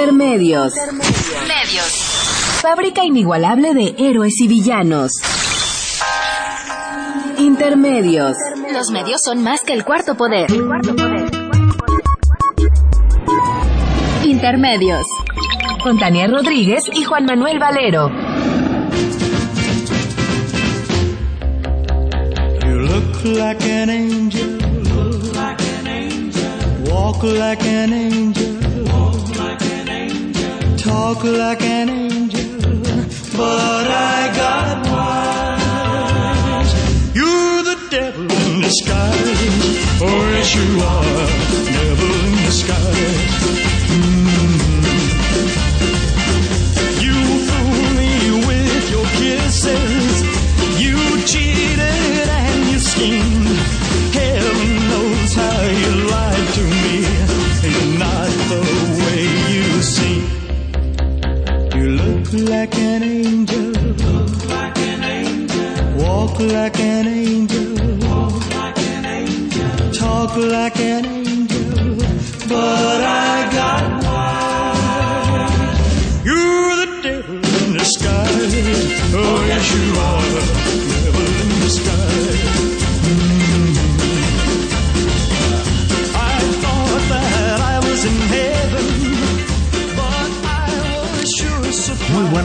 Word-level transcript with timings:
Intermedios. 0.00 0.72
Medios. 1.46 1.86
Fábrica 2.62 3.04
inigualable 3.04 3.74
de 3.74 3.94
héroes 3.98 4.32
y 4.40 4.48
villanos. 4.48 5.12
Intermedios. 7.36 8.34
Los 8.72 8.90
medios 8.90 9.20
son 9.22 9.42
más 9.42 9.60
que 9.60 9.74
el 9.74 9.84
cuarto 9.84 10.16
poder. 10.16 10.50
Intermedios. 14.24 15.04
Con 15.82 15.98
Tania 15.98 16.28
Rodríguez 16.28 16.80
y 16.94 17.04
Juan 17.04 17.26
Manuel 17.26 17.58
Valero. 17.58 18.10
You 22.64 22.74
look 22.88 23.24
like 23.36 23.62
an 23.68 23.90
angel. 23.90 24.48
Look 24.94 25.34
like 25.34 25.60
an 25.60 25.86
angel. 25.86 26.90
Walk 26.90 27.22
like 27.22 27.62
an 27.66 27.92
angel. 27.92 28.69
Talk 30.90 31.22
like 31.22 31.62
an 31.62 31.88
angel. 31.88 32.58
But 33.36 33.86
I 33.86 34.32
got 34.42 34.76
wise. 34.90 36.72
You're 37.14 37.62
the 37.62 37.76
devil 37.90 38.22
in 38.24 38.60
disguise. 38.60 40.02
Oh, 40.02 40.30
yes, 40.34 40.54
you 40.56 40.82
are. 40.82 41.39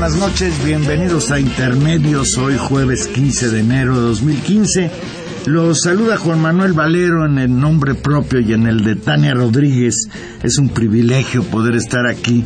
Buenas 0.06 0.22
noches, 0.30 0.64
bienvenidos 0.64 1.32
a 1.32 1.40
Intermedios, 1.40 2.38
hoy 2.38 2.58
jueves 2.60 3.08
15 3.08 3.50
de 3.50 3.60
enero 3.62 3.96
de 3.96 4.02
2015. 4.02 4.92
Los 5.48 5.82
saluda 5.82 6.16
Juan 6.18 6.40
Manuel 6.40 6.74
Valero 6.74 7.26
en 7.26 7.40
el 7.40 7.60
nombre 7.60 7.96
propio 7.96 8.40
y 8.40 8.54
en 8.54 8.68
el 8.68 8.84
de 8.84 8.98
Tania 8.98 9.34
Rodríguez. 9.34 10.08
Es 10.44 10.60
un 10.60 10.70
privilegio 10.70 11.44
poder 11.46 11.76
estar 11.76 12.06
aquí 12.06 12.46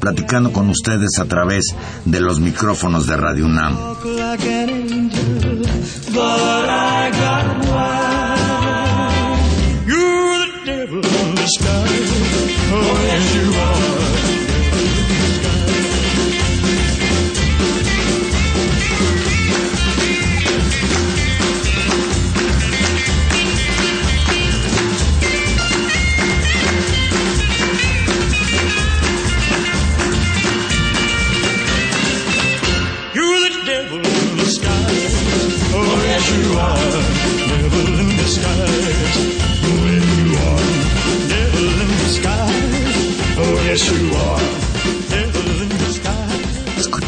platicando 0.00 0.50
con 0.50 0.68
ustedes 0.68 1.20
a 1.20 1.26
través 1.26 1.66
de 2.04 2.20
los 2.20 2.40
micrófonos 2.40 3.06
de 3.06 3.16
Radio 3.16 3.46
UNAM. 3.46 3.78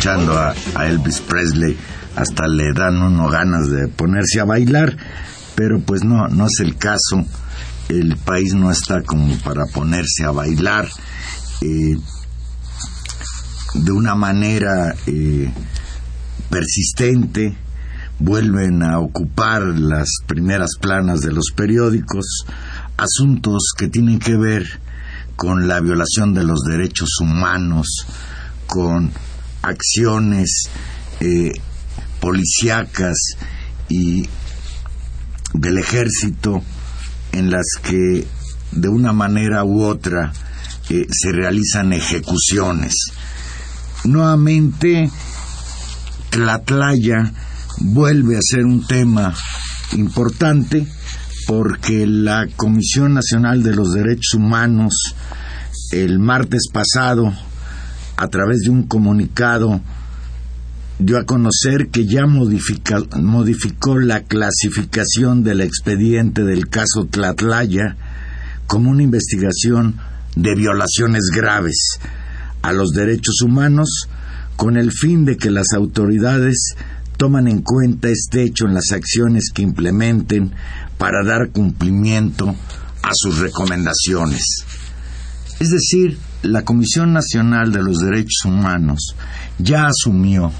A 0.08 0.86
Elvis 0.86 1.20
Presley, 1.20 1.76
hasta 2.16 2.46
le 2.48 2.72
dan 2.72 2.96
uno 3.02 3.28
ganas 3.28 3.68
de 3.68 3.88
ponerse 3.88 4.40
a 4.40 4.44
bailar, 4.44 4.96
pero 5.54 5.80
pues 5.80 6.02
no, 6.02 6.28
no 6.28 6.46
es 6.46 6.60
el 6.60 6.76
caso. 6.76 7.26
El 7.90 8.16
país 8.16 8.54
no 8.54 8.70
está 8.70 9.02
como 9.02 9.36
para 9.38 9.66
ponerse 9.66 10.24
a 10.24 10.30
bailar. 10.30 10.88
eh, 11.60 11.96
de 13.74 13.92
una 13.92 14.14
manera 14.14 14.94
eh, 15.06 15.52
persistente, 16.48 17.54
vuelven 18.18 18.82
a 18.82 18.98
ocupar 18.98 19.62
las 19.62 20.08
primeras 20.26 20.70
planas 20.80 21.20
de 21.20 21.32
los 21.32 21.50
periódicos 21.54 22.46
asuntos 22.96 23.72
que 23.76 23.88
tienen 23.88 24.18
que 24.18 24.36
ver 24.36 24.66
con 25.36 25.68
la 25.68 25.80
violación 25.80 26.34
de 26.34 26.44
los 26.44 26.60
derechos 26.62 27.10
humanos, 27.20 28.06
con 28.66 29.12
acciones 29.62 30.68
eh, 31.20 31.52
policíacas 32.20 33.16
y 33.88 34.28
del 35.54 35.78
ejército 35.78 36.62
en 37.32 37.50
las 37.50 37.66
que 37.82 38.26
de 38.72 38.88
una 38.88 39.12
manera 39.12 39.64
u 39.64 39.82
otra 39.82 40.32
eh, 40.90 41.06
se 41.10 41.32
realizan 41.32 41.92
ejecuciones. 41.92 42.94
Nuevamente, 44.04 45.10
Tlatlaya 46.30 47.32
vuelve 47.78 48.36
a 48.36 48.40
ser 48.42 48.64
un 48.64 48.86
tema 48.86 49.34
importante 49.92 50.86
porque 51.46 52.06
la 52.06 52.46
Comisión 52.56 53.14
Nacional 53.14 53.62
de 53.62 53.74
los 53.74 53.92
Derechos 53.92 54.34
Humanos 54.34 55.14
el 55.92 56.18
martes 56.18 56.68
pasado, 56.70 57.32
a 58.18 58.26
través 58.26 58.62
de 58.62 58.70
un 58.70 58.82
comunicado, 58.82 59.80
dio 60.98 61.18
a 61.18 61.24
conocer 61.24 61.88
que 61.88 62.04
ya 62.04 62.26
modificó 62.26 63.96
la 63.96 64.24
clasificación 64.24 65.44
del 65.44 65.60
expediente 65.60 66.42
del 66.42 66.68
caso 66.68 67.06
Tlatlaya 67.08 67.96
como 68.66 68.90
una 68.90 69.04
investigación 69.04 69.98
de 70.34 70.56
violaciones 70.56 71.30
graves 71.32 72.00
a 72.62 72.72
los 72.72 72.90
derechos 72.90 73.40
humanos 73.40 74.08
con 74.56 74.76
el 74.76 74.90
fin 74.90 75.24
de 75.24 75.36
que 75.36 75.52
las 75.52 75.72
autoridades 75.72 76.74
toman 77.16 77.46
en 77.46 77.62
cuenta 77.62 78.08
este 78.08 78.42
hecho 78.42 78.66
en 78.66 78.74
las 78.74 78.90
acciones 78.90 79.50
que 79.54 79.62
implementen 79.62 80.52
para 80.98 81.24
dar 81.24 81.50
cumplimiento 81.50 82.48
a 82.48 83.10
sus 83.14 83.38
recomendaciones. 83.38 84.42
Es 85.60 85.70
decir, 85.70 86.18
la 86.42 86.64
Comisión 86.64 87.12
Nacional 87.12 87.72
de 87.72 87.82
los 87.82 87.98
Derechos 87.98 88.44
Humanos 88.44 89.14
ya 89.58 89.86
asumió 89.86 90.52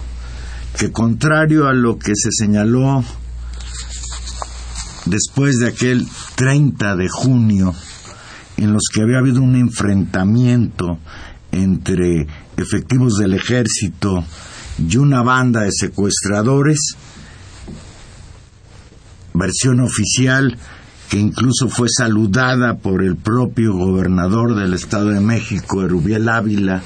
que 0.76 0.90
contrario 0.92 1.66
a 1.66 1.72
lo 1.72 1.98
que 1.98 2.12
se 2.14 2.30
señaló 2.32 3.04
después 5.06 5.58
de 5.58 5.68
aquel 5.68 6.06
30 6.34 6.96
de 6.96 7.08
junio 7.08 7.74
en 8.56 8.72
los 8.72 8.82
que 8.92 9.02
había 9.02 9.18
habido 9.18 9.40
un 9.40 9.54
enfrentamiento 9.54 10.98
entre 11.52 12.26
efectivos 12.56 13.14
del 13.16 13.34
ejército 13.34 14.24
y 14.78 14.96
una 14.96 15.22
banda 15.22 15.62
de 15.62 15.72
secuestradores, 15.72 16.96
versión 19.32 19.80
oficial 19.80 20.58
que 21.08 21.18
incluso 21.18 21.68
fue 21.68 21.88
saludada 21.88 22.78
por 22.78 23.02
el 23.02 23.16
propio 23.16 23.72
gobernador 23.74 24.54
del 24.54 24.74
Estado 24.74 25.08
de 25.08 25.20
México, 25.20 25.82
Erubiel 25.82 26.28
Ávila, 26.28 26.82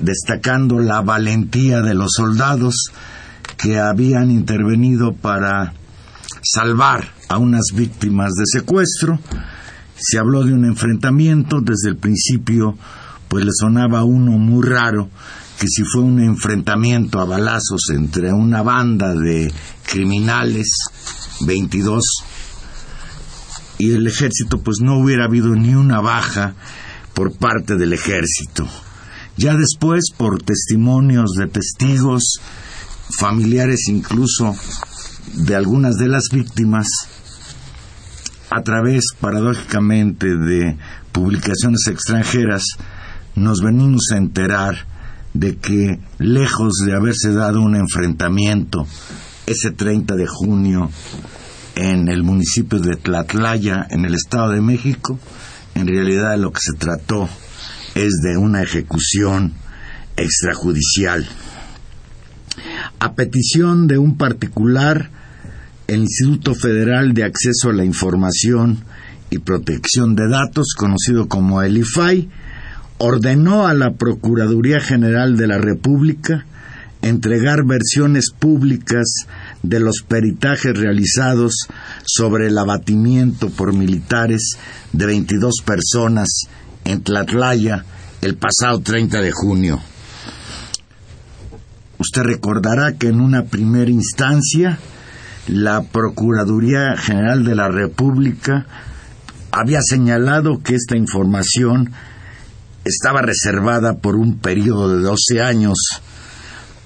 destacando 0.00 0.78
la 0.78 1.00
valentía 1.00 1.80
de 1.80 1.94
los 1.94 2.12
soldados 2.12 2.90
que 3.56 3.78
habían 3.78 4.30
intervenido 4.30 5.14
para 5.14 5.72
salvar 6.42 7.08
a 7.28 7.38
unas 7.38 7.66
víctimas 7.74 8.32
de 8.32 8.44
secuestro. 8.46 9.18
Se 9.96 10.18
habló 10.18 10.44
de 10.44 10.52
un 10.52 10.64
enfrentamiento, 10.64 11.60
desde 11.60 11.88
el 11.88 11.96
principio 11.96 12.76
pues 13.28 13.44
le 13.44 13.52
sonaba 13.52 14.00
a 14.00 14.04
uno 14.04 14.32
muy 14.32 14.64
raro 14.64 15.08
que 15.58 15.66
si 15.66 15.82
fue 15.82 16.02
un 16.02 16.20
enfrentamiento 16.20 17.20
a 17.20 17.24
balazos 17.24 17.88
entre 17.90 18.32
una 18.32 18.62
banda 18.62 19.14
de 19.14 19.52
criminales, 19.84 20.68
22, 21.40 22.04
y 23.78 23.92
el 23.92 24.06
ejército, 24.06 24.58
pues 24.62 24.78
no 24.80 24.98
hubiera 24.98 25.24
habido 25.24 25.54
ni 25.54 25.74
una 25.74 26.00
baja 26.00 26.54
por 27.14 27.36
parte 27.36 27.76
del 27.76 27.92
ejército. 27.92 28.68
Ya 29.36 29.54
después, 29.54 30.04
por 30.16 30.42
testimonios 30.42 31.32
de 31.36 31.46
testigos, 31.46 32.40
familiares 33.18 33.88
incluso 33.88 34.54
de 35.34 35.56
algunas 35.56 35.96
de 35.96 36.08
las 36.08 36.24
víctimas, 36.32 36.86
a 38.50 38.62
través, 38.62 39.06
paradójicamente, 39.20 40.36
de 40.36 40.76
publicaciones 41.10 41.86
extranjeras, 41.88 42.62
nos 43.34 43.60
venimos 43.60 44.10
a 44.12 44.16
enterar 44.16 44.86
de 45.32 45.56
que, 45.56 45.98
lejos 46.18 46.74
de 46.86 46.94
haberse 46.94 47.32
dado 47.32 47.60
un 47.60 47.74
enfrentamiento 47.74 48.86
ese 49.46 49.72
30 49.72 50.14
de 50.14 50.26
junio 50.26 50.90
en 51.76 52.08
el 52.08 52.22
municipio 52.22 52.78
de 52.78 52.96
Tlatlaya, 52.96 53.86
en 53.90 54.04
el 54.04 54.14
Estado 54.14 54.52
de 54.52 54.60
México, 54.60 55.18
en 55.74 55.86
realidad 55.86 56.38
lo 56.38 56.52
que 56.52 56.60
se 56.60 56.78
trató 56.78 57.28
es 57.94 58.20
de 58.22 58.36
una 58.36 58.62
ejecución 58.62 59.54
extrajudicial. 60.16 61.26
A 62.98 63.14
petición 63.14 63.86
de 63.86 63.98
un 63.98 64.16
particular, 64.16 65.10
el 65.86 66.00
Instituto 66.00 66.54
Federal 66.54 67.12
de 67.12 67.24
Acceso 67.24 67.70
a 67.70 67.74
la 67.74 67.84
Información 67.84 68.84
y 69.30 69.38
Protección 69.38 70.14
de 70.14 70.28
Datos, 70.28 70.74
conocido 70.76 71.28
como 71.28 71.62
el 71.62 71.76
IFAI, 71.78 72.28
ordenó 72.98 73.66
a 73.66 73.74
la 73.74 73.94
Procuraduría 73.94 74.80
General 74.80 75.36
de 75.36 75.46
la 75.48 75.58
República 75.58 76.46
entregar 77.02 77.64
versiones 77.64 78.30
públicas 78.30 79.26
de 79.64 79.80
los 79.80 80.02
peritajes 80.06 80.76
realizados 80.76 81.54
sobre 82.04 82.48
el 82.48 82.58
abatimiento 82.58 83.48
por 83.48 83.72
militares 83.72 84.58
de 84.92 85.06
22 85.06 85.62
personas 85.64 86.28
en 86.84 87.02
Tlatlaya 87.02 87.84
el 88.20 88.36
pasado 88.36 88.80
30 88.80 89.20
de 89.20 89.32
junio. 89.32 89.80
Usted 91.98 92.22
recordará 92.22 92.96
que 92.98 93.08
en 93.08 93.20
una 93.20 93.44
primera 93.44 93.90
instancia 93.90 94.78
la 95.46 95.82
Procuraduría 95.82 96.96
General 96.96 97.44
de 97.44 97.54
la 97.54 97.68
República 97.68 98.66
había 99.50 99.80
señalado 99.82 100.62
que 100.62 100.74
esta 100.74 100.96
información 100.96 101.92
estaba 102.84 103.22
reservada 103.22 103.96
por 103.96 104.16
un 104.16 104.38
periodo 104.38 104.94
de 104.94 105.02
12 105.02 105.40
años, 105.40 105.78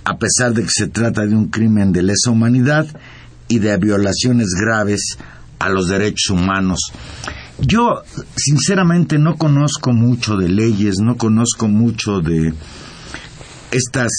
a 0.08 0.16
pesar 0.16 0.54
de 0.54 0.62
que 0.62 0.70
se 0.70 0.86
trata 0.86 1.26
de 1.26 1.36
un 1.36 1.48
crimen 1.48 1.92
de 1.92 2.02
lesa 2.02 2.30
humanidad 2.30 2.86
y 3.46 3.58
de 3.58 3.76
violaciones 3.76 4.46
graves 4.58 5.18
a 5.58 5.68
los 5.68 5.88
derechos 5.88 6.30
humanos. 6.30 6.80
Yo, 7.60 8.02
sinceramente, 8.34 9.18
no 9.18 9.36
conozco 9.36 9.92
mucho 9.92 10.38
de 10.38 10.48
leyes, 10.48 10.94
no 11.02 11.18
conozco 11.18 11.68
mucho 11.68 12.20
de 12.22 12.54
estas 13.70 14.10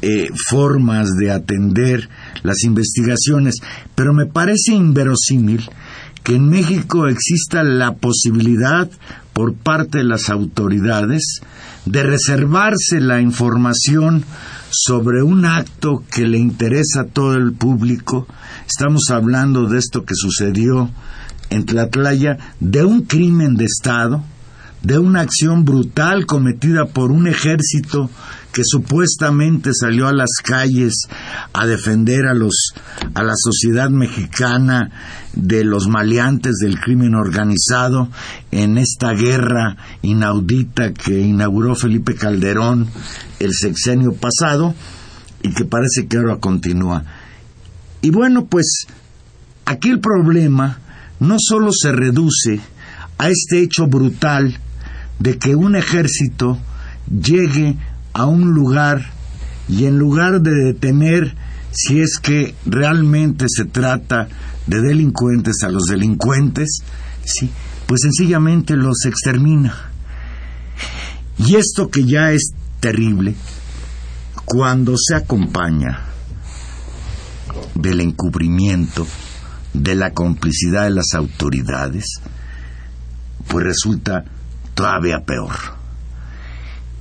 eh, 0.00 0.30
formas 0.48 1.10
de 1.20 1.30
atender 1.30 2.08
las 2.42 2.62
investigaciones, 2.64 3.56
pero 3.94 4.14
me 4.14 4.24
parece 4.24 4.72
inverosímil 4.72 5.68
que 6.24 6.36
en 6.36 6.48
México 6.48 7.08
exista 7.08 7.62
la 7.62 7.96
posibilidad 7.96 8.88
por 9.34 9.54
parte 9.54 9.98
de 9.98 10.04
las 10.04 10.30
autoridades 10.30 11.40
de 11.84 12.02
reservarse 12.04 13.00
la 13.00 13.20
información 13.20 14.24
sobre 14.78 15.22
un 15.22 15.46
acto 15.46 16.04
que 16.10 16.26
le 16.26 16.38
interesa 16.38 17.00
a 17.00 17.06
todo 17.06 17.34
el 17.34 17.52
público. 17.52 18.26
Estamos 18.66 19.04
hablando 19.10 19.66
de 19.66 19.78
esto 19.78 20.04
que 20.04 20.14
sucedió 20.14 20.90
en 21.48 21.64
Tlatlaya, 21.64 22.36
de 22.60 22.84
un 22.84 23.02
crimen 23.02 23.56
de 23.56 23.64
Estado, 23.64 24.22
de 24.82 24.98
una 24.98 25.22
acción 25.22 25.64
brutal 25.64 26.26
cometida 26.26 26.84
por 26.84 27.10
un 27.10 27.26
ejército 27.26 28.10
que 28.56 28.62
supuestamente 28.64 29.72
salió 29.78 30.08
a 30.08 30.14
las 30.14 30.30
calles 30.42 30.94
a 31.52 31.66
defender 31.66 32.24
a 32.24 32.32
los 32.32 32.72
a 33.12 33.22
la 33.22 33.34
sociedad 33.36 33.90
mexicana 33.90 34.90
de 35.34 35.62
los 35.62 35.88
maleantes 35.88 36.54
del 36.62 36.80
crimen 36.80 37.14
organizado 37.14 38.08
en 38.52 38.78
esta 38.78 39.12
guerra 39.12 39.76
inaudita 40.00 40.94
que 40.94 41.20
inauguró 41.20 41.74
Felipe 41.74 42.14
Calderón 42.14 42.88
el 43.40 43.52
sexenio 43.52 44.14
pasado 44.14 44.74
y 45.42 45.52
que 45.52 45.66
parece 45.66 46.06
que 46.06 46.16
ahora 46.16 46.38
continúa. 46.38 47.04
Y 48.00 48.08
bueno, 48.08 48.46
pues 48.46 48.86
aquí 49.66 49.90
el 49.90 50.00
problema 50.00 50.78
no 51.20 51.36
solo 51.38 51.72
se 51.78 51.92
reduce 51.92 52.58
a 53.18 53.28
este 53.28 53.60
hecho 53.60 53.86
brutal 53.86 54.58
de 55.18 55.36
que 55.36 55.54
un 55.54 55.76
ejército 55.76 56.56
llegue 57.10 57.76
a 58.16 58.24
un 58.24 58.54
lugar 58.54 59.10
y 59.68 59.84
en 59.84 59.98
lugar 59.98 60.40
de 60.40 60.50
detener 60.50 61.34
si 61.70 62.00
es 62.00 62.18
que 62.18 62.54
realmente 62.64 63.44
se 63.46 63.66
trata 63.66 64.26
de 64.66 64.80
delincuentes 64.80 65.56
a 65.62 65.68
los 65.68 65.82
delincuentes, 65.82 66.78
sí, 67.22 67.50
pues 67.86 68.00
sencillamente 68.02 68.74
los 68.74 69.04
extermina. 69.04 69.90
Y 71.36 71.56
esto 71.56 71.90
que 71.90 72.06
ya 72.06 72.32
es 72.32 72.52
terrible, 72.80 73.34
cuando 74.46 74.94
se 74.96 75.14
acompaña 75.14 76.00
del 77.74 78.00
encubrimiento, 78.00 79.06
de 79.74 79.94
la 79.94 80.12
complicidad 80.12 80.84
de 80.84 80.90
las 80.90 81.12
autoridades, 81.12 82.06
pues 83.46 83.66
resulta 83.66 84.24
todavía 84.74 85.18
peor. 85.26 85.75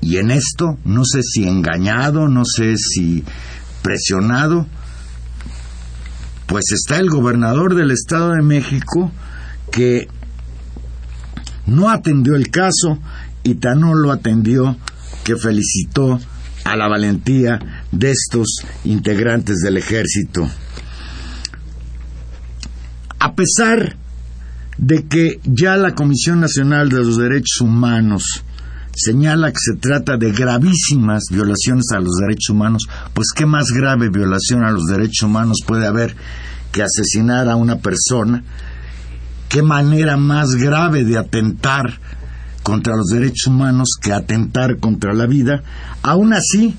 Y 0.02 0.18
en 0.18 0.32
esto, 0.32 0.78
no 0.86 1.04
sé 1.04 1.22
si 1.24 1.48
engañado, 1.48 2.28
no 2.28 2.44
sé 2.46 2.78
si 2.78 3.24
presionado, 3.82 4.68
pues 6.48 6.66
está 6.72 6.98
el 7.00 7.10
gobernador 7.10 7.76
del 7.76 7.92
Estado 7.92 8.32
de 8.32 8.42
México 8.42 9.12
que 9.72 10.08
no 11.66 11.90
atendió 11.90 12.36
el 12.36 12.50
caso 12.50 13.00
y 13.44 13.56
tan 13.56 13.82
no 13.82 13.94
lo 13.94 14.12
atendió 14.12 14.78
que 15.24 15.36
felicitó 15.36 16.20
a 16.64 16.76
la 16.76 16.88
valentía 16.88 17.60
de 17.92 18.12
estos 18.12 18.66
integrantes 18.84 19.58
del 19.58 19.78
ejército. 19.78 20.50
A 23.20 23.34
pesar 23.34 23.98
de 24.78 25.06
que 25.08 25.40
ya 25.44 25.78
la 25.78 25.94
Comisión 25.94 26.40
Nacional 26.40 26.90
de 26.90 26.98
los 26.98 27.18
Derechos 27.18 27.62
Humanos 27.62 28.44
señala 28.96 29.52
que 29.52 29.60
se 29.60 29.76
trata 29.76 30.18
de 30.18 30.32
gravísimas 30.32 31.26
violaciones 31.30 31.86
a 31.94 32.00
los 32.00 32.16
derechos 32.22 32.50
humanos, 32.50 32.84
pues 33.14 33.28
qué 33.36 33.46
más 33.46 33.68
grave 33.72 34.10
violación 34.10 34.64
a 34.64 34.72
los 34.72 34.86
derechos 34.86 35.24
humanos 35.24 35.60
puede 35.66 35.86
haber 35.86 36.16
que 36.72 36.84
asesinar 36.84 37.50
a 37.50 37.56
una 37.56 37.78
persona, 37.78 38.44
qué 39.50 39.62
manera 39.62 40.18
más 40.18 40.56
grave 40.56 41.04
de 41.04 41.18
atentar 41.18 42.00
contra 42.64 42.96
los 42.96 43.08
derechos 43.08 43.48
humanos 43.48 43.90
que 44.02 44.12
atentar 44.12 44.80
contra 44.80 45.14
la 45.14 45.28
vida. 45.28 45.62
Aún 46.02 46.34
así, 46.34 46.76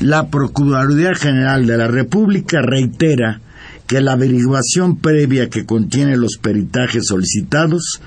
la 0.00 0.30
Procuraduría 0.30 1.14
General 1.14 1.66
de 1.66 1.76
la 1.76 1.88
República 1.88 2.62
reitera 2.62 3.40
que 3.86 4.00
la 4.00 4.12
averiguación 4.12 4.96
previa 4.96 5.48
que 5.48 5.64
contiene 5.64 6.16
los 6.16 6.38
peritajes 6.38 7.06
solicitados 7.06 8.00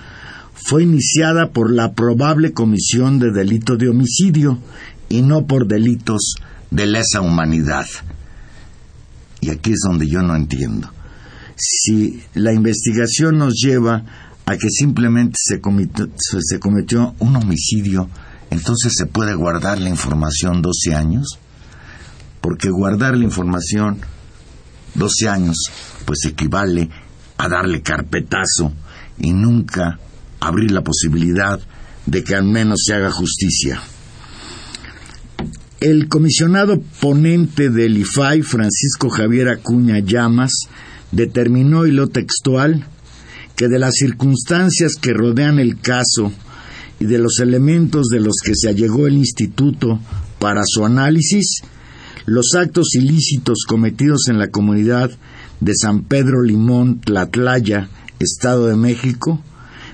fue 0.66 0.84
iniciada 0.84 1.52
por 1.52 1.72
la 1.72 1.94
probable 1.94 2.54
comisión 2.54 3.20
de 3.20 3.32
delito 3.32 3.78
de 3.78 3.90
homicidio 3.90 4.60
y 5.08 5.22
no 5.22 5.46
por 5.46 5.68
delitos 5.68 6.36
de 6.70 6.86
lesa 6.86 7.22
humanidad. 7.22 7.86
Y 9.42 9.50
aquí 9.50 9.72
es 9.72 9.80
donde 9.88 10.08
yo 10.08 10.22
no 10.22 10.36
entiendo. 10.36 10.92
Si 11.56 12.22
la 12.34 12.54
investigación 12.54 13.38
nos 13.38 13.56
lleva 13.56 14.04
a 14.46 14.58
que 14.58 14.70
simplemente 14.70 15.36
se 15.38 15.62
cometió, 15.62 16.10
se 16.18 16.60
cometió 16.60 17.16
un 17.20 17.36
homicidio, 17.36 18.10
entonces 18.50 18.94
se 18.96 19.06
puede 19.06 19.36
guardar 19.36 19.80
la 19.80 19.90
información 19.90 20.62
12 20.62 20.96
años, 20.96 21.40
porque 22.42 22.70
guardar 22.70 23.18
la 23.18 23.26
información 23.26 24.00
12 24.96 25.30
años 25.30 25.58
pues 26.06 26.26
equivale 26.26 26.90
a 27.38 27.48
darle 27.48 27.82
carpetazo 27.82 28.74
y 29.20 29.34
nunca 29.34 30.00
abrir 30.40 30.72
la 30.72 30.84
posibilidad 30.84 31.60
de 32.06 32.24
que 32.24 32.36
al 32.36 32.46
menos 32.46 32.82
se 32.86 32.94
haga 32.94 33.12
justicia. 33.12 33.82
El 35.80 36.10
comisionado 36.10 36.82
ponente 37.00 37.70
del 37.70 37.98
IFAI, 37.98 38.42
Francisco 38.42 39.10
Javier 39.10 39.48
Acuña 39.48 40.00
Llamas, 40.00 40.52
determinó, 41.12 41.86
y 41.86 41.92
lo 41.92 42.08
textual, 42.08 42.86
que 43.56 43.68
de 43.68 43.80
las 43.80 43.96
circunstancias 43.96 44.96
que 44.96 45.14
rodean 45.14 45.60
el 45.60 45.80
caso 45.80 46.32
y 47.00 47.06
de 47.06 47.18
los 47.18 47.40
elementos 47.40 48.08
de 48.08 48.20
los 48.20 48.36
que 48.44 48.54
se 48.56 48.70
allegó 48.70 49.08
el 49.08 49.16
instituto 49.16 50.00
para 50.40 50.64
su 50.66 50.86
análisis, 50.86 51.62
los 52.26 52.54
actos 52.56 52.96
ilícitos 52.96 53.66
cometidos 53.68 54.28
en 54.28 54.38
la 54.38 54.50
comunidad 54.50 55.12
de 55.62 55.74
San 55.76 56.04
Pedro 56.04 56.42
Limón, 56.42 57.00
Tlatlaya, 57.00 57.90
Estado 58.20 58.68
de 58.68 58.76
México, 58.76 59.42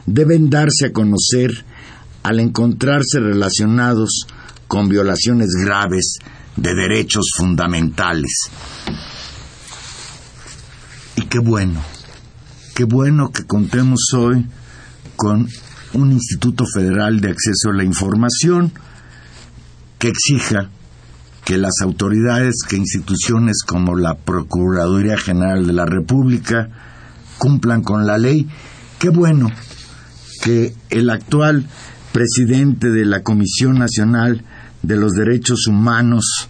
deben 0.06 0.50
darse 0.50 0.88
a 0.88 0.92
conocer 0.92 1.52
al 2.24 2.40
encontrarse 2.40 3.20
relacionados 3.20 4.28
con 4.68 4.90
violaciones 4.90 5.50
graves 5.64 6.18
de 6.56 6.74
derechos 6.74 7.26
fundamentales. 7.38 8.50
Y 11.18 11.22
qué 11.24 11.40
bueno, 11.40 11.82
qué 12.76 12.84
bueno 12.84 13.32
que 13.32 13.46
contemos 13.46 14.12
hoy 14.14 14.46
con 15.16 15.48
un 15.94 16.12
Instituto 16.12 16.66
Federal 16.66 17.22
de 17.22 17.30
Acceso 17.30 17.70
a 17.70 17.76
la 17.76 17.84
Información 17.84 18.74
que 19.98 20.10
exija 20.10 20.70
que 21.46 21.58
las 21.58 21.76
autoridades, 21.82 22.56
que 22.68 22.76
instituciones 22.76 23.64
como 23.66 23.96
la 23.96 24.16
Procuraduría 24.16 25.18
General 25.18 25.66
de 25.66 25.74
la 25.74 25.86
República 25.86 26.70
cumplan 27.38 27.84
con 27.84 28.08
la 28.08 28.18
ley. 28.18 28.48
Qué 28.98 29.10
bueno 29.10 29.52
que 30.46 30.76
el 30.92 31.10
actual 31.10 31.66
presidente 32.14 32.92
de 32.92 33.04
la 33.04 33.24
Comisión 33.24 33.80
Nacional 33.80 34.46
de 34.84 34.96
los 34.96 35.14
Derechos 35.14 35.66
Humanos 35.66 36.50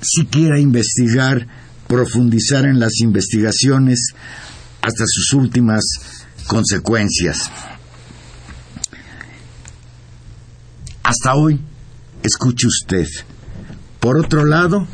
si 0.00 0.26
quiera 0.26 0.58
investigar, 0.58 1.46
profundizar 1.86 2.64
en 2.64 2.80
las 2.80 2.98
investigaciones 3.00 4.14
hasta 4.82 5.04
sus 5.06 5.32
últimas 5.34 5.84
consecuencias. 6.48 7.52
Hasta 11.04 11.36
hoy, 11.36 11.60
escuche 12.24 12.66
usted. 12.66 13.06
Por 14.00 14.18
otro 14.18 14.44
lado, 14.44 14.88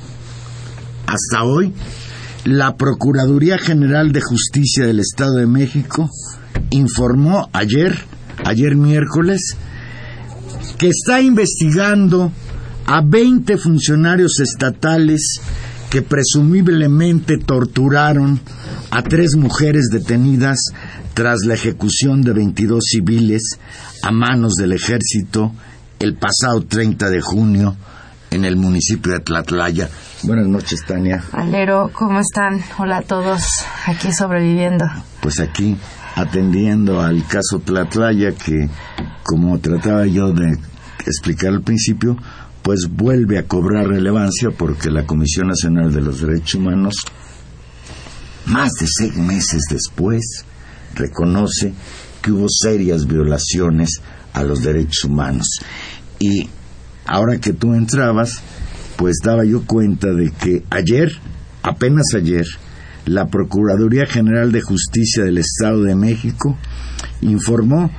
hasta 1.06 1.42
hoy, 1.42 1.72
la 2.44 2.76
Procuraduría 2.76 3.56
General 3.56 4.12
de 4.12 4.20
Justicia 4.20 4.84
del 4.84 5.00
Estado 5.00 5.36
de 5.36 5.46
México 5.46 6.10
informó 6.70 7.48
ayer, 7.52 7.98
ayer 8.44 8.76
miércoles, 8.76 9.56
que 10.78 10.88
está 10.88 11.20
investigando 11.20 12.32
a 12.86 13.02
20 13.02 13.56
funcionarios 13.58 14.40
estatales 14.40 15.40
que 15.90 16.02
presumiblemente 16.02 17.38
torturaron 17.38 18.40
a 18.90 19.02
tres 19.02 19.36
mujeres 19.36 19.88
detenidas 19.90 20.58
tras 21.14 21.40
la 21.46 21.54
ejecución 21.54 22.22
de 22.22 22.32
22 22.32 22.84
civiles 22.84 23.58
a 24.02 24.10
manos 24.10 24.54
del 24.54 24.72
ejército 24.72 25.52
el 25.98 26.14
pasado 26.14 26.62
30 26.62 27.10
de 27.10 27.20
junio 27.20 27.76
en 28.30 28.44
el 28.44 28.56
municipio 28.56 29.12
de 29.12 29.20
Tlatlaya. 29.20 29.88
Buenas 30.22 30.46
noches, 30.46 30.80
Tania. 30.86 31.24
Alero, 31.32 31.90
¿cómo 31.92 32.20
están? 32.20 32.62
Hola 32.78 32.98
a 32.98 33.02
todos, 33.02 33.42
aquí 33.86 34.12
sobreviviendo. 34.12 34.84
Pues 35.20 35.40
aquí 35.40 35.76
atendiendo 36.18 37.00
al 37.00 37.25
caso 37.26 37.60
Tlatlaya 37.64 38.32
que, 38.32 38.68
como 39.22 39.58
trataba 39.60 40.04
yo 40.06 40.32
de 40.32 40.58
explicar 41.06 41.52
al 41.52 41.62
principio, 41.62 42.16
pues 42.62 42.88
vuelve 42.90 43.38
a 43.38 43.44
cobrar 43.44 43.87
relevancia 43.87 44.50
porque 44.50 44.90
la 44.90 45.06
Comisión 45.06 45.46
Nacional 45.46 45.92
de 45.92 46.00
los 46.00 46.20
Derechos 46.20 46.56
Humanos, 46.56 46.94
más 48.46 48.72
de 48.80 48.87
seis 48.88 49.16
meses 49.16 49.62
después, 49.70 50.44
reconoce 50.96 51.72
que 52.20 52.32
hubo 52.32 52.46
serias 52.48 53.06
violaciones 53.06 54.00
a 54.32 54.42
los 54.42 54.62
derechos 54.62 55.04
humanos. 55.04 55.46
Y 56.18 56.48
ahora 57.06 57.38
que 57.38 57.52
tú 57.52 57.75
entrabas, 57.75 58.40
pues 58.96 59.18
daba 59.22 59.44
yo 59.44 59.64
cuenta 59.64 60.08
de 60.08 60.32
que 60.32 60.64
ayer, 60.70 61.12
apenas 61.62 62.06
ayer, 62.16 62.44
la 63.08 63.26
Procuraduría 63.28 64.06
General 64.06 64.52
de 64.52 64.60
Justicia 64.60 65.24
del 65.24 65.38
Estado 65.38 65.82
de 65.82 65.94
México 65.94 66.56
informó 67.20 67.90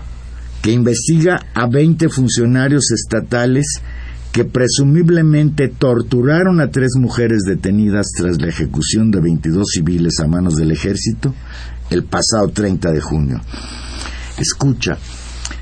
que 0.61 0.71
investiga 0.71 1.45
a 1.53 1.67
20 1.67 2.09
funcionarios 2.09 2.91
estatales 2.91 3.81
que 4.31 4.45
presumiblemente 4.45 5.69
torturaron 5.69 6.61
a 6.61 6.69
tres 6.69 6.91
mujeres 6.95 7.39
detenidas 7.47 8.07
tras 8.15 8.39
la 8.39 8.49
ejecución 8.49 9.09
de 9.09 9.21
22 9.21 9.67
civiles 9.67 10.19
a 10.19 10.27
manos 10.27 10.55
del 10.55 10.71
ejército 10.71 11.33
el 11.89 12.03
pasado 12.03 12.49
30 12.49 12.91
de 12.91 13.01
junio. 13.01 13.41
Escucha, 14.37 14.97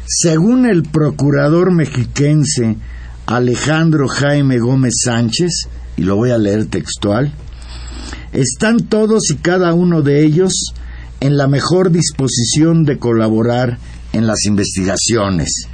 según 0.05 0.65
el 0.65 0.83
procurador 0.83 1.71
mexiquense 1.71 2.75
Alejandro 3.25 4.07
Jaime 4.07 4.59
Gómez 4.59 4.93
Sánchez, 5.03 5.67
y 5.95 6.03
lo 6.03 6.15
voy 6.15 6.31
a 6.31 6.37
leer 6.37 6.65
textual, 6.65 7.33
están 8.41 8.82
todos 8.82 9.32
y 9.32 9.38
cada 9.38 9.74
uno 9.74 10.03
de 10.03 10.24
ellos 10.24 10.53
en 11.20 11.38
la 11.38 11.48
mejor 11.48 11.91
disposición 11.91 12.86
de 12.86 13.00
colaborar 13.00 13.79
en 14.13 14.27
las 14.27 14.46
investigaciones. 14.46 15.67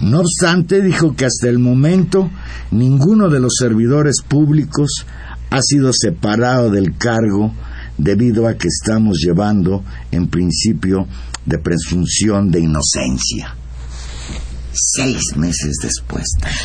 No 0.00 0.20
obstante, 0.20 0.82
dijo 0.82 1.16
que 1.16 1.24
hasta 1.24 1.48
el 1.48 1.58
momento 1.58 2.30
ninguno 2.70 3.30
de 3.30 3.40
los 3.40 3.54
servidores 3.58 4.16
públicos 4.26 5.06
ha 5.50 5.60
sido 5.62 5.92
separado 5.92 6.70
del 6.70 6.98
cargo 6.98 7.54
debido 7.96 8.46
a 8.46 8.54
que 8.54 8.68
estamos 8.68 9.18
llevando 9.24 9.84
en 10.10 10.28
principio 10.28 11.06
de 11.46 11.58
presunción 11.58 12.50
de 12.50 12.60
inocencia. 12.60 13.56
Seis 14.72 15.36
meses 15.36 15.76
después. 15.80 16.24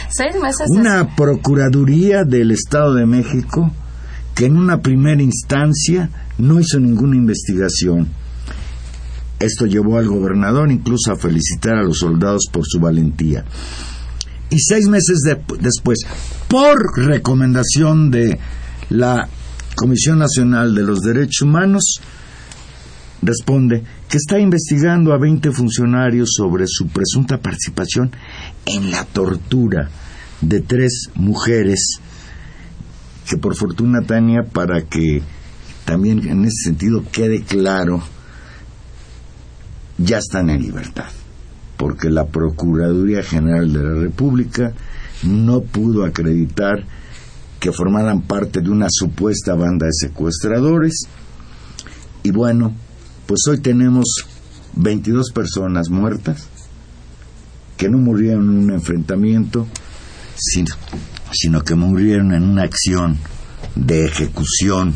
Seis 0.10 0.36
meses. 0.42 0.68
Una 0.70 1.16
Procuraduría 1.16 2.24
del 2.24 2.52
Estado 2.52 2.96
de 2.96 3.06
México 3.06 3.72
que 4.40 4.46
en 4.46 4.56
una 4.56 4.82
primera 4.82 5.22
instancia 5.22 6.10
no 6.38 6.62
hizo 6.62 6.80
ninguna 6.80 7.18
investigación. 7.18 8.08
Esto 9.38 9.66
llevó 9.66 9.98
al 9.98 10.08
gobernador 10.08 10.72
incluso 10.72 11.12
a 11.12 11.18
felicitar 11.18 11.76
a 11.76 11.84
los 11.84 12.00
soldados 12.00 12.46
por 12.50 12.64
su 12.66 12.80
valentía. 12.80 13.44
Y 14.50 14.60
seis 14.60 14.88
meses 14.88 15.24
después, 15.60 16.06
por 16.48 16.78
recomendación 17.06 18.12
de 18.12 18.40
la 18.88 19.28
Comisión 19.76 20.20
Nacional 20.20 20.74
de 20.74 20.84
los 20.84 21.02
Derechos 21.02 21.42
Humanos, 21.42 22.00
responde 23.22 23.84
que 24.08 24.16
está 24.16 24.40
investigando 24.40 25.12
a 25.12 25.18
20 25.18 25.52
funcionarios 25.52 26.30
sobre 26.32 26.64
su 26.66 26.88
presunta 26.88 27.42
participación 27.42 28.12
en 28.66 28.90
la 28.90 29.04
tortura 29.04 29.90
de 30.40 30.62
tres 30.62 31.10
mujeres 31.16 32.00
que 33.30 33.38
por 33.38 33.56
fortuna 33.56 34.02
Tania 34.02 34.42
para 34.44 34.82
que 34.82 35.22
también 35.86 36.28
en 36.28 36.46
ese 36.46 36.64
sentido 36.64 37.04
quede 37.12 37.44
claro 37.44 38.02
ya 40.00 40.18
están 40.18 40.50
en 40.50 40.64
libertad 40.64 41.06
porque 41.78 42.10
la 42.10 42.26
Procuraduría 42.26 43.22
General 43.22 43.72
de 43.72 43.84
la 43.84 43.94
República 44.02 44.74
no 45.22 45.62
pudo 45.62 46.06
acreditar 46.06 46.84
que 47.60 47.72
formaran 47.72 48.24
parte 48.24 48.62
de 48.62 48.70
una 48.72 48.88
supuesta 48.90 49.54
banda 49.54 49.86
de 49.86 49.94
secuestradores. 49.94 51.04
Y 52.24 52.32
bueno 52.32 52.74
pues 53.28 53.42
hoy 53.48 53.60
tenemos 53.60 54.06
22 54.76 55.32
personas 55.36 55.92
muertas 55.92 56.48
que 57.78 57.88
no 57.88 58.00
murieron 58.00 58.50
en 58.50 58.58
un 58.64 58.72
enfrentamiento, 58.72 59.68
sino, 60.36 60.74
sino 61.32 61.62
que 61.62 61.76
murieron 61.76 62.34
en 62.34 62.44
una 62.44 62.64
acción 62.64 63.18
de 63.76 64.06
ejecución 64.06 64.96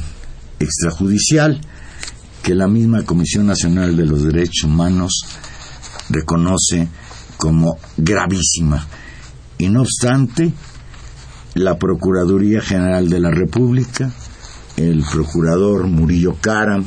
extrajudicial 0.59 1.59
que 2.41 2.55
la 2.55 2.67
misma 2.67 3.03
Comisión 3.03 3.47
Nacional 3.47 3.95
de 3.95 4.05
los 4.05 4.23
Derechos 4.23 4.65
Humanos 4.65 5.25
reconoce 6.09 6.87
como 7.37 7.77
gravísima. 7.97 8.85
Y 9.57 9.69
no 9.69 9.81
obstante, 9.81 10.51
la 11.53 11.77
Procuraduría 11.77 12.61
General 12.61 13.09
de 13.09 13.19
la 13.19 13.31
República, 13.31 14.11
el 14.75 15.03
procurador 15.11 15.87
Murillo 15.87 16.35
Caram, 16.41 16.85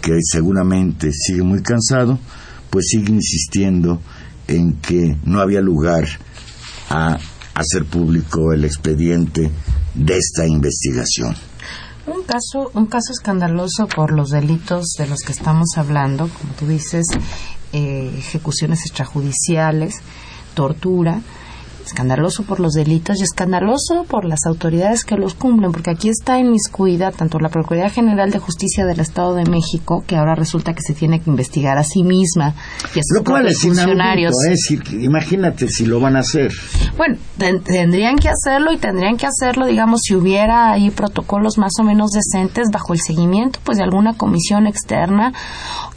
que 0.00 0.18
seguramente 0.22 1.12
sigue 1.12 1.42
muy 1.42 1.62
cansado, 1.62 2.18
pues 2.70 2.86
sigue 2.88 3.12
insistiendo 3.12 4.00
en 4.48 4.80
que 4.80 5.18
no 5.24 5.40
había 5.40 5.60
lugar 5.60 6.06
a 6.88 7.18
hacer 7.54 7.84
público 7.84 8.52
el 8.52 8.64
expediente 8.64 9.50
de 9.94 10.16
esta 10.16 10.46
investigación. 10.46 11.36
Un 12.06 12.22
caso, 12.24 12.70
un 12.74 12.86
caso 12.86 13.12
escandaloso 13.12 13.86
por 13.86 14.12
los 14.12 14.30
delitos 14.30 14.94
de 14.98 15.06
los 15.06 15.20
que 15.20 15.32
estamos 15.32 15.68
hablando, 15.76 16.28
como 16.28 16.54
tú 16.54 16.66
dices, 16.66 17.06
eh, 17.72 18.12
ejecuciones 18.18 18.80
extrajudiciales, 18.80 19.96
tortura, 20.54 21.20
escandaloso 21.84 22.44
por 22.44 22.60
los 22.60 22.72
delitos 22.74 23.18
y 23.20 23.22
escandaloso 23.24 24.04
por 24.08 24.24
las 24.24 24.40
autoridades 24.46 25.04
que 25.04 25.16
los 25.16 25.34
cumplen, 25.34 25.72
porque 25.72 25.90
aquí 25.90 26.08
está 26.08 26.38
inmiscuida 26.38 27.10
tanto 27.10 27.38
la 27.38 27.48
Procuraduría 27.48 27.90
General 27.90 28.30
de 28.30 28.38
Justicia 28.38 28.86
del 28.86 29.00
Estado 29.00 29.34
de 29.34 29.44
México, 29.44 30.04
que 30.06 30.16
ahora 30.16 30.34
resulta 30.34 30.72
que 30.74 30.82
se 30.82 30.94
tiene 30.94 31.20
que 31.20 31.30
investigar 31.30 31.78
a 31.78 31.84
sí 31.84 32.02
misma 32.02 32.54
y 32.94 32.98
a 33.00 33.02
sus 33.02 33.18
Lo 33.18 33.24
cual 33.24 33.46
es 33.46 33.60
funcionarios. 33.60 34.34
¿eh? 34.48 34.54
Si- 34.56 34.78
imagínate 35.04 35.68
si 35.68 35.86
lo 35.86 36.00
van 36.00 36.16
a 36.16 36.20
hacer. 36.20 36.52
Bueno, 36.96 37.16
ten- 37.38 37.60
tendrían 37.62 38.16
que 38.16 38.28
hacerlo 38.28 38.72
y 38.72 38.78
tendrían 38.78 39.16
que 39.16 39.26
hacerlo, 39.26 39.66
digamos, 39.66 40.00
si 40.02 40.14
hubiera 40.14 40.70
ahí 40.70 40.90
protocolos 40.90 41.58
más 41.58 41.72
o 41.80 41.82
menos 41.84 42.10
decentes 42.12 42.68
bajo 42.72 42.92
el 42.92 43.00
seguimiento, 43.00 43.58
pues, 43.64 43.78
de 43.78 43.84
alguna 43.84 44.14
comisión 44.14 44.66
externa 44.66 45.32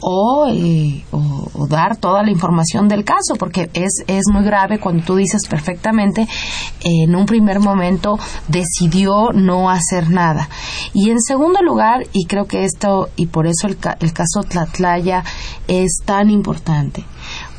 o, 0.06 0.46
eh, 0.50 1.02
o, 1.12 1.66
dar 1.66 1.96
toda 1.96 2.22
la 2.22 2.30
información 2.30 2.88
del 2.88 3.04
caso, 3.04 3.36
porque 3.38 3.70
es, 3.72 4.04
es 4.06 4.24
muy 4.30 4.44
grave 4.44 4.78
cuando 4.78 5.02
tú 5.02 5.16
dices 5.16 5.48
perfectamente, 5.48 6.28
en 6.82 7.16
un 7.16 7.24
primer 7.24 7.58
momento 7.58 8.18
decidió 8.46 9.32
no 9.32 9.70
hacer 9.70 10.10
nada. 10.10 10.50
Y 10.92 11.10
en 11.10 11.20
segundo 11.20 11.62
lugar, 11.62 12.06
y 12.12 12.26
creo 12.26 12.44
que 12.44 12.64
esto, 12.64 13.08
y 13.16 13.26
por 13.26 13.46
eso 13.46 13.66
el, 13.66 13.78
el 14.00 14.12
caso 14.12 14.42
Tlatlaya 14.46 15.24
es 15.68 16.02
tan 16.04 16.28
importante, 16.28 17.06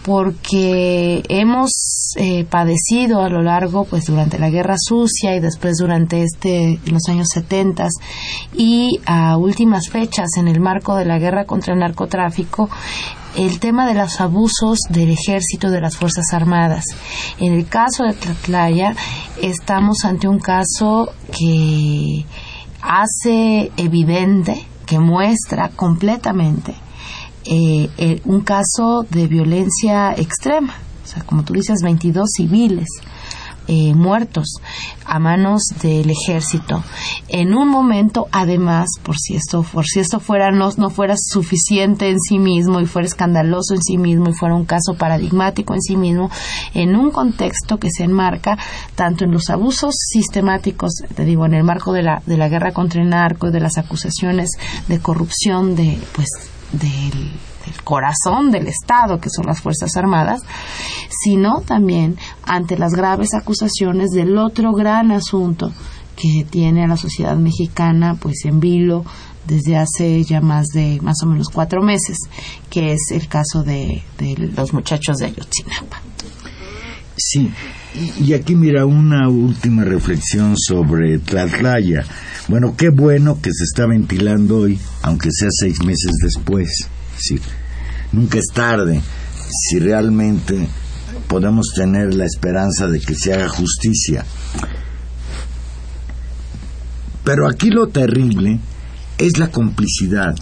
porque 0.06 1.24
hemos 1.30 2.14
eh, 2.16 2.46
padecido 2.46 3.22
a 3.22 3.30
lo 3.30 3.42
largo, 3.42 3.86
pues 3.86 4.06
durante 4.06 4.38
la 4.38 4.52
Guerra 4.52 4.76
Sucia 4.78 5.36
y 5.36 5.40
después 5.40 5.78
durante 5.80 6.22
este 6.22 6.80
los 6.86 7.10
años 7.10 7.30
70 7.34 7.88
y 8.54 9.00
a 9.08 9.36
últimas 9.38 9.90
fechas 9.90 10.38
en 10.38 10.48
el 10.48 10.60
marco 10.60 10.96
de 10.96 11.06
la 11.06 11.18
guerra 11.18 11.46
contra 11.46 11.74
el 11.74 11.80
narcotráfico 11.80 12.70
el 13.36 13.60
tema 13.60 13.88
de 13.88 13.96
los 13.96 14.22
abusos 14.22 14.80
del 14.90 15.10
ejército 15.10 15.70
de 15.70 15.82
las 15.82 15.98
Fuerzas 15.98 16.34
Armadas. 16.34 16.86
En 17.40 17.54
el 17.54 17.68
caso 17.68 18.04
de 18.04 18.14
Tlatlaya 18.14 18.96
estamos 19.42 20.06
ante 20.06 20.28
un 20.28 20.40
caso 20.40 21.12
que 21.38 22.26
hace 22.82 23.72
evidente, 23.76 24.66
que 24.86 25.00
muestra 25.00 25.70
completamente 25.70 26.85
eh, 27.46 27.90
eh, 27.98 28.22
un 28.26 28.42
caso 28.42 29.06
de 29.10 29.28
violencia 29.28 30.14
extrema. 30.14 30.74
O 31.04 31.08
sea, 31.08 31.24
como 31.24 31.44
tú 31.44 31.54
dices, 31.54 31.82
22 31.84 32.30
civiles 32.36 32.88
eh, 33.68 33.96
muertos 33.96 34.60
a 35.06 35.18
manos 35.18 35.64
del 35.82 36.12
ejército. 36.12 36.84
En 37.28 37.56
un 37.56 37.68
momento, 37.68 38.28
además, 38.32 38.90
por 39.02 39.18
si 39.18 39.36
esto, 39.36 39.64
por 39.64 39.86
si 39.86 40.00
esto 40.00 40.20
fuera 40.20 40.52
no, 40.52 40.70
no 40.78 40.92
fuera 40.92 41.16
suficiente 41.18 42.10
en 42.10 42.20
sí 42.20 42.38
mismo 42.38 42.80
y 42.80 42.86
fuera 42.86 43.08
escandaloso 43.08 43.74
en 43.74 43.82
sí 43.82 43.98
mismo 43.98 44.30
y 44.30 44.34
fuera 44.34 44.54
un 44.54 44.66
caso 44.66 44.94
paradigmático 44.94 45.74
en 45.74 45.82
sí 45.82 45.98
mismo, 45.98 46.30
en 46.76 46.96
un 46.96 47.10
contexto 47.10 47.80
que 47.80 47.90
se 47.90 48.04
enmarca 48.04 48.56
tanto 48.94 49.26
en 49.26 49.32
los 49.32 49.50
abusos 49.50 49.96
sistemáticos, 49.98 50.94
te 51.16 51.26
digo, 51.26 51.48
en 51.48 51.56
el 51.56 51.64
marco 51.64 51.92
de 51.92 52.04
la, 52.04 52.22
de 52.28 52.38
la 52.38 52.50
guerra 52.50 52.72
contra 52.72 53.02
el 53.02 53.10
narco, 53.10 53.50
de 53.50 53.62
las 53.62 53.80
acusaciones 53.80 54.52
de 54.88 55.00
corrupción 55.00 55.76
de, 55.76 56.00
pues, 56.14 56.30
del, 56.72 57.32
del 57.66 57.84
corazón 57.84 58.52
del 58.52 58.68
Estado, 58.68 59.20
que 59.20 59.30
son 59.30 59.46
las 59.46 59.62
Fuerzas 59.62 59.96
Armadas, 59.96 60.42
sino 61.24 61.62
también 61.62 62.18
ante 62.44 62.78
las 62.78 62.94
graves 62.94 63.34
acusaciones 63.34 64.12
del 64.12 64.38
otro 64.38 64.74
gran 64.74 65.12
asunto 65.12 65.72
que 66.16 66.46
tiene 66.50 66.84
a 66.84 66.88
la 66.88 66.98
sociedad 66.98 67.36
mexicana 67.36 68.16
pues 68.16 68.46
en 68.46 68.60
vilo 68.60 69.04
desde 69.46 69.78
hace 69.78 70.24
ya 70.24 70.42
más 70.42 70.68
de 70.68 71.00
más 71.02 71.18
o 71.24 71.28
menos 71.28 71.50
cuatro 71.50 71.82
meses, 71.82 72.18
que 72.70 72.94
es 72.94 73.12
el 73.12 73.28
caso 73.28 73.64
de, 73.64 74.04
de 74.18 74.36
los 74.56 74.74
muchachos 74.74 75.18
de 75.18 75.28
Ayotzinapa. 75.28 76.02
Sí, 77.18 77.50
y- 78.20 78.34
aquí 78.34 78.56
mira 78.56 78.86
una 78.86 79.30
última 79.30 79.84
reflexión 79.86 80.56
sobre 80.58 81.18
Tlatlaya. 81.20 82.04
Bueno, 82.50 82.76
qué 82.78 82.90
bueno 82.90 83.40
que 83.42 83.52
se 83.54 83.64
está 83.64 83.86
ventilando 83.86 84.58
hoy, 84.60 84.78
aunque 85.02 85.30
sea 85.32 85.48
seis 85.52 85.82
meses 85.86 86.12
después. 86.22 86.90
Sí, 87.18 87.40
nunca 88.12 88.38
es 88.38 88.48
tarde 88.54 89.02
si 89.50 89.80
realmente 89.80 90.68
podemos 91.30 91.68
tener 91.74 92.14
la 92.14 92.26
esperanza 92.26 92.88
de 92.88 93.00
que 93.00 93.16
se 93.16 93.34
haga 93.34 93.48
justicia. 93.48 94.26
Pero 97.24 97.48
aquí 97.50 97.70
lo 97.72 97.88
terrible 97.88 98.60
es 99.18 99.38
la 99.40 99.48
complicidad. 99.50 100.36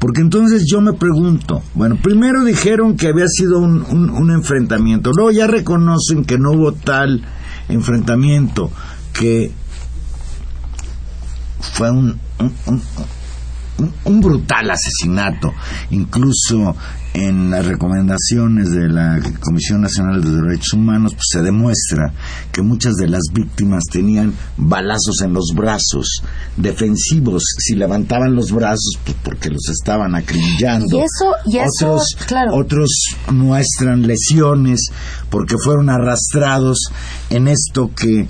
Porque 0.00 0.22
entonces 0.22 0.64
yo 0.66 0.80
me 0.80 0.94
pregunto, 0.94 1.62
bueno, 1.74 1.96
primero 2.02 2.42
dijeron 2.42 2.96
que 2.96 3.08
había 3.08 3.26
sido 3.28 3.58
un, 3.58 4.30
enfrentamiento, 4.30 5.10
luego 5.14 5.30
ya 5.30 5.46
reconocen 5.46 6.24
que 6.24 6.38
no 6.38 6.52
hubo 6.52 6.72
tal 6.72 7.22
enfrentamiento, 7.68 8.70
que 9.12 9.52
fue 11.60 11.90
un- 11.90 12.18
un- 13.80 13.92
un 14.04 14.20
brutal 14.20 14.70
asesinato, 14.70 15.52
incluso 15.90 16.76
en 17.12 17.50
las 17.50 17.66
recomendaciones 17.66 18.70
de 18.70 18.88
la 18.88 19.18
Comisión 19.40 19.80
Nacional 19.80 20.22
de 20.22 20.30
Derechos 20.30 20.74
Humanos 20.74 21.12
pues, 21.14 21.24
se 21.32 21.42
demuestra 21.42 22.12
que 22.52 22.62
muchas 22.62 22.94
de 22.94 23.08
las 23.08 23.22
víctimas 23.32 23.82
tenían 23.90 24.32
balazos 24.56 25.20
en 25.24 25.32
los 25.32 25.50
brazos, 25.56 26.22
defensivos, 26.56 27.42
si 27.58 27.74
levantaban 27.74 28.36
los 28.36 28.52
brazos 28.52 28.98
pues, 29.04 29.16
porque 29.24 29.50
los 29.50 29.68
estaban 29.70 30.14
acribillando. 30.14 30.98
Y 30.98 31.00
eso- 31.00 31.34
y 31.46 31.58
eso, 31.58 31.94
otros, 31.94 32.06
claro. 32.28 32.54
otros 32.54 32.90
muestran 33.32 34.02
lesiones 34.06 34.80
porque 35.30 35.56
fueron 35.62 35.90
arrastrados 35.90 36.78
en 37.30 37.48
esto 37.48 37.90
que 37.96 38.28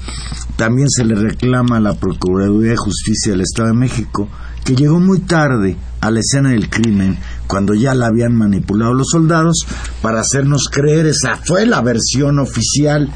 también 0.57 0.89
se 0.89 1.05
le 1.05 1.17
reclama 1.17 1.77
a 1.77 1.81
la 1.81 1.95
Procuraduría 1.95 2.71
de 2.71 2.77
Justicia 2.77 3.33
del 3.33 3.43
Estado 3.43 3.69
de 3.69 3.75
México, 3.75 4.29
que 4.65 4.75
llegó 4.75 5.01
muy 5.01 5.21
tarde 5.21 5.77
a 6.01 6.11
la 6.11 6.21
escena 6.21 6.51
del 6.51 6.69
crimen 6.69 7.19
cuando 7.47 7.75
ya 7.75 7.95
la 7.95 8.07
habían 8.07 8.35
manipulado 8.35 8.95
los 8.95 9.09
soldados 9.11 9.67
para 10.03 10.21
hacernos 10.21 10.69
creer 10.71 11.07
esa 11.07 11.37
fue 11.37 11.67
la 11.67 11.81
versión 11.81 12.39
oficial 12.39 13.11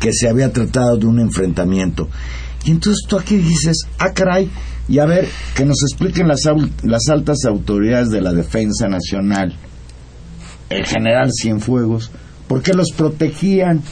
que 0.00 0.12
se 0.12 0.28
había 0.28 0.52
tratado 0.52 0.96
de 0.96 1.06
un 1.06 1.20
enfrentamiento. 1.20 2.08
Y 2.64 2.72
entonces 2.72 3.04
tú 3.08 3.18
aquí 3.18 3.36
dices, 3.36 3.86
ah 3.98 4.12
caray, 4.12 4.50
y 4.88 4.98
a 4.98 5.06
ver, 5.06 5.28
que 5.54 5.64
nos 5.64 5.82
expliquen 5.82 6.28
las, 6.28 6.42
las 6.82 7.08
altas 7.08 7.44
autoridades 7.46 8.10
de 8.10 8.20
la 8.20 8.32
Defensa 8.32 8.88
Nacional, 8.88 9.56
el 10.68 10.86
general 10.86 11.30
Cienfuegos, 11.32 12.10
¿por 12.48 12.62
qué 12.62 12.72
los 12.72 12.90
protegían? 12.96 13.82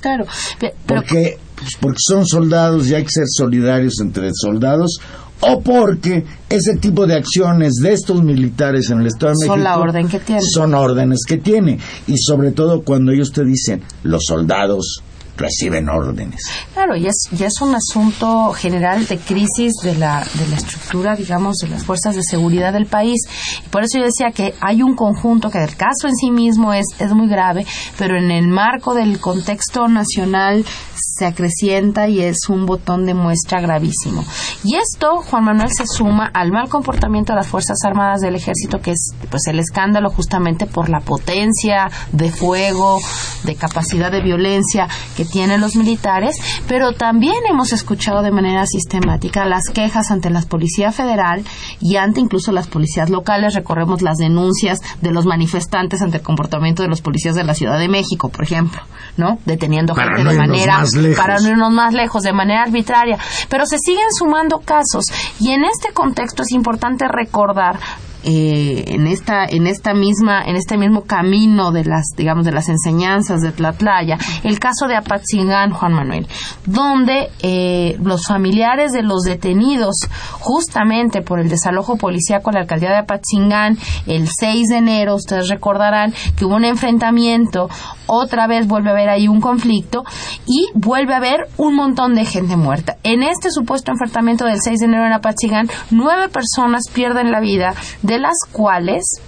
Claro, 0.00 0.24
pero 0.60 0.74
Porque, 0.86 1.38
pues, 1.54 1.70
porque 1.80 1.98
son 1.98 2.26
soldados 2.26 2.88
y 2.88 2.94
hay 2.94 3.02
que 3.02 3.10
ser 3.10 3.24
solidarios 3.28 3.94
entre 4.00 4.30
soldados, 4.34 4.98
o 5.40 5.60
porque 5.60 6.24
ese 6.48 6.76
tipo 6.76 7.06
de 7.06 7.16
acciones 7.16 7.74
de 7.74 7.92
estos 7.92 8.22
militares 8.22 8.90
en 8.90 9.00
el 9.00 9.08
Estado 9.08 9.32
de 9.32 9.46
Son 9.46 9.58
México 9.58 9.68
la 9.68 9.78
orden 9.78 10.08
que 10.08 10.20
tienen. 10.20 10.42
Son 10.42 10.74
órdenes 10.74 11.20
que 11.26 11.38
tiene. 11.38 11.78
Y 12.06 12.16
sobre 12.18 12.52
todo 12.52 12.82
cuando 12.82 13.12
ellos 13.12 13.32
te 13.32 13.44
dicen, 13.44 13.82
los 14.02 14.22
soldados 14.26 15.02
reciben 15.36 15.88
órdenes. 15.88 16.40
Claro, 16.72 16.96
y 16.96 17.06
es, 17.06 17.28
y 17.36 17.44
es 17.44 17.60
un 17.60 17.74
asunto 17.74 18.52
general 18.52 19.06
de 19.06 19.18
crisis 19.18 19.72
de 19.82 19.94
la, 19.96 20.24
de 20.34 20.48
la 20.48 20.56
estructura, 20.56 21.16
digamos, 21.16 21.56
de 21.58 21.68
las 21.68 21.84
fuerzas 21.84 22.14
de 22.16 22.22
seguridad 22.22 22.72
del 22.72 22.86
país. 22.86 23.20
Y 23.64 23.68
por 23.68 23.82
eso 23.82 23.98
yo 23.98 24.04
decía 24.04 24.30
que 24.30 24.54
hay 24.60 24.82
un 24.82 24.94
conjunto 24.94 25.50
que 25.50 25.62
el 25.62 25.76
caso 25.76 26.06
en 26.06 26.14
sí 26.14 26.30
mismo 26.30 26.72
es, 26.72 26.86
es 26.98 27.12
muy 27.12 27.28
grave, 27.28 27.66
pero 27.98 28.16
en 28.16 28.30
el 28.30 28.48
marco 28.48 28.94
del 28.94 29.20
contexto 29.20 29.88
nacional 29.88 30.64
se 30.94 31.26
acrecienta 31.26 32.08
y 32.08 32.20
es 32.20 32.48
un 32.48 32.66
botón 32.66 33.06
de 33.06 33.14
muestra 33.14 33.60
gravísimo. 33.60 34.24
Y 34.64 34.76
esto, 34.76 35.22
Juan 35.22 35.44
Manuel, 35.44 35.70
se 35.76 35.86
suma 35.86 36.30
al 36.32 36.50
mal 36.50 36.68
comportamiento 36.68 37.32
de 37.32 37.38
las 37.38 37.46
Fuerzas 37.46 37.78
Armadas 37.84 38.20
del 38.20 38.34
Ejército, 38.36 38.80
que 38.80 38.92
es 38.92 39.12
pues 39.30 39.42
el 39.46 39.58
escándalo 39.58 40.10
justamente 40.10 40.66
por 40.66 40.88
la 40.88 41.00
potencia 41.00 41.90
de 42.12 42.30
fuego, 42.30 43.00
de 43.44 43.54
capacidad 43.54 44.10
de 44.10 44.22
violencia 44.22 44.88
que 45.16 45.23
tienen 45.24 45.60
los 45.60 45.76
militares, 45.76 46.36
pero 46.68 46.92
también 46.92 47.36
hemos 47.50 47.72
escuchado 47.72 48.22
de 48.22 48.30
manera 48.30 48.66
sistemática 48.66 49.44
las 49.44 49.64
quejas 49.72 50.10
ante 50.10 50.30
la 50.30 50.42
Policía 50.42 50.92
Federal 50.92 51.44
y 51.80 51.96
ante 51.96 52.20
incluso 52.20 52.52
las 52.52 52.66
policías 52.68 53.10
locales. 53.10 53.54
Recorremos 53.54 54.02
las 54.02 54.18
denuncias 54.18 54.80
de 55.00 55.10
los 55.10 55.26
manifestantes 55.26 56.02
ante 56.02 56.18
el 56.18 56.22
comportamiento 56.22 56.82
de 56.82 56.88
los 56.88 57.00
policías 57.00 57.34
de 57.34 57.44
la 57.44 57.54
Ciudad 57.54 57.78
de 57.78 57.88
México, 57.88 58.28
por 58.28 58.44
ejemplo, 58.44 58.80
¿no? 59.16 59.38
Deteniendo 59.46 59.94
Para 59.94 60.08
gente 60.08 60.24
no 60.24 60.30
de 60.30 60.38
manera 60.38 60.78
más 60.78 60.94
lejos. 60.94 61.18
para 61.18 61.38
no 61.38 61.48
irnos 61.48 61.72
más 61.72 61.94
lejos, 61.94 62.22
de 62.22 62.32
manera 62.32 62.62
arbitraria. 62.62 63.18
Pero 63.48 63.66
se 63.66 63.78
siguen 63.78 64.06
sumando 64.16 64.60
casos 64.60 65.04
y 65.40 65.50
en 65.50 65.64
este 65.64 65.92
contexto 65.92 66.42
es 66.42 66.52
importante 66.52 67.06
recordar 67.08 67.78
eh, 68.24 68.84
en 68.88 69.06
esta 69.06 69.44
en 69.44 69.66
esta 69.66 69.94
misma 69.94 70.42
en 70.42 70.56
este 70.56 70.76
mismo 70.76 71.02
camino 71.02 71.72
de 71.72 71.84
las 71.84 72.06
digamos 72.16 72.44
de 72.44 72.52
las 72.52 72.68
enseñanzas 72.68 73.42
de 73.42 73.52
Tlatlaya 73.52 74.18
el 74.42 74.58
caso 74.58 74.86
de 74.88 74.96
Apatzingán 74.96 75.70
Juan 75.70 75.92
Manuel 75.92 76.26
donde 76.64 77.28
eh, 77.42 77.96
los 78.02 78.26
familiares 78.26 78.92
de 78.92 79.02
los 79.02 79.22
detenidos 79.22 79.96
justamente 80.40 81.22
por 81.22 81.38
el 81.38 81.48
desalojo 81.48 81.96
policíaco 81.96 82.50
a 82.50 82.54
la 82.54 82.60
alcaldía 82.60 82.90
de 82.90 82.98
Apatzingán 82.98 83.76
el 84.06 84.28
6 84.28 84.68
de 84.68 84.76
enero 84.76 85.14
ustedes 85.16 85.48
recordarán 85.48 86.14
que 86.36 86.44
hubo 86.44 86.56
un 86.56 86.64
enfrentamiento 86.64 87.68
otra 88.06 88.46
vez 88.46 88.66
vuelve 88.66 88.90
a 88.90 88.92
haber 88.92 89.08
ahí 89.08 89.28
un 89.28 89.40
conflicto 89.40 90.04
y 90.46 90.68
vuelve 90.74 91.14
a 91.14 91.18
haber 91.18 91.48
un 91.56 91.74
montón 91.74 92.14
de 92.14 92.24
gente 92.24 92.56
muerta. 92.56 92.96
En 93.02 93.22
este 93.22 93.50
supuesto 93.50 93.92
enfrentamiento 93.92 94.44
del 94.44 94.60
6 94.60 94.80
de 94.80 94.86
enero 94.86 95.06
en 95.06 95.12
Apatzingán 95.12 95.68
nueve 95.90 96.28
personas 96.28 96.84
pierden 96.92 97.30
la 97.30 97.40
vida 97.40 97.74
de 98.02 98.13
las 98.18 98.36
cuales 98.50 99.20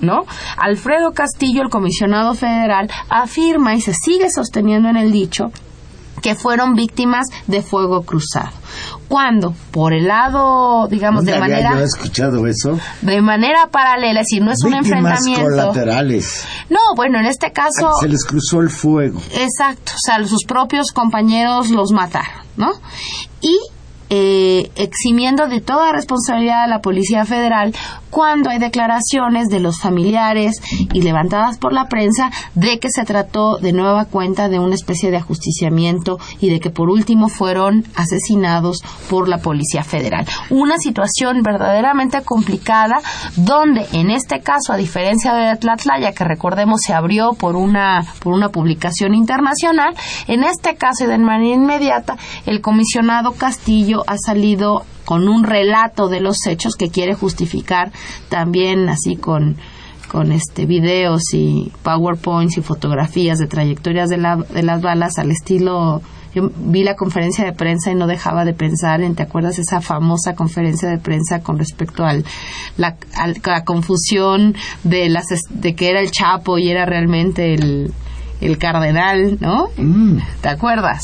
¿no? 0.00 0.24
Alfredo 0.58 1.12
Castillo, 1.12 1.62
el 1.62 1.70
comisionado 1.70 2.34
federal, 2.34 2.90
afirma 3.08 3.74
y 3.74 3.80
se 3.80 3.94
sigue 3.94 4.30
sosteniendo 4.30 4.88
en 4.88 4.96
el 4.96 5.12
dicho 5.12 5.52
que 6.22 6.34
fueron 6.34 6.74
víctimas 6.74 7.26
de 7.46 7.62
fuego 7.62 8.02
cruzado. 8.02 8.50
Cuando, 9.08 9.54
por 9.72 9.92
el 9.92 10.06
lado, 10.06 10.86
digamos, 10.88 11.24
de 11.24 11.32
¿Dónde 11.32 11.44
había 11.44 11.56
manera... 11.56 11.80
yo 11.80 11.84
escuchado 11.84 12.46
eso? 12.46 12.78
De 13.02 13.20
manera 13.20 13.68
paralela, 13.70 14.20
es 14.20 14.28
decir, 14.28 14.42
no 14.42 14.52
es 14.52 14.62
un 14.64 14.74
enfrentamiento. 14.74 15.42
colaterales. 15.42 16.46
No, 16.70 16.78
bueno, 16.96 17.18
en 17.18 17.26
este 17.26 17.52
caso... 17.52 17.92
Se 18.00 18.08
les 18.08 18.24
cruzó 18.24 18.60
el 18.60 18.70
fuego. 18.70 19.20
Exacto, 19.34 19.92
o 19.94 19.98
sea, 19.98 20.24
sus 20.26 20.44
propios 20.44 20.92
compañeros 20.92 21.70
los 21.70 21.90
mataron, 21.90 22.46
¿no? 22.56 22.70
Y 23.40 23.58
eh, 24.08 24.70
eximiendo 24.76 25.48
de 25.48 25.60
toda 25.60 25.92
responsabilidad 25.92 26.64
a 26.64 26.66
la 26.66 26.80
Policía 26.80 27.24
Federal 27.24 27.74
cuando 28.12 28.50
hay 28.50 28.58
declaraciones 28.58 29.48
de 29.48 29.58
los 29.58 29.80
familiares 29.80 30.60
y 30.92 31.00
levantadas 31.00 31.56
por 31.56 31.72
la 31.72 31.88
prensa 31.88 32.30
de 32.54 32.78
que 32.78 32.90
se 32.90 33.04
trató 33.04 33.56
de 33.56 33.72
nueva 33.72 34.04
cuenta 34.04 34.50
de 34.50 34.58
una 34.58 34.74
especie 34.74 35.10
de 35.10 35.16
ajusticiamiento 35.16 36.18
y 36.38 36.50
de 36.50 36.60
que 36.60 36.68
por 36.68 36.90
último 36.90 37.30
fueron 37.30 37.86
asesinados 37.96 38.82
por 39.08 39.28
la 39.28 39.38
Policía 39.38 39.82
Federal. 39.82 40.26
Una 40.50 40.76
situación 40.76 41.42
verdaderamente 41.42 42.20
complicada 42.20 43.00
donde 43.36 43.86
en 43.92 44.10
este 44.10 44.40
caso, 44.40 44.74
a 44.74 44.76
diferencia 44.76 45.32
de 45.32 45.56
Tlatlaya, 45.56 46.12
que 46.12 46.24
recordemos 46.24 46.82
se 46.86 46.92
abrió 46.92 47.32
por 47.32 47.56
una, 47.56 48.04
por 48.22 48.34
una 48.34 48.50
publicación 48.50 49.14
internacional, 49.14 49.94
en 50.28 50.44
este 50.44 50.76
caso 50.76 51.04
y 51.04 51.06
de 51.06 51.16
manera 51.16 51.54
inmediata, 51.54 52.18
el 52.44 52.60
comisionado 52.60 53.32
Castillo 53.32 54.04
ha 54.06 54.18
salido 54.18 54.84
con 55.04 55.28
un 55.28 55.44
relato 55.44 56.08
de 56.08 56.20
los 56.20 56.46
hechos 56.46 56.76
que 56.76 56.90
quiere 56.90 57.14
justificar 57.14 57.92
también 58.28 58.88
así 58.88 59.16
con 59.16 59.56
con 60.08 60.30
este 60.30 60.66
videos 60.66 61.22
y 61.32 61.72
powerpoints 61.82 62.58
y 62.58 62.60
fotografías 62.60 63.38
de 63.38 63.46
trayectorias 63.46 64.10
de, 64.10 64.18
la- 64.18 64.36
de 64.36 64.62
las 64.62 64.82
balas 64.82 65.18
al 65.18 65.30
estilo 65.30 66.02
yo 66.34 66.50
vi 66.56 66.82
la 66.82 66.96
conferencia 66.96 67.44
de 67.44 67.52
prensa 67.52 67.90
y 67.90 67.94
no 67.94 68.06
dejaba 68.06 68.44
de 68.44 68.52
pensar 68.54 69.00
en 69.02 69.14
te 69.14 69.22
acuerdas 69.22 69.58
esa 69.58 69.80
famosa 69.80 70.34
conferencia 70.34 70.88
de 70.90 70.98
prensa 70.98 71.40
con 71.42 71.56
respecto 71.58 72.04
al 72.04 72.24
la, 72.76 72.96
al- 73.16 73.40
la 73.44 73.64
confusión 73.64 74.54
de 74.84 75.08
las 75.08 75.26
de 75.50 75.74
que 75.74 75.88
era 75.90 76.00
el 76.00 76.10
Chapo 76.10 76.58
y 76.58 76.70
era 76.70 76.84
realmente 76.84 77.54
el 77.54 77.92
el 78.42 78.58
cardenal, 78.58 79.38
¿no? 79.40 79.68
Mm. 79.76 80.18
¿Te 80.40 80.48
acuerdas? 80.48 81.02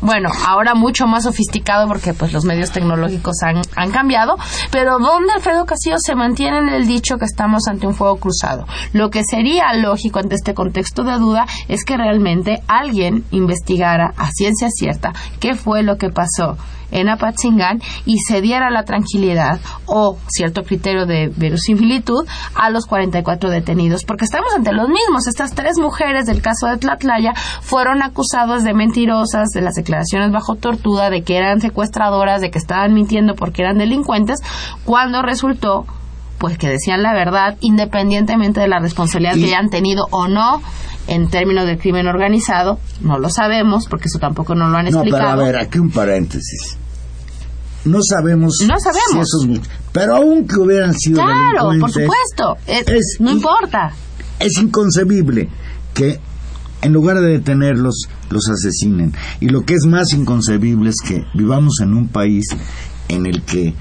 Bueno, 0.00 0.30
ahora 0.46 0.74
mucho 0.74 1.06
más 1.06 1.22
sofisticado 1.22 1.88
porque 1.88 2.12
pues 2.12 2.32
los 2.32 2.44
medios 2.44 2.72
tecnológicos 2.72 3.36
han, 3.42 3.62
han 3.76 3.90
cambiado, 3.90 4.36
pero 4.70 4.98
¿dónde 4.98 5.32
Alfredo 5.32 5.64
Castillo 5.64 5.96
se 5.98 6.14
mantiene 6.14 6.58
en 6.58 6.68
el 6.68 6.86
dicho 6.86 7.16
que 7.16 7.24
estamos 7.24 7.68
ante 7.68 7.86
un 7.86 7.94
fuego 7.94 8.16
cruzado? 8.16 8.66
Lo 8.92 9.10
que 9.10 9.22
sería 9.24 9.72
lógico 9.74 10.18
ante 10.18 10.34
este 10.34 10.54
contexto 10.54 11.04
de 11.04 11.18
duda 11.18 11.46
es 11.68 11.84
que 11.84 11.96
realmente 11.96 12.62
alguien 12.68 13.24
investigara 13.30 14.12
a 14.16 14.30
ciencia 14.32 14.68
cierta 14.70 15.12
qué 15.40 15.54
fue 15.54 15.82
lo 15.82 15.96
que 15.96 16.10
pasó 16.10 16.56
en 16.94 17.10
Apatzingán 17.10 17.82
y 18.06 18.16
se 18.26 18.40
diera 18.40 18.70
la 18.70 18.84
tranquilidad 18.84 19.60
o 19.86 20.16
cierto 20.28 20.62
criterio 20.62 21.04
de 21.04 21.30
verosimilitud 21.36 22.26
a 22.54 22.70
los 22.70 22.86
44 22.86 23.50
detenidos, 23.50 24.04
porque 24.04 24.24
estamos 24.24 24.48
ante 24.56 24.72
los 24.72 24.88
mismos. 24.88 25.26
Estas 25.26 25.54
tres 25.54 25.78
mujeres 25.78 26.24
del 26.26 26.40
caso 26.40 26.66
de 26.68 26.78
Tlatlaya 26.78 27.34
fueron 27.60 28.02
acusadas 28.02 28.64
de 28.64 28.72
mentirosas, 28.74 29.50
de 29.50 29.60
las 29.60 29.74
declaraciones 29.74 30.30
bajo 30.32 30.54
tortura, 30.54 31.10
de 31.10 31.22
que 31.22 31.36
eran 31.36 31.60
secuestradoras, 31.60 32.40
de 32.40 32.50
que 32.50 32.58
estaban 32.58 32.94
mintiendo 32.94 33.34
porque 33.34 33.62
eran 33.62 33.76
delincuentes, 33.78 34.38
cuando 34.84 35.20
resultó 35.22 35.84
pues 36.38 36.58
que 36.58 36.68
decían 36.68 37.02
la 37.02 37.14
verdad 37.14 37.56
independientemente 37.60 38.60
de 38.60 38.68
la 38.68 38.78
responsabilidad 38.78 39.36
Y- 39.36 39.40
que 39.42 39.46
hayan 39.54 39.70
tenido 39.70 40.06
o 40.10 40.28
no 40.28 40.60
en 41.06 41.28
términos 41.28 41.64
del 41.66 41.78
crimen 41.78 42.06
organizado, 42.06 42.78
no 43.00 43.18
lo 43.18 43.28
sabemos 43.30 43.86
porque 43.88 44.06
eso 44.06 44.18
tampoco 44.18 44.54
nos 44.54 44.70
lo 44.70 44.78
han 44.78 44.84
No, 44.86 44.90
pero 44.90 45.02
explicado. 45.04 45.40
a 45.40 45.44
ver, 45.44 45.56
aquí 45.56 45.78
un 45.78 45.90
paréntesis. 45.90 46.78
No 47.84 47.98
sabemos, 48.02 48.54
No 48.66 48.74
sabemos. 48.78 49.28
si 49.28 49.52
esos 49.54 49.68
pero 49.92 50.16
aunque 50.16 50.56
hubieran 50.58 50.94
sido 50.94 51.16
Claro, 51.22 51.70
por 51.80 51.90
supuesto. 51.90 52.56
Es- 52.66 52.88
es- 52.88 53.16
no 53.20 53.30
importa. 53.30 53.92
es 54.40 54.58
inconcebible 54.58 55.48
que 55.92 56.18
en 56.82 56.92
lugar 56.92 57.20
de 57.20 57.28
detenerlos 57.28 58.08
los 58.30 58.48
asesinen. 58.48 59.12
Y 59.40 59.48
lo 59.48 59.64
que 59.64 59.74
es 59.74 59.86
más 59.86 60.12
inconcebible 60.12 60.90
es 60.90 60.96
que 61.06 61.24
vivamos 61.34 61.74
en 61.80 61.94
un 61.94 62.08
país 62.08 62.44
en 63.08 63.26
el 63.26 63.42
que 63.42 63.74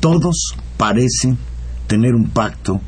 todos 0.00 0.54
parecen 0.76 1.38
tener 1.86 2.14
un 2.14 2.30
pacto 2.30 2.80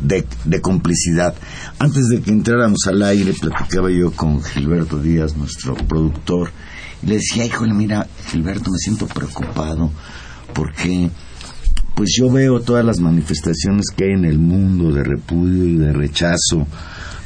de, 0.00 0.26
de 0.44 0.60
complicidad. 0.60 1.34
Antes 1.78 2.08
de 2.08 2.22
que 2.22 2.30
entráramos 2.30 2.78
al 2.86 3.02
aire, 3.02 3.34
platicaba 3.34 3.90
yo 3.90 4.12
con 4.12 4.42
Gilberto 4.42 4.98
Díaz, 4.98 5.36
nuestro 5.36 5.74
productor, 5.74 6.50
le 7.02 7.14
decía, 7.16 7.44
híjole, 7.44 7.72
mira, 7.72 8.06
Gilberto, 8.30 8.70
me 8.70 8.78
siento 8.78 9.06
preocupado 9.06 9.90
porque 10.54 11.10
pues 11.94 12.10
yo 12.16 12.30
veo 12.30 12.60
todas 12.60 12.84
las 12.84 12.98
manifestaciones 12.98 13.86
que 13.94 14.04
hay 14.04 14.10
en 14.12 14.24
el 14.24 14.38
mundo 14.38 14.92
de 14.92 15.04
repudio 15.04 15.64
y 15.64 15.76
de 15.76 15.92
rechazo 15.92 16.66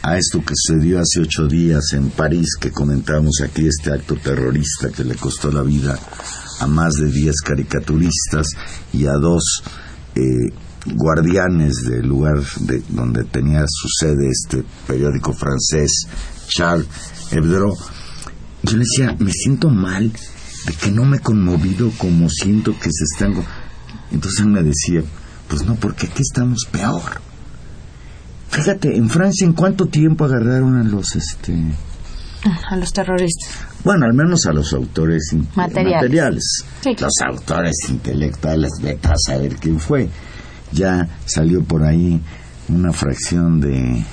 a 0.03 0.19
esto 0.19 0.41
que 0.41 0.53
sucedió 0.55 1.01
hace 1.01 1.21
ocho 1.21 1.47
días 1.47 1.93
en 1.93 2.11
París, 2.11 2.57
que 2.61 2.71
comentamos 2.71 3.41
aquí, 3.43 3.67
este 3.67 3.93
acto 3.93 4.17
terrorista 4.17 4.91
que 4.91 5.05
le 5.05 5.15
costó 5.15 5.51
la 5.51 5.63
vida 5.63 5.99
a 6.61 6.67
más 6.67 6.95
de 6.95 7.11
diez 7.11 7.37
caricaturistas 7.41 8.49
y 8.93 9.07
a 9.07 9.13
dos 9.13 9.63
eh, 10.15 10.53
guardianes 10.95 11.85
del 11.89 12.07
lugar 12.07 12.43
de, 12.61 12.83
donde 12.91 13.25
tenía 13.25 13.65
su 13.67 13.89
sede 13.89 14.29
este 14.29 14.65
periódico 14.87 15.33
francés, 15.33 16.07
Charles 16.49 16.87
Hebdo. 17.31 17.75
Yo 18.65 18.77
le 18.77 18.85
decía, 18.85 19.17
me 19.19 19.31
siento 19.31 19.69
mal 19.71 20.11
de 20.67 20.73
que 20.73 20.91
no 20.91 21.05
me 21.05 21.19
he 21.19 21.21
conmovido 21.21 21.91
como 21.99 22.29
siento 22.29 22.73
que 22.73 22.91
se 22.91 23.05
están... 23.13 23.35
go-". 23.35 23.45
Entonces 24.11 24.41
él 24.41 24.49
me 24.49 24.63
decía, 24.63 25.03
pues 25.49 25.65
no, 25.65 25.75
porque 25.77 26.07
aquí 26.07 26.23
estamos 26.23 26.67
peor. 26.71 27.03
Fíjate, 28.51 28.97
en 28.97 29.09
Francia, 29.11 29.45
¿en 29.47 29.53
cuánto 29.53 29.87
tiempo 29.87 30.25
agarraron 30.25 30.77
a 30.79 30.85
los, 30.85 31.17
este... 31.17 31.55
A 32.71 32.77
los 32.77 32.93
terroristas. 32.93 33.51
Bueno, 33.85 34.05
al 34.07 34.13
menos 34.15 34.45
a 34.47 34.53
los 34.53 34.73
autores 34.75 35.35
Materiales. 35.55 35.95
materiales. 35.95 36.45
Sí, 36.83 36.95
claro. 36.95 37.11
Los 37.19 37.39
autores 37.39 37.75
intelectuales, 37.89 38.71
vete 38.83 39.09
a 39.09 39.15
saber 39.17 39.57
quién 39.57 39.81
fue. 39.81 40.09
Ya 40.73 41.09
salió 41.25 41.65
por 41.65 41.85
ahí 41.85 42.21
una 42.69 42.93
fracción 42.93 43.61
de 43.61 44.05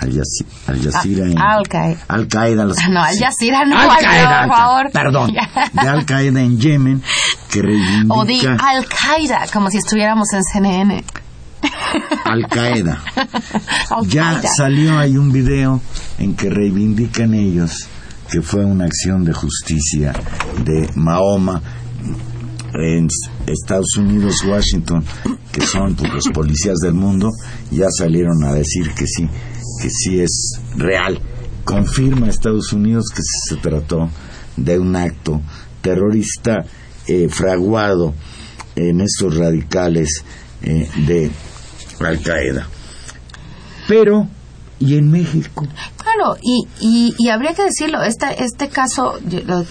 Al, 0.00 0.10
Yazi- 0.12 0.46
Al 0.66 0.82
Jazeera 0.82 1.26
en- 1.26 1.38
Al 1.38 1.68
Qaeda. 1.68 2.00
Al 2.08 2.26
Qaeda 2.28 2.64
los- 2.64 2.76
No, 2.88 3.02
Al. 3.02 3.16
Jazeera 3.18 3.64
no, 3.66 3.78
Al 3.78 3.98
Qaeda, 3.98 4.46
por 4.46 4.56
favor. 4.56 4.90
Perdón, 4.92 5.32
Ya. 5.34 5.82
de 5.82 5.88
Al 5.88 6.06
Qaeda 6.06 6.40
en 6.40 6.58
Yemen 6.58 7.02
que 7.50 7.60
O 7.60 8.24
di 8.24 8.40
reivindica 8.40 8.56
Al 8.66 8.86
Qaeda, 8.86 9.46
como 9.52 9.70
si 9.70 9.78
estuviéramos 9.78 10.28
en 10.32 10.42
CNN. 10.44 11.04
Al 12.24 12.46
Qaeda. 12.48 13.02
Al 13.90 14.06
Ya 14.08 14.32
Qaeda. 14.34 14.48
salió 14.56 14.98
ahí 14.98 15.16
un 15.16 15.30
video 15.32 15.80
en 16.18 16.34
que 16.34 16.48
reivindican 16.48 17.34
ellos 17.34 17.86
que 18.30 18.40
fue 18.42 18.64
una 18.64 18.84
acción 18.86 19.24
de 19.24 19.32
justicia 19.32 20.12
de 20.64 20.88
Mahoma 20.94 21.60
en 22.72 23.08
Estados 23.46 23.96
Unidos, 23.98 24.36
Washington, 24.46 25.04
que 25.50 25.60
son 25.66 25.96
pues, 25.96 26.12
los 26.12 26.24
policías 26.32 26.76
del 26.78 26.94
mundo, 26.94 27.28
ya 27.72 27.86
salieron 27.90 28.44
a 28.44 28.52
decir 28.52 28.92
que 28.94 29.06
sí, 29.08 29.28
que 29.80 29.90
sí 29.90 30.20
es 30.20 30.60
real. 30.76 31.20
Confirma 31.64 32.28
Estados 32.28 32.72
Unidos 32.72 33.06
que 33.14 33.22
se 33.22 33.56
trató 33.56 34.08
de 34.56 34.78
un 34.78 34.96
acto 34.96 35.40
terrorista 35.80 36.64
eh, 37.06 37.28
fraguado 37.28 38.14
en 38.76 39.00
estos 39.00 39.36
radicales 39.36 40.24
eh, 40.62 40.88
de 41.06 41.30
Al 42.00 42.20
Qaeda. 42.20 42.68
Pero, 43.88 44.28
¿y 44.78 44.96
en 44.96 45.10
México? 45.10 45.66
Claro, 45.96 46.36
y, 46.42 46.66
y, 46.80 47.14
y 47.18 47.28
habría 47.28 47.54
que 47.54 47.64
decirlo, 47.64 48.02
este, 48.02 48.42
este 48.42 48.68
caso, 48.68 49.18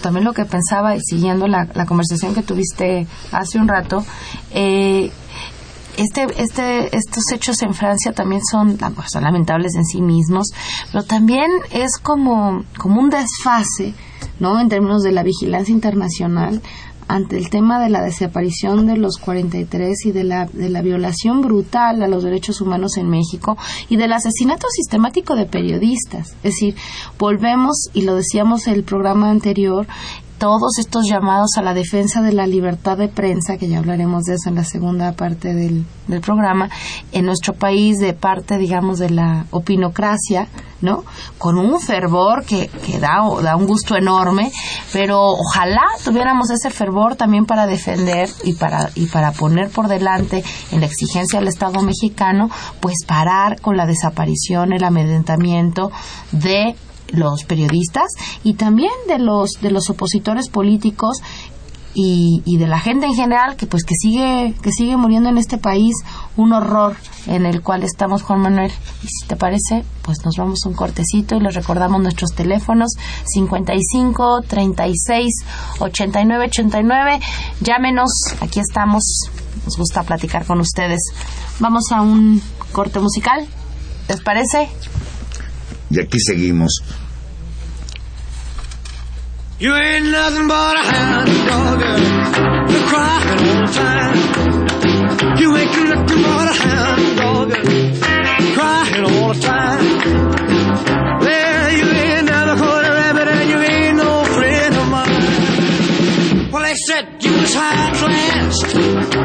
también 0.02 0.24
lo 0.24 0.32
que 0.32 0.44
pensaba, 0.44 0.96
y 0.96 1.00
siguiendo 1.00 1.46
la, 1.46 1.68
la 1.74 1.86
conversación 1.86 2.34
que 2.34 2.42
tuviste 2.42 3.06
hace 3.32 3.58
un 3.58 3.68
rato, 3.68 4.04
eh, 4.52 5.10
este, 6.00 6.26
este, 6.42 6.96
estos 6.96 7.24
hechos 7.32 7.60
en 7.62 7.74
Francia 7.74 8.12
también 8.12 8.40
son, 8.50 8.78
son 9.06 9.22
lamentables 9.22 9.74
en 9.74 9.84
sí 9.84 10.00
mismos, 10.00 10.48
pero 10.90 11.04
también 11.04 11.50
es 11.72 11.98
como, 11.98 12.64
como 12.78 13.00
un 13.00 13.10
desfase, 13.10 13.94
¿no? 14.38 14.58
En 14.58 14.68
términos 14.68 15.02
de 15.02 15.12
la 15.12 15.22
vigilancia 15.22 15.72
internacional 15.72 16.62
ante 17.06 17.36
el 17.36 17.50
tema 17.50 17.82
de 17.82 17.90
la 17.90 18.02
desaparición 18.02 18.86
de 18.86 18.96
los 18.96 19.18
43 19.18 20.06
y 20.06 20.12
de 20.12 20.24
la, 20.24 20.46
de 20.46 20.70
la 20.70 20.80
violación 20.80 21.40
brutal 21.40 22.02
a 22.02 22.08
los 22.08 22.22
derechos 22.22 22.60
humanos 22.60 22.96
en 22.96 23.10
México 23.10 23.58
y 23.88 23.96
del 23.96 24.12
asesinato 24.12 24.68
sistemático 24.70 25.34
de 25.34 25.46
periodistas. 25.46 26.36
Es 26.44 26.54
decir, 26.54 26.76
volvemos, 27.18 27.88
y 27.94 28.02
lo 28.02 28.14
decíamos 28.14 28.68
en 28.68 28.74
el 28.74 28.84
programa 28.84 29.28
anterior, 29.28 29.88
todos 30.40 30.78
estos 30.78 31.06
llamados 31.06 31.50
a 31.58 31.62
la 31.62 31.74
defensa 31.74 32.22
de 32.22 32.32
la 32.32 32.46
libertad 32.46 32.96
de 32.96 33.08
prensa, 33.08 33.58
que 33.58 33.68
ya 33.68 33.78
hablaremos 33.78 34.24
de 34.24 34.36
eso 34.36 34.48
en 34.48 34.54
la 34.54 34.64
segunda 34.64 35.12
parte 35.12 35.52
del, 35.54 35.84
programa, 36.22 36.70
en 37.12 37.26
nuestro 37.26 37.52
país 37.52 37.98
de 37.98 38.14
parte, 38.14 38.56
digamos, 38.56 38.98
de 38.98 39.10
la 39.10 39.44
opinocracia, 39.50 40.48
¿no? 40.80 41.04
Con 41.36 41.58
un 41.58 41.78
fervor 41.78 42.46
que, 42.46 42.68
que 42.86 42.98
da, 42.98 43.20
da 43.42 43.54
un 43.54 43.66
gusto 43.66 43.96
enorme, 43.96 44.50
pero 44.94 45.20
ojalá 45.20 45.82
tuviéramos 46.04 46.50
ese 46.50 46.70
fervor 46.70 47.16
también 47.16 47.44
para 47.44 47.66
defender 47.66 48.30
y 48.42 48.54
para, 48.54 48.90
y 48.94 49.06
para 49.06 49.32
poner 49.32 49.68
por 49.68 49.88
delante 49.88 50.42
en 50.72 50.80
la 50.80 50.86
exigencia 50.86 51.38
del 51.38 51.48
Estado 51.48 51.82
mexicano, 51.82 52.48
pues 52.80 53.04
parar 53.06 53.60
con 53.60 53.76
la 53.76 53.84
desaparición, 53.84 54.72
el 54.72 54.84
amedrentamiento 54.84 55.92
de 56.32 56.74
los 57.12 57.44
periodistas 57.44 58.08
y 58.44 58.54
también 58.54 58.92
de 59.08 59.18
los 59.18 59.52
de 59.60 59.70
los 59.70 59.90
opositores 59.90 60.48
políticos 60.48 61.18
y, 61.92 62.42
y, 62.44 62.58
de 62.58 62.68
la 62.68 62.78
gente 62.78 63.06
en 63.06 63.14
general 63.14 63.56
que 63.56 63.66
pues 63.66 63.82
que 63.82 63.94
sigue 63.96 64.54
que 64.62 64.70
sigue 64.70 64.96
muriendo 64.96 65.28
en 65.28 65.38
este 65.38 65.58
país 65.58 65.94
un 66.36 66.52
horror 66.52 66.96
en 67.26 67.46
el 67.46 67.62
cual 67.62 67.82
estamos 67.82 68.22
Juan 68.22 68.40
Manuel. 68.40 68.70
Y 69.02 69.08
si 69.08 69.26
te 69.26 69.34
parece 69.34 69.84
pues 70.02 70.24
nos 70.24 70.36
vamos 70.36 70.64
un 70.66 70.74
cortecito 70.74 71.34
y 71.34 71.40
les 71.40 71.54
recordamos 71.54 72.00
nuestros 72.00 72.32
teléfonos 72.32 72.92
55 73.24 74.42
36 74.46 75.32
89 75.80 76.44
89 76.46 77.20
llámenos 77.60 78.10
aquí 78.40 78.60
estamos 78.60 79.02
nos 79.64 79.76
gusta 79.76 80.04
platicar 80.04 80.46
con 80.46 80.60
ustedes. 80.60 81.00
Vamos 81.58 81.90
a 81.90 82.02
un 82.02 82.40
corte 82.70 83.00
musical 83.00 83.48
¿les 84.08 84.20
parece? 84.20 84.68
Y 85.90 85.98
aquí 85.98 86.20
seguimos. 86.20 86.70
You 89.58 89.74
ain't 89.74 90.06
nothing 90.06 90.46
but 90.46 90.76
a 90.76 90.82
hound 90.82 91.26
dog. 91.48 91.80
You're 92.70 92.94
all 92.94 93.20
the 93.26 93.72
time. 93.74 94.18
You 95.38 95.56
ain't 95.56 95.88
nothing 95.88 96.22
but 96.22 96.48
a 96.48 96.54
hound 96.62 97.16
dog. 97.18 97.50
Crying 98.54 99.04
all 99.04 99.34
the 99.34 99.40
time. 99.40 99.84
Well, 101.20 101.72
you 101.72 101.86
ain't 101.90 102.24
never 102.26 102.56
caught 102.56 102.84
a 102.84 102.92
rabbit 102.92 103.28
and 103.28 103.50
you 103.50 103.58
ain't 103.58 103.96
no 103.96 104.24
friend 104.24 104.76
of 104.76 104.88
mine. 104.88 106.50
Well, 106.52 106.62
they 106.62 106.74
said 106.86 107.20
you 107.20 107.32
was 107.32 107.52
high 107.52 107.92
class. 107.98 108.74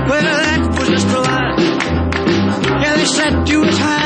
Well, 0.10 0.24
that 0.24 0.80
was 0.80 0.90
just 0.90 1.08
a 1.08 1.20
lie. 1.22 2.82
Yeah, 2.82 2.96
they 2.98 3.06
said 3.06 3.48
you 3.50 3.60
was 3.62 3.78
high 3.78 4.05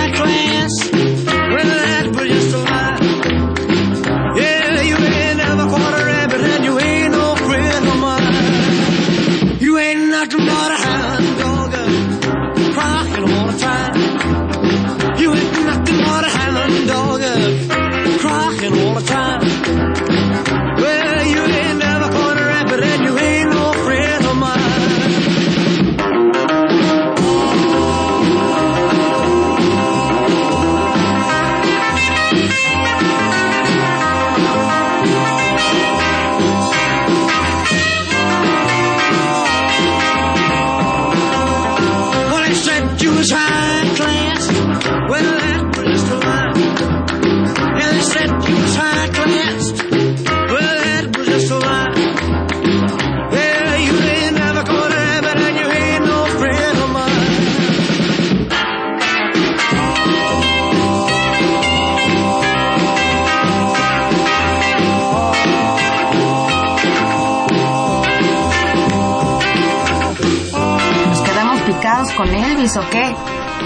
Elvis 72.59 72.77
o 72.77 72.81
qué? 72.89 73.15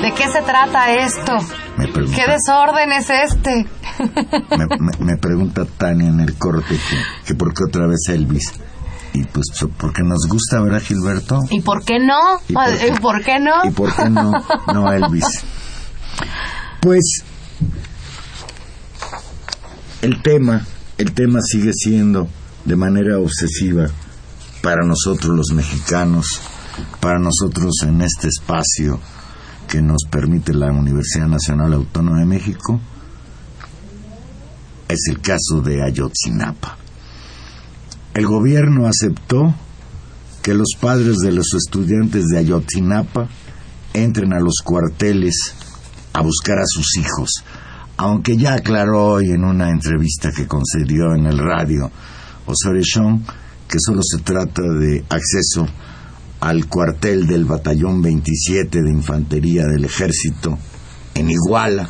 ¿De 0.02 0.14
qué 0.14 0.32
se 0.32 0.42
trata 0.44 0.94
esto? 0.94 1.38
Me 1.78 1.88
pregunta, 1.88 2.16
¿Qué 2.18 2.32
desorden 2.32 2.92
es 2.92 3.10
este? 3.10 3.66
me, 4.58 4.66
me- 4.80 5.06
me 5.14 5.18
pregunta 5.18 5.66
Tania 5.78 6.10
en 6.10 6.20
el 6.20 6.36
corte 6.38 6.76
que, 6.76 6.98
que 7.26 7.36
por 7.36 7.54
qué 7.54 7.64
otra 7.68 7.88
vez 7.88 8.00
Elvis. 8.10 8.54
Y 9.14 9.24
pues 9.26 9.46
porque 9.78 10.02
nos 10.04 10.28
gusta, 10.28 10.60
¿verdad, 10.62 10.82
Gilberto? 10.82 11.40
¿Y 11.52 11.62
por 11.62 11.84
qué 11.84 12.00
no? 12.00 12.40
¿Y 12.48 12.54
por 12.54 12.66
qué? 12.78 12.88
¿Y 12.88 13.00
por 13.00 13.24
qué 13.24 13.40
no? 13.40 13.66
¿Y 13.66 13.72
por 13.72 13.96
qué 13.96 14.10
no? 14.10 14.32
No, 14.74 14.92
Elvis. 14.92 15.26
Pues 16.82 17.24
el 20.02 20.22
tema, 20.22 20.66
el 20.98 21.14
tema 21.14 21.40
sigue 21.42 21.72
siendo 21.74 22.28
de 22.66 22.76
manera 22.76 23.18
obsesiva 23.20 23.86
para 24.62 24.84
nosotros 24.86 25.36
los 25.36 25.52
mexicanos, 25.54 26.42
para 27.00 27.20
nosotros 27.20 27.72
en 27.84 28.02
este 28.02 28.28
espacio 28.28 29.00
que 29.68 29.82
nos 29.82 30.04
permite 30.10 30.54
la 30.54 30.72
Universidad 30.72 31.28
Nacional 31.28 31.74
Autónoma 31.74 32.20
de 32.20 32.26
México, 32.26 32.80
es 34.88 35.08
el 35.10 35.20
caso 35.22 35.62
de 35.64 35.84
Ayotzinapa. 35.84 36.78
El 38.14 38.28
gobierno 38.28 38.88
aceptó 38.88 39.56
que 40.42 40.54
los 40.54 40.76
padres 40.80 41.18
de 41.18 41.32
los 41.32 41.54
estudiantes 41.54 42.26
de 42.26 42.40
Ayotzinapa 42.40 43.28
entren 43.94 44.34
a 44.34 44.40
los 44.40 44.62
cuarteles 44.64 45.56
a 46.14 46.22
buscar 46.22 46.60
a 46.60 46.66
sus 46.66 46.98
hijos, 46.98 47.44
aunque 47.98 48.38
ya 48.38 48.54
aclaró 48.56 49.14
hoy 49.14 49.32
en 49.32 49.44
una 49.44 49.70
entrevista 49.70 50.32
que 50.32 50.48
concedió 50.48 51.16
en 51.16 51.26
el 51.26 51.38
radio 51.38 51.92
Osorio 52.46 52.84
que 53.68 53.78
solo 53.80 54.02
se 54.04 54.22
trata 54.22 54.62
de 54.62 55.04
acceso 55.10 55.66
al 56.44 56.68
cuartel 56.68 57.26
del 57.26 57.46
batallón 57.46 58.02
27 58.02 58.82
de 58.82 58.92
infantería 58.92 59.64
del 59.66 59.86
ejército 59.86 60.60
en 61.16 61.32
Iguala. 61.32 61.88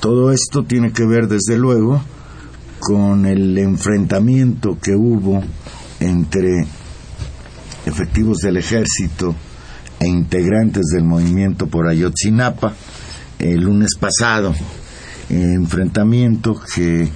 Todo 0.00 0.32
esto 0.32 0.64
tiene 0.64 0.92
que 0.92 1.06
ver 1.06 1.28
desde 1.28 1.56
luego 1.56 2.02
con 2.80 3.26
el 3.26 3.56
enfrentamiento 3.58 4.76
que 4.82 4.96
hubo 4.96 5.40
entre 6.00 6.66
efectivos 7.86 8.38
del 8.38 8.56
ejército 8.56 9.36
e 10.00 10.08
integrantes 10.08 10.86
del 10.92 11.04
movimiento 11.04 11.68
por 11.68 11.86
Ayotzinapa 11.86 12.74
el 13.38 13.60
lunes 13.60 13.90
pasado. 14.00 14.52
enfrentamiento 15.28 16.60
que, 16.74 17.08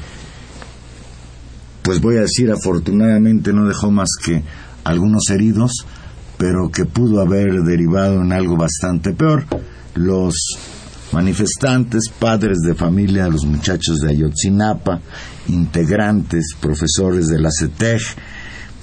pues 1.82 2.00
voy 2.00 2.16
a 2.16 2.20
decir, 2.20 2.52
afortunadamente 2.52 3.52
no 3.52 3.66
dejó 3.66 3.90
más 3.90 4.10
que 4.24 4.44
algunos 4.90 5.30
heridos, 5.30 5.86
pero 6.36 6.70
que 6.70 6.84
pudo 6.84 7.20
haber 7.20 7.62
derivado 7.62 8.22
en 8.22 8.32
algo 8.32 8.56
bastante 8.56 9.12
peor. 9.12 9.44
Los 9.94 10.34
manifestantes, 11.12 12.04
padres 12.18 12.58
de 12.64 12.74
familia 12.74 13.28
los 13.28 13.44
muchachos 13.44 13.98
de 14.00 14.10
Ayotzinapa, 14.10 15.00
integrantes, 15.48 16.54
profesores 16.60 17.26
de 17.26 17.40
la 17.40 17.50
CETEG, 17.50 18.00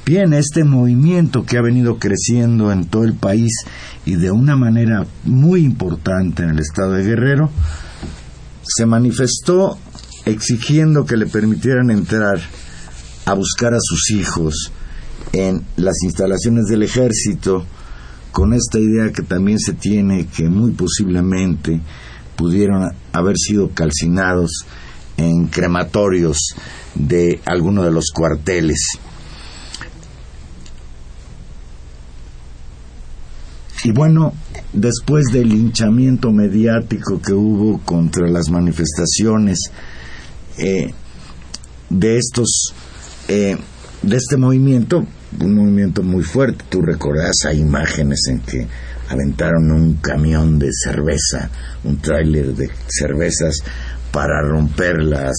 bien 0.05 0.33
este 0.33 0.63
movimiento 0.63 1.45
que 1.45 1.57
ha 1.57 1.61
venido 1.61 1.97
creciendo 1.97 2.71
en 2.71 2.85
todo 2.85 3.03
el 3.03 3.13
país 3.13 3.51
y 4.05 4.15
de 4.15 4.31
una 4.31 4.55
manera 4.55 5.05
muy 5.23 5.61
importante 5.61 6.43
en 6.43 6.49
el 6.49 6.59
estado 6.59 6.93
de 6.93 7.03
Guerrero, 7.03 7.49
se 8.63 8.85
manifestó 8.85 9.77
exigiendo 10.25 11.05
que 11.05 11.17
le 11.17 11.25
permitieran 11.25 11.89
entrar 11.89 12.39
a 13.25 13.33
buscar 13.33 13.73
a 13.73 13.79
sus 13.81 14.11
hijos 14.11 14.71
en 15.33 15.63
las 15.75 15.95
instalaciones 16.03 16.65
del 16.65 16.83
ejército 16.83 17.65
con 18.31 18.53
esta 18.53 18.79
idea 18.79 19.11
que 19.11 19.23
también 19.23 19.59
se 19.59 19.73
tiene 19.73 20.27
que 20.27 20.47
muy 20.47 20.71
posiblemente 20.71 21.81
pudieron 22.35 22.91
haber 23.11 23.35
sido 23.37 23.71
calcinados 23.71 24.65
en 25.17 25.47
crematorios 25.47 26.53
de 26.93 27.41
alguno 27.45 27.83
de 27.83 27.91
los 27.91 28.11
cuarteles. 28.13 28.79
Y 33.83 33.91
bueno, 33.91 34.33
después 34.73 35.25
del 35.31 35.49
linchamiento 35.49 36.31
mediático 36.31 37.21
que 37.21 37.33
hubo 37.33 37.79
contra 37.79 38.27
las 38.27 38.49
manifestaciones 38.49 39.59
eh, 40.57 40.93
de 41.89 42.17
estos 42.17 42.73
eh, 43.27 43.57
de 44.01 44.17
este 44.17 44.37
movimiento, 44.37 45.05
un 45.39 45.55
movimiento 45.55 46.03
muy 46.03 46.23
fuerte, 46.23 46.63
tú 46.69 46.81
recordarás, 46.81 47.45
hay 47.45 47.59
imágenes 47.59 48.21
en 48.29 48.39
que 48.39 48.67
aventaron 49.09 49.71
un 49.71 49.95
camión 49.95 50.59
de 50.59 50.69
cerveza, 50.71 51.49
un 51.83 51.97
tráiler 51.97 52.53
de 52.55 52.69
cervezas 52.87 53.57
para 54.11 54.41
romper 54.41 55.01
las 55.01 55.35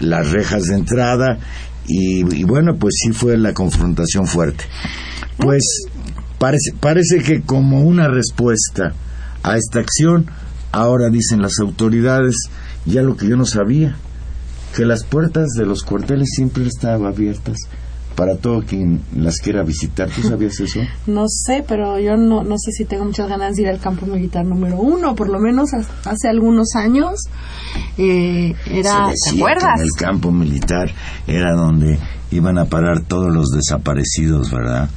las 0.00 0.30
rejas 0.30 0.64
de 0.64 0.74
entrada 0.74 1.38
y, 1.86 2.20
y, 2.34 2.44
bueno, 2.44 2.76
pues 2.78 2.94
sí 3.02 3.12
fue 3.12 3.36
la 3.36 3.52
confrontación 3.52 4.26
fuerte. 4.26 4.64
Pues 5.38 5.62
parece, 6.38 6.72
parece 6.78 7.22
que 7.22 7.42
como 7.42 7.82
una 7.82 8.08
respuesta 8.08 8.94
a 9.42 9.56
esta 9.56 9.80
acción, 9.80 10.30
ahora 10.72 11.10
dicen 11.10 11.42
las 11.42 11.58
autoridades 11.60 12.36
ya 12.86 13.02
lo 13.02 13.16
que 13.16 13.28
yo 13.28 13.36
no 13.36 13.46
sabía, 13.46 13.96
que 14.74 14.84
las 14.84 15.04
puertas 15.04 15.50
de 15.56 15.66
los 15.66 15.82
cuarteles 15.82 16.30
siempre 16.34 16.66
estaban 16.66 17.06
abiertas 17.06 17.58
para 18.14 18.36
todo 18.36 18.62
quien 18.62 19.02
las 19.16 19.38
quiera 19.38 19.62
visitar. 19.62 20.08
¿Tú 20.08 20.22
sabías 20.22 20.58
eso? 20.60 20.80
No 21.06 21.24
sé, 21.28 21.64
pero 21.66 21.98
yo 21.98 22.16
no, 22.16 22.42
no 22.44 22.56
sé 22.58 22.72
si 22.72 22.84
tengo 22.84 23.04
muchas 23.04 23.28
ganas 23.28 23.56
de 23.56 23.62
ir 23.62 23.68
al 23.68 23.80
campo 23.80 24.06
militar 24.06 24.44
número 24.44 24.78
uno, 24.78 25.14
por 25.14 25.28
lo 25.28 25.38
menos 25.38 25.70
hace 26.04 26.28
algunos 26.28 26.74
años 26.74 27.20
eh, 27.98 28.54
era, 28.66 29.10
¿te 29.10 29.36
acuerdas? 29.36 29.80
en 29.80 29.82
el 29.82 29.90
campo 29.98 30.30
militar 30.30 30.90
era 31.26 31.52
donde 31.54 31.98
iban 32.30 32.58
a 32.58 32.64
parar 32.64 33.02
todos 33.02 33.32
los 33.32 33.48
desaparecidos, 33.50 34.50
¿verdad? 34.50 34.88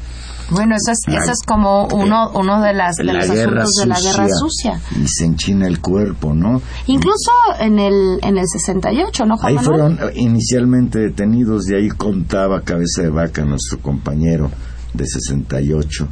Bueno, 0.50 0.76
eso 0.76 0.92
es, 0.92 1.00
eso 1.08 1.32
es 1.32 1.40
como 1.46 1.88
uno, 1.88 2.32
uno 2.34 2.62
de, 2.62 2.74
las, 2.74 2.96
de 2.96 3.04
los 3.04 3.30
asuntos 3.30 3.74
de 3.74 3.86
la 3.86 4.00
guerra 4.00 4.28
sucia. 4.30 4.80
Y 4.96 5.08
se 5.08 5.26
enchina 5.26 5.68
el 5.68 5.82
cuerpo, 5.82 6.34
¿no? 6.34 6.62
Incluso 6.86 7.32
en 7.60 7.80
el, 7.80 8.20
en 8.22 8.38
el 8.38 8.46
68, 8.48 9.26
¿no, 9.26 9.38
Juan 9.38 9.58
Ahí 9.58 9.64
fueron 9.64 10.00
inicialmente 10.16 11.00
detenidos 11.00 11.70
y 11.70 11.76
ahí 11.76 11.90
contaba 11.90 12.62
Cabeza 12.62 13.02
de 13.02 13.10
Vaca, 13.10 13.44
nuestro 13.44 13.80
compañero 13.80 14.50
de 14.94 15.06
68, 15.06 16.08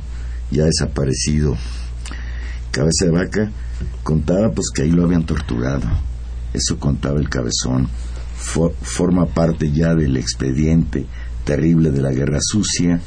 ya 0.52 0.66
desaparecido. 0.66 1.56
Cabeza 2.72 3.06
de 3.06 3.12
Vaca 3.12 3.52
contaba 4.04 4.52
pues 4.52 4.68
que 4.74 4.82
ahí 4.82 4.92
lo 4.92 5.06
habían 5.06 5.26
torturado. 5.26 5.88
Eso 6.54 6.78
contaba 6.78 7.20
el 7.20 7.30
cabezón. 7.30 7.88
forma 8.82 9.28
parte 9.28 9.72
ya 9.72 9.96
del 9.96 10.18
expediente 10.18 11.06
terrible 11.46 11.92
de 11.92 12.02
la 12.02 12.12
guerra 12.12 12.40
sucia 12.42 13.00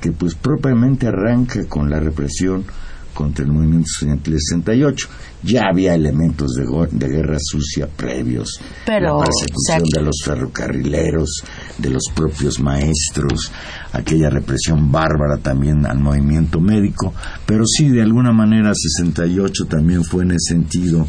que 0.00 0.12
pues 0.12 0.34
propiamente 0.34 1.06
arranca 1.06 1.66
con 1.66 1.90
la 1.90 2.00
represión 2.00 2.64
contra 3.16 3.44
el 3.44 3.50
movimiento 3.50 3.88
estudiantil 3.90 4.36
68. 4.38 5.08
Ya 5.42 5.62
había 5.70 5.94
elementos 5.94 6.52
de, 6.52 6.64
de 6.90 7.08
guerra 7.08 7.38
sucia 7.40 7.88
previos. 7.88 8.60
Pero, 8.84 9.18
la 9.20 9.24
persecución 9.24 9.82
de 9.92 10.02
los 10.02 10.16
ferrocarrileros, 10.22 11.42
de 11.78 11.90
los 11.90 12.04
propios 12.14 12.60
maestros, 12.60 13.50
aquella 13.92 14.28
represión 14.28 14.92
bárbara 14.92 15.38
también 15.38 15.86
al 15.86 15.98
movimiento 15.98 16.60
médico. 16.60 17.14
Pero 17.46 17.64
sí, 17.66 17.88
de 17.88 18.02
alguna 18.02 18.32
manera 18.32 18.72
68 18.74 19.64
también 19.64 20.04
fue 20.04 20.24
en 20.24 20.32
ese 20.32 20.54
sentido 20.54 21.06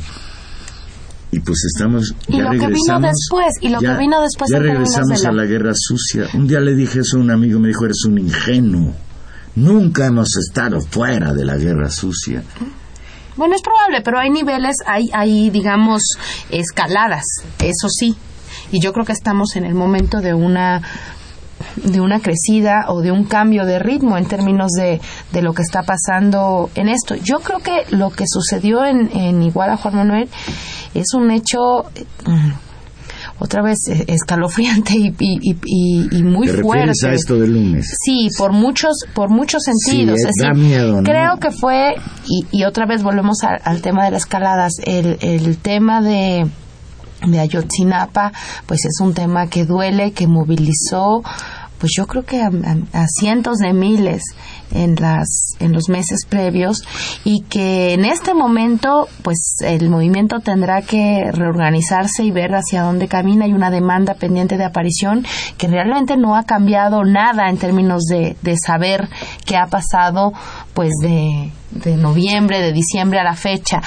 y 1.31 1.39
pues 1.39 1.65
estamos 1.65 2.15
ya 2.27 2.37
y 2.37 2.41
lo 2.41 2.49
regresamos, 2.51 2.59
que 2.59 2.73
vino 2.73 3.07
después 3.07 3.53
y 3.61 3.69
lo 3.69 3.79
que 3.79 3.97
vino 3.97 4.21
después 4.21 4.49
ya 4.51 4.59
regresamos 4.59 5.25
a 5.25 5.31
la 5.31 5.45
guerra 5.45 5.73
sucia. 5.75 6.27
Un 6.33 6.47
día 6.47 6.59
le 6.59 6.73
dije 6.73 6.99
eso 6.99 7.17
a 7.17 7.19
un 7.19 7.31
amigo 7.31 7.59
me 7.59 7.67
dijo 7.67 7.85
eres 7.85 8.05
un 8.05 8.17
ingenuo. 8.17 8.93
Nunca 9.55 10.05
hemos 10.05 10.37
estado 10.37 10.79
fuera 10.81 11.33
de 11.33 11.43
la 11.43 11.57
guerra 11.57 11.89
sucia. 11.89 12.43
Bueno 13.35 13.55
es 13.55 13.61
probable 13.61 14.01
pero 14.03 14.19
hay 14.19 14.29
niveles 14.29 14.77
hay 14.85 15.09
hay 15.13 15.49
digamos 15.49 16.01
escaladas 16.49 17.25
eso 17.59 17.89
sí. 17.89 18.15
Y 18.71 18.81
yo 18.81 18.91
creo 18.91 19.05
que 19.05 19.13
estamos 19.13 19.55
en 19.55 19.65
el 19.65 19.73
momento 19.73 20.19
de 20.19 20.33
una 20.33 20.81
de 21.83 21.99
una 21.99 22.19
crecida 22.19 22.85
o 22.89 23.01
de 23.01 23.11
un 23.11 23.23
cambio 23.23 23.65
de 23.65 23.79
ritmo 23.79 24.17
en 24.17 24.25
términos 24.25 24.71
de, 24.71 24.99
de 25.31 25.41
lo 25.41 25.53
que 25.53 25.61
está 25.61 25.83
pasando 25.83 26.69
en 26.75 26.89
esto. 26.89 27.15
Yo 27.15 27.39
creo 27.39 27.59
que 27.59 27.95
lo 27.95 28.09
que 28.09 28.25
sucedió 28.27 28.85
en, 28.85 29.09
en 29.15 29.41
Iguala, 29.43 29.77
Juan 29.77 29.95
Manuel, 29.95 30.29
es 30.93 31.13
un 31.13 31.31
hecho 31.31 31.83
mm, 32.25 32.51
otra 33.39 33.61
vez 33.61 33.77
eh, 33.89 34.05
escalofriante 34.07 34.93
y, 34.97 35.13
y, 35.19 36.07
y, 36.11 36.23
muy 36.23 36.47
¿Te 36.47 36.61
fuerte. 36.61 37.07
a 37.07 37.13
esto 37.13 37.35
del 37.39 37.53
lunes? 37.53 37.95
Sí, 38.03 38.29
por 38.37 38.51
muchos, 38.51 39.05
por 39.13 39.29
muchos 39.29 39.63
sentidos. 39.63 40.19
Sí, 40.19 40.43
da 40.43 40.53
miedo, 40.53 41.01
¿no? 41.01 41.03
Creo 41.03 41.37
que 41.39 41.51
fue, 41.51 41.95
y, 42.51 42.63
otra 42.63 42.85
vez 42.85 43.03
volvemos 43.03 43.37
al 43.43 43.81
tema 43.81 44.05
de 44.05 44.11
las 44.11 44.23
escaladas, 44.23 44.73
el, 44.83 45.17
el 45.21 45.57
tema 45.57 46.01
de 46.01 46.47
de 47.25 47.39
Ayotzinapa, 47.39 48.31
pues 48.67 48.85
es 48.85 48.99
un 49.01 49.13
tema 49.13 49.47
que 49.47 49.65
duele, 49.65 50.11
que 50.11 50.27
movilizó 50.27 51.23
pues 51.79 51.91
yo 51.95 52.07
creo 52.07 52.23
que 52.23 52.41
a, 52.41 52.51
cientos 53.19 53.57
de 53.57 53.73
miles 53.73 54.23
en 54.71 54.95
las 54.95 55.55
en 55.59 55.71
los 55.71 55.89
meses 55.89 56.25
previos 56.27 56.83
y 57.23 57.41
que 57.43 57.93
en 57.93 58.03
este 58.03 58.33
momento 58.33 59.07
pues 59.21 59.57
el 59.61 59.89
movimiento 59.89 60.39
tendrá 60.39 60.81
que 60.81 61.31
reorganizarse 61.31 62.23
y 62.23 62.31
ver 62.31 62.51
hacia 62.53 62.83
dónde 62.83 63.07
camina. 63.07 63.45
Hay 63.45 63.53
una 63.53 63.71
demanda 63.71 64.15
pendiente 64.15 64.57
de 64.57 64.65
aparición 64.65 65.25
que 65.57 65.67
realmente 65.67 66.17
no 66.17 66.35
ha 66.35 66.43
cambiado 66.43 67.03
nada 67.03 67.49
en 67.49 67.57
términos 67.57 68.03
de, 68.03 68.35
de 68.41 68.55
saber 68.57 69.07
qué 69.45 69.55
ha 69.57 69.67
pasado 69.67 70.33
pues 70.73 70.91
de, 71.01 71.51
de 71.71 71.95
noviembre 71.97 72.59
de 72.59 72.73
diciembre 72.73 73.19
a 73.19 73.23
la 73.23 73.35
fecha 73.35 73.81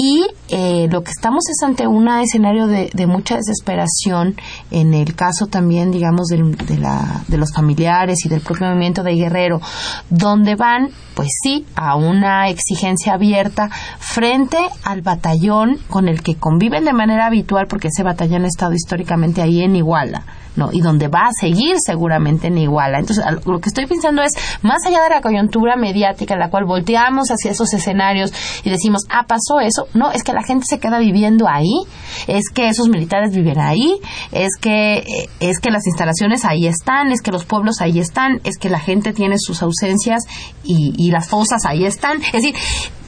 y 0.00 0.24
eh, 0.48 0.86
lo 0.92 1.02
que 1.02 1.10
estamos 1.10 1.48
es 1.50 1.60
ante 1.64 1.88
un 1.88 2.06
escenario 2.08 2.68
de, 2.68 3.06
mucha 3.08 3.34
desesperación 3.34 4.36
en 4.70 4.94
el 4.94 5.16
caso 5.16 5.48
también, 5.48 5.90
digamos, 5.90 6.28
de, 6.28 6.78
la, 6.78 7.24
de 7.26 7.36
los 7.36 7.52
familiares 7.52 8.24
y 8.24 8.28
del 8.28 8.40
propio 8.40 8.68
movimiento 8.68 9.02
de 9.02 9.16
Guerrero, 9.16 9.60
donde 10.08 10.54
van, 10.54 10.90
pues 11.14 11.30
sí, 11.42 11.66
a 11.74 11.96
una 11.96 12.48
exigencia 12.48 13.14
abierta 13.14 13.70
frente 13.98 14.58
al 14.84 15.02
batallón 15.02 15.78
con 15.90 16.06
el 16.06 16.22
que 16.22 16.36
conviven 16.36 16.84
de 16.84 16.92
manera 16.92 17.26
habitual, 17.26 17.66
porque 17.66 17.88
ese 17.88 18.04
batallón 18.04 18.44
ha 18.44 18.48
estado 18.48 18.74
históricamente 18.74 19.42
ahí 19.42 19.62
en 19.62 19.74
Iguala 19.74 20.24
¿no? 20.58 20.70
Y 20.72 20.80
donde 20.80 21.08
va 21.08 21.28
a 21.28 21.32
seguir 21.32 21.76
seguramente 21.78 22.48
en 22.48 22.58
Iguala. 22.58 22.98
Entonces, 22.98 23.24
lo 23.46 23.60
que 23.60 23.68
estoy 23.68 23.86
pensando 23.86 24.22
es, 24.22 24.32
más 24.62 24.84
allá 24.84 25.02
de 25.04 25.10
la 25.10 25.20
coyuntura 25.22 25.76
mediática 25.76 26.34
en 26.34 26.40
la 26.40 26.50
cual 26.50 26.64
volteamos 26.64 27.28
hacia 27.30 27.52
esos 27.52 27.72
escenarios 27.72 28.32
y 28.64 28.70
decimos, 28.70 29.06
ah, 29.08 29.24
pasó 29.26 29.60
eso, 29.60 29.87
no, 29.94 30.10
es 30.10 30.22
que 30.22 30.32
la 30.32 30.42
gente 30.42 30.66
se 30.68 30.78
queda 30.78 30.98
viviendo 30.98 31.48
ahí, 31.48 31.84
es 32.26 32.44
que 32.52 32.68
esos 32.68 32.88
militares 32.88 33.34
viven 33.34 33.58
ahí, 33.58 33.98
es 34.32 34.50
que, 34.60 34.98
eh, 34.98 35.28
es 35.40 35.58
que 35.60 35.70
las 35.70 35.86
instalaciones 35.86 36.44
ahí 36.44 36.66
están, 36.66 37.12
es 37.12 37.22
que 37.22 37.32
los 37.32 37.44
pueblos 37.44 37.80
ahí 37.80 37.98
están, 37.98 38.40
es 38.44 38.58
que 38.58 38.68
la 38.68 38.80
gente 38.80 39.12
tiene 39.12 39.36
sus 39.38 39.62
ausencias 39.62 40.24
y, 40.64 40.94
y 40.96 41.10
las 41.10 41.28
fosas 41.28 41.64
ahí 41.64 41.84
están. 41.84 42.22
Es 42.22 42.32
decir, 42.42 42.54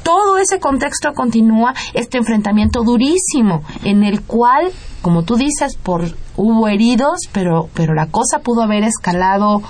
todo 0.03 0.39
ese 0.39 0.59
contexto 0.59 1.13
continúa 1.15 1.75
este 1.95 2.19
enfrentamiento 2.19 2.83
durísimo 2.83 3.63
en 3.85 4.03
el 4.03 4.23
cual, 4.23 4.73
como 5.03 5.23
tú 5.23 5.37
dices, 5.37 5.77
por 5.77 6.15
hubo 6.37 6.69
heridos, 6.69 7.21
pero 7.33 7.69
pero 7.75 7.95
la 7.95 8.07
cosa 8.07 8.41
pudo 8.43 8.63
haber 8.63 8.85
escalado 8.85 9.63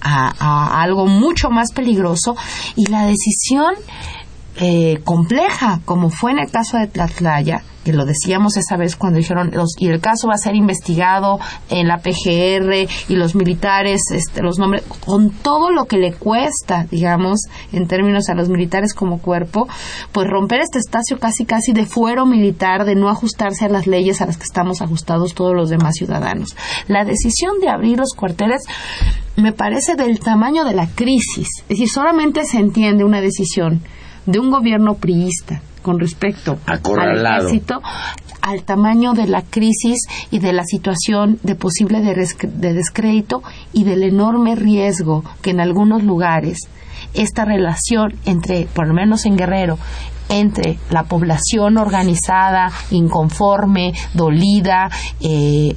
a, 0.00 0.32
a 0.38 0.82
algo 0.82 1.06
mucho 1.06 1.50
más 1.50 1.72
peligroso 1.72 2.36
y 2.74 2.86
la 2.90 3.06
decisión 3.06 3.74
eh, 4.58 5.00
compleja, 5.04 5.80
como 5.84 6.08
fue 6.08 6.32
en 6.32 6.38
el 6.38 6.50
caso 6.50 6.78
de 6.78 6.86
Tlatlaya, 6.86 7.62
que 7.84 7.92
lo 7.92 8.04
decíamos 8.04 8.56
esa 8.56 8.76
vez 8.76 8.96
cuando 8.96 9.18
dijeron, 9.18 9.50
los, 9.52 9.76
y 9.78 9.88
el 9.88 10.00
caso 10.00 10.28
va 10.28 10.34
a 10.34 10.38
ser 10.38 10.56
investigado 10.56 11.38
en 11.68 11.86
la 11.86 11.98
PGR 11.98 12.88
y 13.08 13.14
los 13.16 13.34
militares, 13.34 14.00
este, 14.12 14.42
los 14.42 14.58
nombres, 14.58 14.82
con 15.04 15.30
todo 15.30 15.70
lo 15.70 15.84
que 15.84 15.98
le 15.98 16.12
cuesta, 16.14 16.86
digamos, 16.90 17.42
en 17.70 17.86
términos 17.86 18.28
a 18.28 18.34
los 18.34 18.48
militares 18.48 18.92
como 18.94 19.18
cuerpo, 19.18 19.68
pues 20.10 20.26
romper 20.26 20.62
este 20.62 20.78
espacio 20.78 21.18
casi 21.18 21.44
casi 21.44 21.72
de 21.72 21.86
fuero 21.86 22.26
militar, 22.26 22.84
de 22.86 22.96
no 22.96 23.08
ajustarse 23.08 23.66
a 23.66 23.68
las 23.68 23.86
leyes 23.86 24.20
a 24.20 24.26
las 24.26 24.36
que 24.36 24.44
estamos 24.44 24.80
ajustados 24.80 25.34
todos 25.34 25.54
los 25.54 25.68
demás 25.68 25.94
ciudadanos. 25.94 26.56
La 26.88 27.04
decisión 27.04 27.60
de 27.60 27.68
abrir 27.68 27.98
los 27.98 28.14
cuarteles 28.14 28.62
me 29.36 29.52
parece 29.52 29.94
del 29.94 30.18
tamaño 30.18 30.64
de 30.64 30.74
la 30.74 30.88
crisis, 30.88 31.48
es 31.60 31.68
decir, 31.68 31.88
solamente 31.88 32.44
se 32.46 32.58
entiende 32.58 33.04
una 33.04 33.20
decisión 33.20 33.82
de 34.26 34.38
un 34.38 34.50
gobierno 34.50 34.94
priista 34.94 35.62
con 35.82 35.98
respecto 36.00 36.58
al 36.66 36.80
ejército 37.24 37.80
al 38.46 38.62
tamaño 38.62 39.12
de 39.12 39.26
la 39.26 39.42
crisis 39.42 39.98
y 40.30 40.38
de 40.38 40.52
la 40.52 40.64
situación 40.64 41.38
de 41.42 41.56
posible 41.56 42.00
de, 42.00 42.72
descrédito 42.74 43.42
y 43.72 43.82
del 43.82 44.04
enorme 44.04 44.54
riesgo 44.54 45.24
que 45.42 45.50
en 45.50 45.60
algunos 45.60 46.04
lugares 46.04 46.68
esta 47.12 47.44
relación 47.44 48.14
entre, 48.24 48.66
por 48.66 48.86
lo 48.86 48.94
menos 48.94 49.26
en 49.26 49.36
Guerrero, 49.36 49.78
entre 50.28 50.78
la 50.90 51.04
población 51.04 51.76
organizada, 51.76 52.70
inconforme, 52.90 53.94
dolida, 54.14 54.90
eh, 55.20 55.74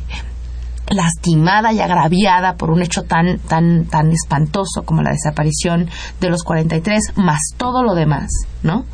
lastimada 0.89 1.71
y 1.71 1.79
agraviada 1.79 2.55
por 2.55 2.71
un 2.71 2.81
hecho 2.81 3.03
tan, 3.03 3.39
tan, 3.39 3.85
tan 3.85 4.11
espantoso 4.11 4.83
como 4.83 5.01
la 5.01 5.11
desaparición 5.11 5.89
de 6.19 6.29
los 6.29 6.43
43, 6.43 7.17
más 7.17 7.39
todo 7.57 7.83
lo 7.83 7.95
demás, 7.95 8.29
¿no? 8.63 8.85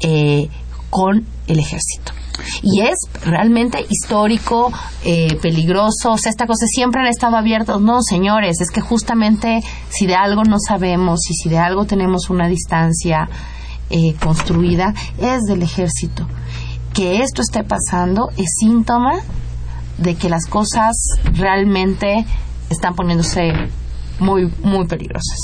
Eh, 0.00 0.48
con 0.90 1.26
el 1.46 1.58
ejército. 1.58 2.12
Y 2.62 2.82
es 2.82 2.96
realmente 3.24 3.84
histórico, 3.88 4.72
eh, 5.04 5.36
peligroso, 5.40 6.12
o 6.12 6.18
sea, 6.18 6.30
esta 6.30 6.46
cosa 6.46 6.66
siempre 6.66 7.00
han 7.00 7.06
estado 7.06 7.36
abiertos. 7.36 7.80
No, 7.80 8.02
señores, 8.02 8.60
es 8.60 8.70
que 8.70 8.80
justamente 8.80 9.62
si 9.88 10.06
de 10.06 10.14
algo 10.14 10.42
no 10.44 10.56
sabemos 10.58 11.20
y 11.30 11.34
si 11.34 11.48
de 11.48 11.58
algo 11.58 11.84
tenemos 11.84 12.30
una 12.30 12.48
distancia 12.48 13.28
eh, 13.90 14.14
construida, 14.20 14.94
es 15.18 15.42
del 15.42 15.62
ejército. 15.62 16.26
Que 16.92 17.22
esto 17.22 17.42
esté 17.42 17.64
pasando 17.64 18.30
es 18.36 18.46
síntoma 18.60 19.20
de 19.98 20.14
que 20.16 20.28
las 20.28 20.46
cosas 20.46 20.96
realmente 21.34 22.24
están 22.70 22.94
poniéndose 22.94 23.52
muy, 24.18 24.50
muy 24.62 24.86
peligrosas. 24.86 25.38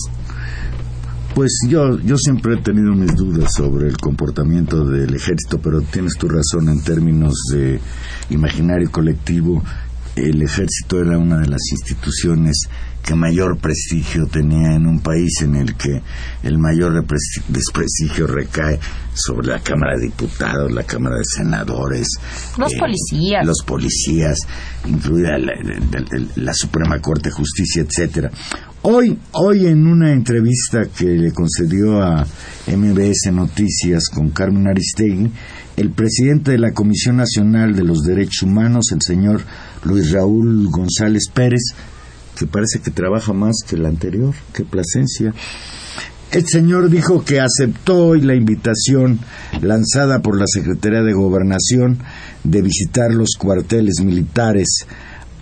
Pues 1.34 1.52
yo, 1.68 1.98
yo 2.00 2.16
siempre 2.16 2.54
he 2.54 2.62
tenido 2.62 2.92
mis 2.92 3.14
dudas 3.14 3.52
sobre 3.56 3.88
el 3.88 3.96
comportamiento 3.96 4.84
del 4.84 5.14
ejército, 5.14 5.60
pero 5.62 5.80
tienes 5.80 6.14
tu 6.18 6.28
razón 6.28 6.68
en 6.68 6.82
términos 6.82 7.34
de 7.52 7.80
imaginario 8.30 8.90
colectivo. 8.90 9.62
El 10.16 10.42
ejército 10.42 11.00
era 11.00 11.18
una 11.18 11.38
de 11.38 11.46
las 11.46 11.62
instituciones 11.70 12.68
que 13.04 13.14
mayor 13.14 13.58
prestigio 13.58 14.26
tenía 14.26 14.74
en 14.74 14.86
un 14.86 15.00
país 15.00 15.40
en 15.42 15.56
el 15.56 15.74
que 15.76 16.02
el 16.42 16.58
mayor 16.58 17.04
desprestigio 17.48 18.26
recae 18.26 18.78
sobre 19.14 19.48
la 19.48 19.58
Cámara 19.60 19.96
de 19.96 20.04
Diputados, 20.06 20.70
la 20.72 20.84
Cámara 20.84 21.16
de 21.16 21.24
Senadores, 21.24 22.08
Los 22.56 22.72
policías. 22.74 23.44
los 23.46 23.62
policías, 23.66 24.38
incluida 24.86 25.38
la, 25.38 25.52
la- 25.62 26.00
la- 26.00 26.26
la 26.36 26.54
Suprema 26.54 27.00
Corte 27.00 27.30
de 27.30 27.34
Justicia, 27.34 27.82
etcétera. 27.82 28.30
Hoy, 28.82 29.18
hoy 29.32 29.66
en 29.66 29.86
una 29.86 30.12
entrevista 30.12 30.86
que 30.96 31.04
le 31.06 31.32
concedió 31.32 32.02
a 32.02 32.24
MBS 32.66 33.30
Noticias 33.32 34.08
con 34.08 34.30
Carmen 34.30 34.68
Aristegui, 34.68 35.30
el 35.76 35.90
presidente 35.90 36.52
de 36.52 36.58
la 36.58 36.72
Comisión 36.72 37.16
Nacional 37.16 37.74
de 37.74 37.84
los 37.84 38.02
Derechos 38.02 38.42
Humanos, 38.44 38.86
el 38.92 39.00
señor 39.02 39.42
Luis 39.84 40.12
Raúl 40.12 40.68
González 40.70 41.24
Pérez, 41.32 41.60
que 42.40 42.46
parece 42.46 42.80
que 42.80 42.90
trabaja 42.90 43.34
más 43.34 43.56
que 43.68 43.76
el 43.76 43.84
anterior, 43.84 44.34
que 44.54 44.64
Plasencia, 44.64 45.34
el 46.32 46.46
señor 46.46 46.88
dijo 46.88 47.22
que 47.22 47.38
aceptó 47.38 48.06
hoy 48.06 48.22
la 48.22 48.34
invitación 48.34 49.18
lanzada 49.60 50.22
por 50.22 50.38
la 50.38 50.46
Secretaría 50.46 51.02
de 51.02 51.12
Gobernación 51.12 51.98
de 52.42 52.62
visitar 52.62 53.12
los 53.12 53.30
cuarteles 53.38 54.00
militares, 54.02 54.86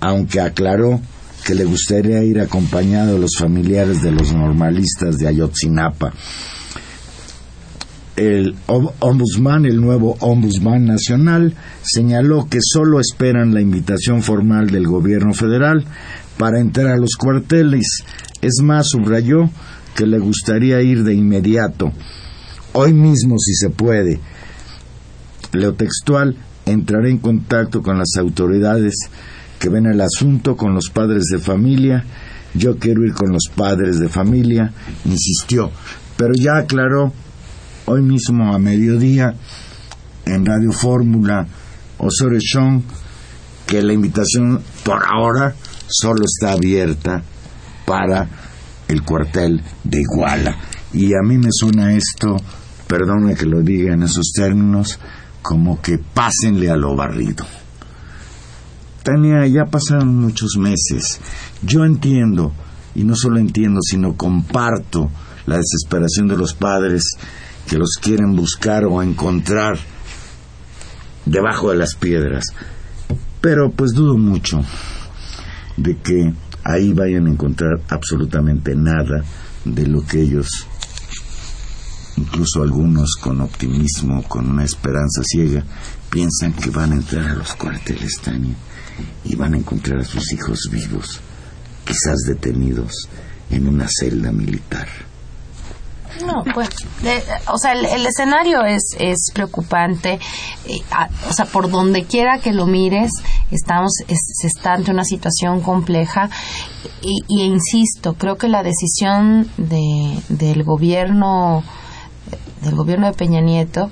aunque 0.00 0.40
aclaró 0.40 1.00
que 1.46 1.54
le 1.54 1.64
gustaría 1.64 2.24
ir 2.24 2.40
acompañado 2.40 3.12
de 3.14 3.20
los 3.20 3.36
familiares 3.38 4.02
de 4.02 4.10
los 4.10 4.32
normalistas 4.32 5.18
de 5.18 5.28
Ayotzinapa. 5.28 6.12
El 8.16 8.56
om- 8.66 8.90
ombudsman, 8.98 9.64
el 9.66 9.80
nuevo 9.80 10.16
ombudsman 10.18 10.84
nacional, 10.86 11.54
señaló 11.82 12.48
que 12.50 12.58
solo 12.60 12.98
esperan 12.98 13.54
la 13.54 13.60
invitación 13.60 14.22
formal 14.22 14.70
del 14.70 14.88
gobierno 14.88 15.34
federal 15.34 15.84
para 16.38 16.60
entrar 16.60 16.86
a 16.86 16.96
los 16.96 17.16
cuarteles. 17.16 18.04
Es 18.40 18.60
más, 18.62 18.88
subrayó 18.90 19.50
que 19.94 20.06
le 20.06 20.18
gustaría 20.18 20.80
ir 20.80 21.02
de 21.02 21.14
inmediato, 21.14 21.92
hoy 22.72 22.92
mismo 22.94 23.36
si 23.38 23.54
se 23.54 23.70
puede. 23.70 24.20
Leo 25.52 25.74
textual, 25.74 26.36
entraré 26.66 27.10
en 27.10 27.18
contacto 27.18 27.82
con 27.82 27.98
las 27.98 28.16
autoridades 28.16 28.94
que 29.58 29.68
ven 29.68 29.86
el 29.86 30.00
asunto, 30.00 30.56
con 30.56 30.74
los 30.74 30.88
padres 30.90 31.24
de 31.32 31.38
familia. 31.38 32.04
Yo 32.54 32.78
quiero 32.78 33.04
ir 33.04 33.12
con 33.12 33.32
los 33.32 33.50
padres 33.54 33.98
de 33.98 34.08
familia, 34.08 34.72
insistió, 35.04 35.70
pero 36.16 36.32
ya 36.34 36.58
aclaró 36.58 37.12
hoy 37.86 38.02
mismo 38.02 38.54
a 38.54 38.58
mediodía 38.58 39.34
en 40.24 40.46
Radio 40.46 40.72
Fórmula 40.72 41.46
Osorio 41.98 42.38
Chong 42.40 42.82
que 43.66 43.82
la 43.82 43.92
invitación 43.92 44.60
por 44.84 45.02
ahora 45.04 45.54
solo 45.88 46.24
está 46.24 46.52
abierta 46.52 47.22
para 47.86 48.28
el 48.86 49.02
cuartel 49.02 49.62
de 49.84 50.00
Iguala. 50.00 50.56
Y 50.92 51.14
a 51.14 51.22
mí 51.22 51.38
me 51.38 51.50
suena 51.50 51.94
esto, 51.94 52.36
perdone 52.86 53.34
que 53.34 53.46
lo 53.46 53.62
diga 53.62 53.94
en 53.94 54.02
esos 54.02 54.32
términos, 54.34 54.98
como 55.42 55.80
que 55.80 55.98
pásenle 55.98 56.70
a 56.70 56.76
lo 56.76 56.94
barrido. 56.94 57.44
Tania, 59.02 59.46
ya 59.46 59.64
pasaron 59.64 60.16
muchos 60.16 60.56
meses. 60.58 61.20
Yo 61.62 61.84
entiendo, 61.84 62.52
y 62.94 63.04
no 63.04 63.14
solo 63.14 63.38
entiendo, 63.38 63.80
sino 63.82 64.16
comparto 64.16 65.10
la 65.46 65.56
desesperación 65.56 66.28
de 66.28 66.36
los 66.36 66.54
padres 66.54 67.04
que 67.66 67.78
los 67.78 67.96
quieren 68.00 68.34
buscar 68.34 68.84
o 68.84 69.02
encontrar 69.02 69.78
debajo 71.24 71.70
de 71.70 71.76
las 71.76 71.94
piedras. 71.94 72.44
Pero 73.40 73.70
pues 73.70 73.92
dudo 73.92 74.16
mucho 74.18 74.60
de 75.78 75.96
que 75.98 76.32
ahí 76.64 76.92
vayan 76.92 77.26
a 77.26 77.30
encontrar 77.30 77.80
absolutamente 77.88 78.74
nada 78.74 79.24
de 79.64 79.86
lo 79.86 80.04
que 80.04 80.22
ellos, 80.22 80.48
incluso 82.16 82.62
algunos 82.62 83.12
con 83.20 83.40
optimismo, 83.40 84.22
con 84.24 84.50
una 84.50 84.64
esperanza 84.64 85.22
ciega, 85.24 85.64
piensan 86.10 86.52
que 86.52 86.70
van 86.70 86.92
a 86.92 86.96
entrar 86.96 87.28
a 87.28 87.34
los 87.34 87.54
cuarteles, 87.54 88.20
Tania, 88.22 88.56
y 89.24 89.36
van 89.36 89.54
a 89.54 89.58
encontrar 89.58 90.00
a 90.00 90.04
sus 90.04 90.32
hijos 90.32 90.68
vivos, 90.70 91.20
quizás 91.84 92.18
detenidos 92.26 93.08
en 93.50 93.68
una 93.68 93.86
celda 93.88 94.32
militar. 94.32 95.07
No, 96.26 96.42
pues, 96.54 96.68
o 97.52 97.58
sea, 97.58 97.72
el, 97.72 98.06
escenario 98.06 98.64
es, 98.64 98.82
es 98.98 99.30
preocupante. 99.32 100.18
eh, 100.66 100.80
a- 100.90 101.08
o 101.28 101.32
sea, 101.32 101.44
por 101.46 101.70
donde 101.70 102.04
quiera 102.04 102.38
que 102.40 102.52
lo 102.52 102.66
mires, 102.66 103.10
estamos, 103.50 103.92
es- 104.08 104.44
está 104.44 104.74
ante 104.74 104.90
una 104.90 105.04
situación 105.04 105.60
compleja. 105.60 106.28
Y, 107.00 107.22
insisto, 107.28 108.14
creo 108.14 108.36
que 108.36 108.48
la 108.48 108.62
decisión 108.62 109.48
de, 109.56 110.20
del 110.28 110.64
gobierno, 110.64 111.62
del 112.62 112.74
gobierno 112.74 113.06
de 113.06 113.12
Peña 113.12 113.40
Nieto, 113.40 113.90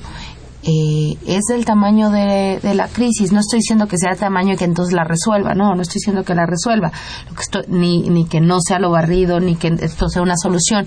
eh, 0.69 1.17
es 1.29 1.45
del 1.49 1.65
tamaño 1.65 2.11
de, 2.11 2.59
la 2.75 2.89
crisis. 2.89 3.31
No 3.31 3.39
estoy 3.39 3.61
diciendo 3.61 3.87
que 3.87 3.99
sea 3.99 4.17
tamaño 4.17 4.55
y 4.55 4.57
que 4.57 4.65
entonces 4.65 4.93
la 4.95 5.05
resuelva, 5.05 5.55
no, 5.55 5.77
no 5.77 5.83
estoy 5.83 6.01
diciendo 6.01 6.25
que 6.25 6.35
la 6.35 6.45
resuelva, 6.45 6.91
Lo 7.29 7.37
que 7.37 7.43
estoy- 7.43 7.65
ni, 7.69 8.09
ni 8.11 8.27
que 8.27 8.41
no 8.41 8.59
sea 8.61 8.81
lo 8.81 8.91
barrido, 8.91 9.39
ni 9.39 9.55
que 9.55 9.69
esto 9.81 10.09
sea 10.09 10.23
una 10.23 10.37
solución, 10.37 10.87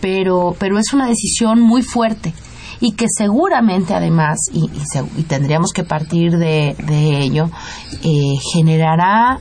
pero, 0.00 0.54
pero 0.58 0.78
es 0.78 0.92
una 0.92 1.06
decisión 1.06 1.60
muy 1.60 1.82
fuerte 1.82 2.32
y 2.80 2.92
que 2.92 3.06
seguramente 3.08 3.94
además, 3.94 4.38
y, 4.52 4.64
y 4.64 5.20
y 5.20 5.22
tendríamos 5.24 5.72
que 5.72 5.84
partir 5.84 6.38
de, 6.38 6.74
de 6.86 7.20
ello, 7.20 7.50
eh, 8.02 8.38
generará 8.54 9.38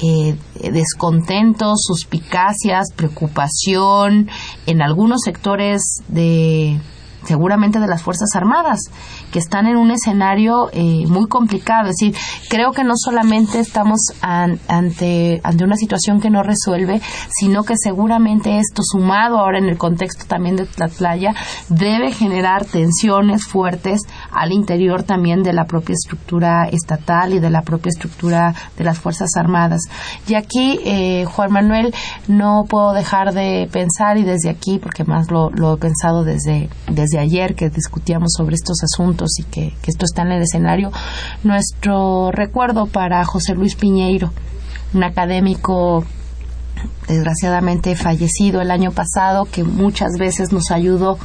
eh, 0.00 0.36
descontentos, 0.70 1.82
suspicacias, 1.86 2.92
preocupación 2.94 4.28
en 4.66 4.82
algunos 4.82 5.20
sectores 5.24 5.80
de 6.08 6.78
seguramente 7.24 7.80
de 7.80 7.86
las 7.86 8.02
Fuerzas 8.02 8.28
Armadas, 8.34 8.80
que 9.32 9.38
están 9.38 9.66
en 9.66 9.76
un 9.76 9.90
escenario 9.90 10.68
eh, 10.72 11.04
muy 11.08 11.26
complicado. 11.26 11.88
Es 11.88 11.96
decir, 11.98 12.16
creo 12.48 12.72
que 12.72 12.84
no 12.84 12.94
solamente 12.96 13.60
estamos 13.60 14.00
an- 14.20 14.58
ante, 14.68 15.40
ante 15.44 15.64
una 15.64 15.76
situación 15.76 16.20
que 16.20 16.30
no 16.30 16.42
resuelve, 16.42 17.00
sino 17.30 17.64
que 17.64 17.74
seguramente 17.76 18.58
esto, 18.58 18.82
sumado 18.84 19.38
ahora 19.38 19.58
en 19.58 19.64
el 19.66 19.78
contexto 19.78 20.24
también 20.26 20.56
de 20.56 20.66
la 20.76 20.88
playa, 20.88 21.34
debe 21.68 22.12
generar 22.12 22.64
tensiones 22.64 23.44
fuertes 23.44 24.02
al 24.30 24.52
interior 24.52 25.02
también 25.02 25.42
de 25.42 25.52
la 25.52 25.64
propia 25.64 25.94
estructura 25.94 26.64
estatal 26.68 27.32
y 27.34 27.38
de 27.40 27.50
la 27.50 27.62
propia 27.62 27.90
estructura 27.90 28.54
de 28.76 28.84
las 28.84 28.98
Fuerzas 28.98 29.30
Armadas. 29.36 29.82
Y 30.26 30.34
aquí, 30.34 30.78
eh, 30.84 31.24
Juan 31.26 31.52
Manuel, 31.52 31.94
no 32.28 32.64
puedo 32.68 32.92
dejar 32.92 33.32
de 33.32 33.68
pensar, 33.72 34.18
y 34.18 34.24
desde 34.24 34.50
aquí, 34.50 34.78
porque 34.78 35.04
más 35.04 35.30
lo, 35.30 35.50
lo 35.50 35.74
he 35.74 35.76
pensado 35.76 36.24
desde, 36.24 36.68
desde 36.90 37.13
ayer 37.18 37.54
que 37.54 37.70
discutíamos 37.70 38.32
sobre 38.36 38.54
estos 38.54 38.82
asuntos 38.82 39.38
y 39.38 39.44
que, 39.44 39.74
que 39.82 39.90
esto 39.90 40.04
está 40.04 40.22
en 40.22 40.32
el 40.32 40.42
escenario, 40.42 40.92
nuestro 41.42 42.30
recuerdo 42.32 42.86
para 42.86 43.24
José 43.24 43.54
Luis 43.54 43.74
Piñeiro, 43.74 44.32
un 44.92 45.04
académico 45.04 46.04
desgraciadamente 47.08 47.96
fallecido 47.96 48.60
el 48.60 48.70
año 48.70 48.92
pasado, 48.92 49.46
que 49.46 49.64
muchas 49.64 50.12
veces 50.18 50.52
nos 50.52 50.70
ayudó 50.70 51.18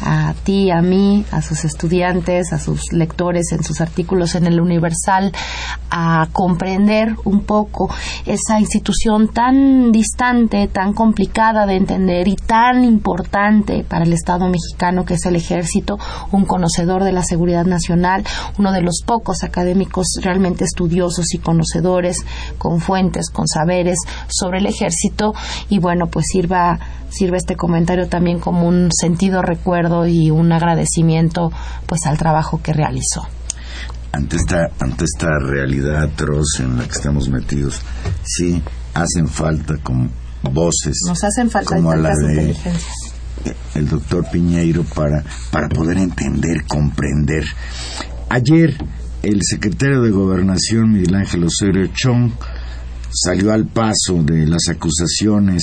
a 0.00 0.34
ti, 0.44 0.70
a 0.70 0.82
mí, 0.82 1.24
a 1.30 1.42
sus 1.42 1.64
estudiantes, 1.64 2.52
a 2.52 2.58
sus 2.58 2.92
lectores 2.92 3.52
en 3.52 3.62
sus 3.62 3.80
artículos 3.80 4.34
en 4.34 4.46
el 4.46 4.60
Universal, 4.60 5.32
a 5.90 6.28
comprender 6.32 7.16
un 7.24 7.42
poco 7.44 7.88
esa 8.26 8.60
institución 8.60 9.28
tan 9.28 9.92
distante, 9.92 10.68
tan 10.68 10.92
complicada 10.92 11.66
de 11.66 11.76
entender 11.76 12.28
y 12.28 12.36
tan 12.36 12.84
importante 12.84 13.84
para 13.88 14.04
el 14.04 14.12
Estado 14.12 14.48
mexicano 14.48 15.04
que 15.04 15.14
es 15.14 15.24
el 15.26 15.36
ejército, 15.36 15.98
un 16.32 16.44
conocedor 16.44 17.04
de 17.04 17.12
la 17.12 17.22
seguridad 17.22 17.64
nacional, 17.64 18.24
uno 18.58 18.72
de 18.72 18.82
los 18.82 19.02
pocos 19.04 19.44
académicos 19.44 20.06
realmente 20.22 20.64
estudiosos 20.64 21.32
y 21.34 21.38
conocedores 21.38 22.18
con 22.58 22.80
fuentes, 22.80 23.30
con 23.30 23.46
saberes 23.46 23.98
sobre 24.28 24.58
el 24.58 24.66
ejército. 24.66 25.34
Y 25.68 25.78
bueno, 25.78 26.06
pues 26.08 26.26
sirva 26.28 26.78
sirve 27.08 27.36
este 27.36 27.56
comentario 27.56 28.08
también 28.08 28.40
como 28.40 28.66
un 28.66 28.90
sentido 28.92 29.40
recuerdo 29.40 29.85
y 30.06 30.30
un 30.30 30.52
agradecimiento 30.52 31.50
pues 31.86 32.06
al 32.06 32.18
trabajo 32.18 32.60
que 32.62 32.72
realizó. 32.72 33.26
ante 34.12 34.36
esta, 34.36 34.70
ante 34.80 35.04
esta 35.04 35.38
realidad 35.38 36.02
atroz 36.02 36.60
en 36.60 36.78
la 36.78 36.84
que 36.84 36.92
estamos 36.92 37.28
metidos, 37.28 37.80
sí 38.24 38.62
hacen 38.94 39.28
falta 39.28 39.76
como 39.82 40.08
voces 40.42 40.96
Nos 41.06 41.22
hacen 41.22 41.50
falta 41.50 41.76
como 41.76 41.94
la 41.94 42.14
de 42.14 42.56
el 43.74 43.88
doctor 43.88 44.28
Piñeiro 44.30 44.84
para, 44.84 45.22
para 45.50 45.68
poder 45.68 45.98
entender, 45.98 46.64
comprender. 46.66 47.44
Ayer 48.28 48.76
el 49.22 49.40
secretario 49.42 50.02
de 50.02 50.10
Gobernación, 50.10 50.92
Miguel 50.92 51.14
Ángel 51.14 51.44
Osorio 51.44 51.88
Chong, 51.92 52.32
salió 53.10 53.52
al 53.52 53.66
paso 53.66 54.22
de 54.22 54.46
las 54.46 54.68
acusaciones 54.68 55.62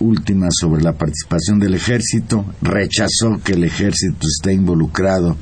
últimas 0.00 0.54
sobre 0.58 0.82
la 0.82 0.94
participación 0.94 1.58
del 1.58 1.74
ejército, 1.74 2.44
rechazó 2.62 3.38
que 3.44 3.52
el 3.52 3.64
ejército 3.64 4.26
esté 4.26 4.52
involucrado 4.52 5.36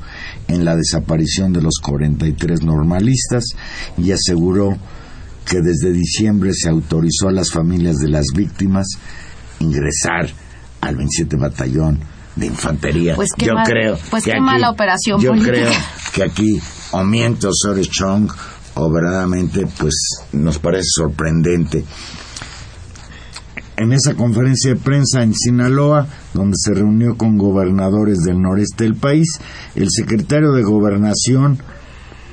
en 0.47 0.65
la 0.65 0.75
desaparición 0.75 1.53
de 1.53 1.61
los 1.61 1.75
43 1.81 2.61
normalistas 2.63 3.45
y 3.97 4.11
aseguró 4.11 4.77
que 5.45 5.61
desde 5.61 5.91
diciembre 5.91 6.51
se 6.53 6.69
autorizó 6.69 7.27
a 7.29 7.31
las 7.31 7.51
familias 7.51 7.95
de 7.97 8.09
las 8.09 8.25
víctimas 8.35 8.87
ingresar 9.59 10.29
al 10.81 10.95
27 10.95 11.35
Batallón 11.37 11.99
de 12.35 12.45
Infantería. 12.45 13.15
Pues 13.15 13.29
qué 13.37 13.47
yo 13.47 13.55
mal- 13.55 13.65
creo 13.65 13.97
pues 14.09 14.23
que 14.23 14.31
qué 14.31 14.37
aquí- 14.37 14.45
mala 14.45 14.69
operación 14.69 15.19
Yo 15.19 15.31
política. 15.31 15.51
creo 15.51 15.71
que 16.13 16.23
aquí 16.23 16.59
o 16.91 17.03
miente 17.03 17.47
Osorio 17.47 17.83
Chong 17.85 18.29
o 18.75 18.91
verdaderamente 18.91 19.67
pues 19.77 19.93
nos 20.33 20.57
parece 20.59 20.87
sorprendente. 20.95 21.83
En 23.79 23.93
esa 23.93 24.13
conferencia 24.13 24.73
de 24.73 24.75
prensa 24.75 25.23
en 25.23 25.33
Sinaloa, 25.33 26.05
donde 26.33 26.57
se 26.57 26.73
reunió 26.73 27.15
con 27.15 27.37
gobernadores 27.37 28.17
del 28.25 28.41
noreste 28.41 28.83
del 28.83 28.95
país, 28.95 29.39
el 29.73 29.87
secretario 29.89 30.51
de 30.51 30.63
Gobernación 30.63 31.59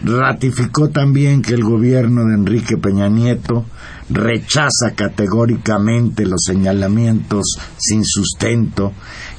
ratificó 0.02 0.88
también 0.88 1.42
que 1.42 1.54
el 1.54 1.62
gobierno 1.62 2.24
de 2.24 2.34
Enrique 2.34 2.76
Peña 2.76 3.08
Nieto 3.08 3.64
rechaza 4.10 4.96
categóricamente 4.96 6.26
los 6.26 6.42
señalamientos 6.44 7.44
sin 7.78 8.04
sustento 8.04 8.92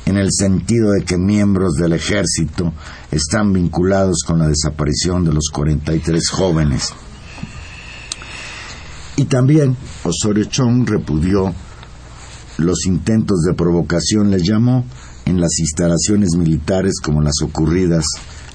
en 0.05 0.15
el 0.15 0.29
sentido 0.31 0.91
de 0.91 1.03
que 1.03 1.17
miembros 1.17 1.73
del 1.73 1.91
ejército 1.91 2.73
están 3.11 3.51
vinculados 3.51 4.23
con 4.25 4.39
la 4.39 4.47
desaparición 4.47 5.25
de 5.25 5.33
los 5.33 5.49
43 5.51 6.29
jóvenes. 6.29 6.93
Y 9.17 9.25
también 9.25 9.75
Osorio 10.05 10.45
Chong 10.45 10.87
repudió 10.87 11.53
los 12.57 12.85
intentos 12.85 13.41
de 13.41 13.53
provocación, 13.53 14.31
les 14.31 14.43
llamó, 14.43 14.85
en 15.25 15.41
las 15.41 15.59
instalaciones 15.59 16.29
militares 16.37 16.93
como 17.03 17.21
las 17.21 17.41
ocurridas 17.43 18.05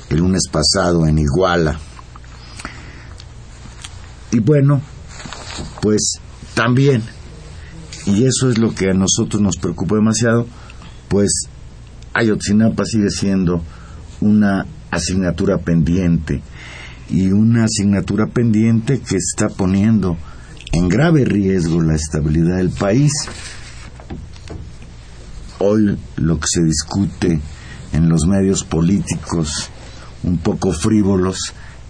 el 0.08 0.18
lunes 0.18 0.42
pasado 0.50 1.06
en 1.06 1.18
Iguala. 1.18 1.78
Y 4.30 4.40
bueno, 4.40 4.80
pues 5.80 6.14
también, 6.54 7.02
y 8.06 8.24
eso 8.24 8.50
es 8.50 8.58
lo 8.58 8.74
que 8.74 8.90
a 8.90 8.94
nosotros 8.94 9.42
nos 9.42 9.56
preocupa 9.56 9.96
demasiado, 9.96 10.46
pues 11.08 11.44
Ayotzinapa 12.14 12.84
sigue 12.84 13.10
siendo 13.10 13.62
una 14.20 14.66
asignatura 14.90 15.58
pendiente 15.58 16.42
y 17.10 17.30
una 17.32 17.64
asignatura 17.64 18.26
pendiente 18.26 19.00
que 19.00 19.16
está 19.16 19.48
poniendo 19.48 20.16
en 20.72 20.88
grave 20.88 21.24
riesgo 21.24 21.82
la 21.82 21.94
estabilidad 21.94 22.56
del 22.56 22.70
país. 22.70 23.12
Hoy 25.64 25.96
lo 26.16 26.40
que 26.40 26.46
se 26.48 26.62
discute 26.64 27.40
en 27.92 28.08
los 28.08 28.26
medios 28.26 28.64
políticos 28.64 29.70
un 30.24 30.38
poco 30.38 30.72
frívolos 30.72 31.38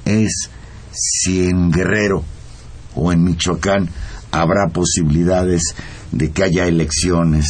es 0.05 0.51
si 0.93 1.49
en 1.49 1.71
Guerrero 1.71 2.23
o 2.95 3.13
en 3.13 3.25
Michoacán 3.25 3.89
habrá 4.31 4.69
posibilidades 4.69 5.63
de 6.11 6.33
que 6.33 6.43
haya 6.45 6.67
elecciones 6.67 7.47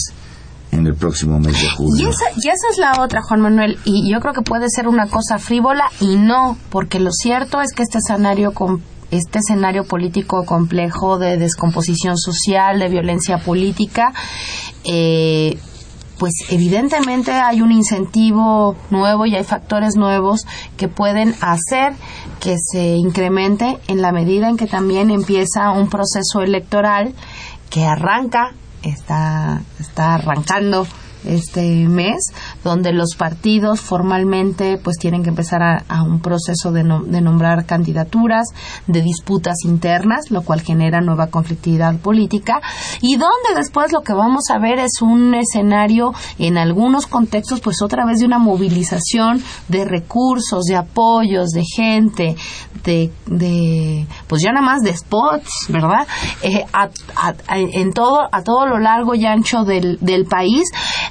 en 0.70 0.86
el 0.86 0.94
próximo 0.94 1.40
mes 1.40 1.60
de 1.60 1.66
Y 1.66 1.70
julio. 1.70 2.10
esa, 2.10 2.24
y 2.36 2.48
esa 2.48 2.68
es 2.70 2.78
la 2.78 3.02
otra, 3.02 3.20
Juan 3.22 3.40
Manuel, 3.40 3.78
y 3.84 4.08
yo 4.10 4.20
creo 4.20 4.32
que 4.32 4.42
puede 4.42 4.66
ser 4.70 4.86
una 4.86 5.08
cosa 5.08 5.38
frívola 5.38 5.84
y 6.00 6.16
no, 6.16 6.56
porque 6.70 7.00
lo 7.00 7.10
cierto 7.10 7.60
es 7.60 7.72
que 7.74 7.82
este 7.82 7.98
escenario 7.98 8.52
este 9.10 9.40
escenario 9.40 9.84
político 9.84 10.44
complejo 10.46 11.18
de 11.18 11.36
descomposición 11.36 12.16
social, 12.16 12.78
de 12.78 12.88
violencia 12.88 13.38
política, 13.38 14.14
eh, 14.84 15.58
pues 16.22 16.34
evidentemente 16.50 17.32
hay 17.32 17.62
un 17.62 17.72
incentivo 17.72 18.76
nuevo 18.90 19.26
y 19.26 19.34
hay 19.34 19.42
factores 19.42 19.96
nuevos 19.96 20.46
que 20.76 20.86
pueden 20.86 21.34
hacer 21.40 21.94
que 22.38 22.58
se 22.60 22.94
incremente 22.94 23.80
en 23.88 24.00
la 24.00 24.12
medida 24.12 24.48
en 24.48 24.56
que 24.56 24.68
también 24.68 25.10
empieza 25.10 25.72
un 25.72 25.88
proceso 25.88 26.40
electoral 26.40 27.12
que 27.70 27.86
arranca, 27.86 28.52
está, 28.84 29.62
está 29.80 30.14
arrancando 30.14 30.86
este 31.24 31.88
mes, 31.88 32.20
donde 32.64 32.92
los 32.92 33.14
partidos 33.16 33.80
formalmente 33.80 34.78
pues 34.82 34.96
tienen 34.98 35.22
que 35.22 35.28
empezar 35.30 35.62
a, 35.62 35.84
a 35.88 36.02
un 36.02 36.20
proceso 36.20 36.72
de, 36.72 36.84
no- 36.84 37.02
de 37.02 37.20
nombrar 37.20 37.66
candidaturas, 37.66 38.46
de 38.86 39.02
disputas 39.02 39.56
internas, 39.64 40.30
lo 40.30 40.42
cual 40.42 40.60
genera 40.60 41.00
nueva 41.00 41.28
conflictividad 41.28 41.96
política, 41.98 42.60
y 43.00 43.16
donde 43.16 43.54
después 43.56 43.92
lo 43.92 44.02
que 44.02 44.12
vamos 44.12 44.44
a 44.50 44.58
ver 44.58 44.78
es 44.78 45.00
un 45.02 45.34
escenario 45.34 46.12
en 46.38 46.58
algunos 46.58 47.06
contextos 47.06 47.60
pues 47.60 47.82
otra 47.82 48.04
vez 48.06 48.20
de 48.20 48.26
una 48.26 48.38
movilización 48.38 49.42
de 49.68 49.84
recursos, 49.84 50.64
de 50.64 50.76
apoyos, 50.76 51.50
de 51.50 51.62
gente, 51.76 52.36
de, 52.84 53.10
de 53.26 54.06
pues 54.26 54.42
ya 54.42 54.52
nada 54.52 54.64
más 54.66 54.82
de 54.82 54.96
spots, 54.96 55.50
¿verdad? 55.68 56.06
Eh, 56.42 56.64
a, 56.72 56.88
a- 57.16 57.58
en 57.58 57.92
todo, 57.92 58.20
a 58.32 58.42
todo 58.42 58.66
lo 58.66 58.78
largo 58.78 59.14
y 59.14 59.26
ancho 59.26 59.64
del, 59.64 59.98
del 60.00 60.24
país, 60.26 60.64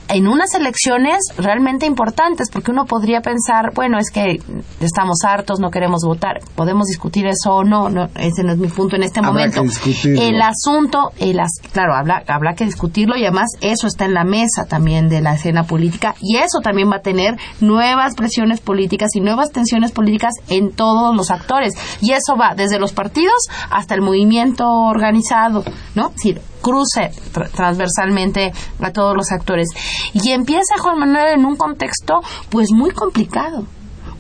en 0.08 0.28
unas 0.28 0.54
elecciones 0.56 1.18
realmente 1.42 1.86
importantes, 1.86 2.50
porque 2.52 2.72
uno 2.72 2.86
podría 2.86 3.22
pensar, 3.22 3.72
bueno, 3.74 3.98
es 3.98 4.10
que 4.12 4.40
estamos 4.80 5.18
hartos, 5.26 5.60
no 5.60 5.70
queremos 5.72 6.02
votar, 6.06 6.40
podemos 6.56 6.88
discutir 6.88 7.26
eso 7.28 7.56
o 7.56 7.64
no, 7.64 7.90
no 7.90 8.10
ese 8.16 8.44
no 8.44 8.52
es 8.54 8.58
mi 8.58 8.68
punto 8.68 8.96
en 8.96 9.04
este 9.04 9.20
Habrá 9.20 9.32
momento. 9.32 9.64
que. 9.84 10.28
El 10.28 10.42
asunto, 10.42 11.12
el 11.20 11.40
as- 11.40 11.60
claro, 11.74 11.94
habrá, 11.96 12.24
habrá 12.28 12.54
que 12.56 12.66
discutirlo 12.66 13.18
y 13.18 13.24
además 13.26 13.50
eso 13.62 13.88
está 13.88 14.06
en 14.06 14.14
la 14.14 14.24
mesa 14.24 14.66
también 14.68 15.10
de 15.10 15.22
la 15.22 15.34
escena 15.36 15.64
política 15.64 16.16
y 16.22 16.38
eso 16.38 16.60
también 16.64 16.90
va 16.92 16.98
a 16.98 17.02
tener 17.02 17.38
nuevas 17.60 18.16
presiones 18.16 18.60
políticas 18.62 19.10
y 19.16 19.20
nuevas 19.22 19.52
tensiones 19.52 19.92
políticas 19.92 20.34
en 20.50 20.72
todos 20.72 21.16
los 21.16 21.32
actores 21.32 21.74
y 22.02 22.12
eso 22.12 22.36
va 22.40 22.56
desde 22.56 22.80
los 22.80 22.94
partidos 22.94 23.48
hasta 23.70 23.96
el 23.96 24.02
movimiento 24.02 24.66
organizado, 24.70 25.64
¿no? 25.96 26.08
Es 26.10 26.16
decir, 26.16 26.42
cruce 26.62 27.12
tra- 27.34 27.50
transversalmente 27.50 28.54
a 28.82 28.92
todos 28.92 29.16
los 29.16 29.32
actores 29.32 29.68
y 30.14 30.32
empieza 30.32 30.78
Juan 30.80 31.00
Manuel 31.00 31.40
en 31.40 31.46
un 31.46 31.56
contexto 31.56 32.22
pues 32.50 32.72
muy 32.72 32.92
complicado 32.92 33.66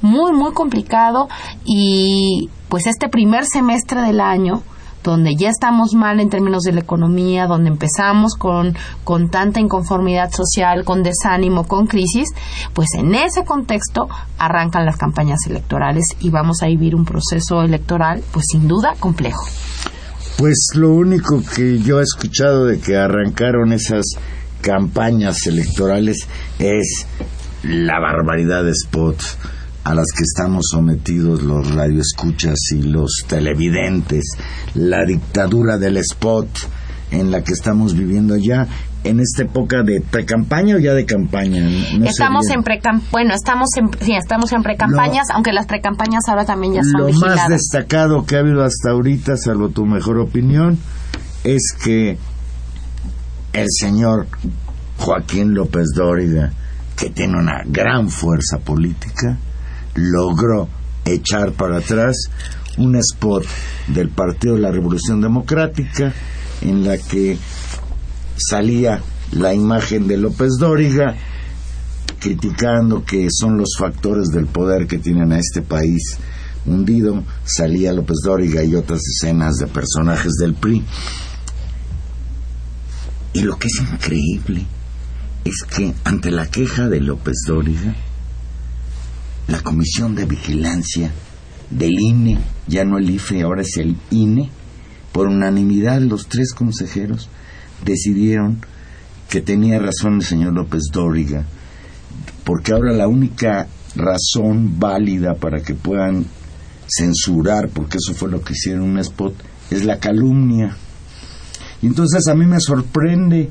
muy 0.01 0.31
muy 0.31 0.51
complicado 0.53 1.27
y 1.65 2.49
pues 2.69 2.87
este 2.87 3.07
primer 3.09 3.45
semestre 3.45 4.01
del 4.01 4.19
año 4.19 4.63
donde 5.03 5.35
ya 5.35 5.49
estamos 5.49 5.95
mal 5.95 6.19
en 6.19 6.29
términos 6.29 6.61
de 6.61 6.73
la 6.73 6.81
economía, 6.81 7.47
donde 7.47 7.69
empezamos 7.71 8.35
con, 8.35 8.77
con 9.03 9.29
tanta 9.29 9.59
inconformidad 9.59 10.29
social, 10.31 10.83
con 10.85 11.01
desánimo, 11.01 11.63
con 11.63 11.87
crisis, 11.87 12.29
pues 12.73 12.89
en 12.93 13.15
ese 13.15 13.43
contexto 13.43 14.07
arrancan 14.37 14.85
las 14.85 14.97
campañas 14.97 15.39
electorales 15.47 16.05
y 16.19 16.29
vamos 16.29 16.61
a 16.61 16.67
vivir 16.67 16.93
un 16.95 17.05
proceso 17.05 17.63
electoral, 17.63 18.23
pues 18.31 18.45
sin 18.51 18.67
duda 18.67 18.93
complejo. 18.99 19.43
Pues 20.41 20.69
lo 20.73 20.89
único 20.95 21.43
que 21.55 21.77
yo 21.77 21.99
he 21.99 22.03
escuchado 22.03 22.65
de 22.65 22.79
que 22.79 22.97
arrancaron 22.97 23.73
esas 23.73 24.05
campañas 24.59 25.45
electorales 25.45 26.27
es 26.57 27.05
la 27.61 27.99
barbaridad 27.99 28.63
de 28.63 28.73
spots 28.73 29.37
a 29.83 29.93
las 29.93 30.07
que 30.17 30.23
estamos 30.23 30.63
sometidos 30.71 31.43
los 31.43 31.75
radioescuchas 31.75 32.57
y 32.71 32.81
los 32.81 33.23
televidentes, 33.27 34.31
la 34.73 35.05
dictadura 35.05 35.77
del 35.77 35.97
spot 35.97 36.49
en 37.11 37.29
la 37.29 37.43
que 37.43 37.53
estamos 37.53 37.95
viviendo 37.95 38.35
ya 38.35 38.67
en 39.03 39.19
esta 39.19 39.43
época 39.43 39.83
de 39.83 40.01
pre-campaña 40.01 40.75
o 40.75 40.79
ya 40.79 40.93
de 40.93 41.05
campaña. 41.05 41.61
No 41.97 42.05
estamos 42.05 42.47
en 42.49 42.63
pre 42.63 42.79
bueno, 43.11 43.33
estamos 43.33 43.69
en 43.77 43.89
sí, 43.99 44.13
estamos 44.13 44.51
en 44.51 44.63
precampañas, 44.63 45.27
aunque 45.33 45.53
las 45.53 45.65
precampañas 45.65 46.23
ahora 46.27 46.45
también 46.45 46.73
ya 46.73 46.83
son 46.83 47.01
Lo 47.01 47.05
vigiladas. 47.07 47.37
más 47.37 47.49
destacado 47.49 48.25
que 48.25 48.35
ha 48.35 48.39
habido 48.39 48.63
hasta 48.63 48.91
ahorita, 48.91 49.37
salvo 49.37 49.69
tu 49.69 49.85
mejor 49.85 50.19
opinión, 50.19 50.77
es 51.43 51.73
que 51.83 52.17
el 53.53 53.67
señor 53.69 54.27
Joaquín 54.97 55.53
López 55.53 55.87
Dóriga, 55.95 56.51
que 56.95 57.09
tiene 57.09 57.37
una 57.37 57.63
gran 57.65 58.09
fuerza 58.09 58.59
política, 58.59 59.37
logró 59.95 60.69
echar 61.05 61.53
para 61.53 61.77
atrás 61.77 62.15
un 62.77 62.95
spot 62.95 63.45
del 63.87 64.09
Partido 64.09 64.55
de 64.55 64.61
la 64.61 64.71
Revolución 64.71 65.21
Democrática 65.21 66.13
en 66.61 66.85
la 66.85 66.97
que 66.97 67.37
salía 68.49 69.01
la 69.31 69.53
imagen 69.53 70.07
de 70.07 70.17
López 70.17 70.51
Dóriga 70.59 71.15
criticando 72.19 73.03
que 73.03 73.27
son 73.31 73.57
los 73.57 73.75
factores 73.77 74.27
del 74.27 74.45
poder 74.45 74.85
que 74.87 74.99
tienen 74.99 75.31
a 75.31 75.39
este 75.39 75.61
país 75.61 76.17
hundido, 76.65 77.23
salía 77.43 77.91
López 77.93 78.17
Dóriga 78.23 78.63
y 78.63 78.75
otras 78.75 79.01
escenas 79.01 79.55
de 79.55 79.67
personajes 79.67 80.33
del 80.39 80.53
PRI. 80.53 80.83
Y 83.33 83.41
lo 83.41 83.57
que 83.57 83.67
es 83.67 83.79
increíble 83.79 84.65
es 85.43 85.63
que 85.63 85.93
ante 86.03 86.29
la 86.29 86.47
queja 86.47 86.87
de 86.87 86.99
López 86.99 87.37
Dóriga, 87.47 87.95
la 89.47 89.61
Comisión 89.61 90.13
de 90.13 90.25
Vigilancia 90.25 91.11
del 91.71 91.99
INE, 91.99 92.37
ya 92.67 92.83
no 92.85 92.97
el 92.97 93.09
IFE, 93.09 93.41
ahora 93.41 93.63
es 93.63 93.77
el 93.77 93.97
INE, 94.11 94.51
por 95.11 95.27
unanimidad 95.27 96.01
los 96.01 96.27
tres 96.27 96.53
consejeros 96.53 97.29
decidieron 97.83 98.59
que 99.29 99.41
tenía 99.41 99.79
razón 99.79 100.15
el 100.15 100.23
señor 100.23 100.53
López 100.53 100.83
Dóriga, 100.91 101.45
porque 102.43 102.73
ahora 102.73 102.91
la 102.91 103.07
única 103.07 103.67
razón 103.95 104.79
válida 104.79 105.35
para 105.35 105.61
que 105.61 105.73
puedan 105.73 106.25
censurar, 106.87 107.69
porque 107.69 107.97
eso 107.97 108.13
fue 108.13 108.29
lo 108.29 108.41
que 108.41 108.53
hicieron 108.53 108.83
un 108.83 108.99
spot, 108.99 109.33
es 109.69 109.85
la 109.85 109.99
calumnia. 109.99 110.75
Y 111.81 111.87
entonces 111.87 112.27
a 112.27 112.35
mí 112.35 112.45
me 112.45 112.59
sorprende, 112.59 113.49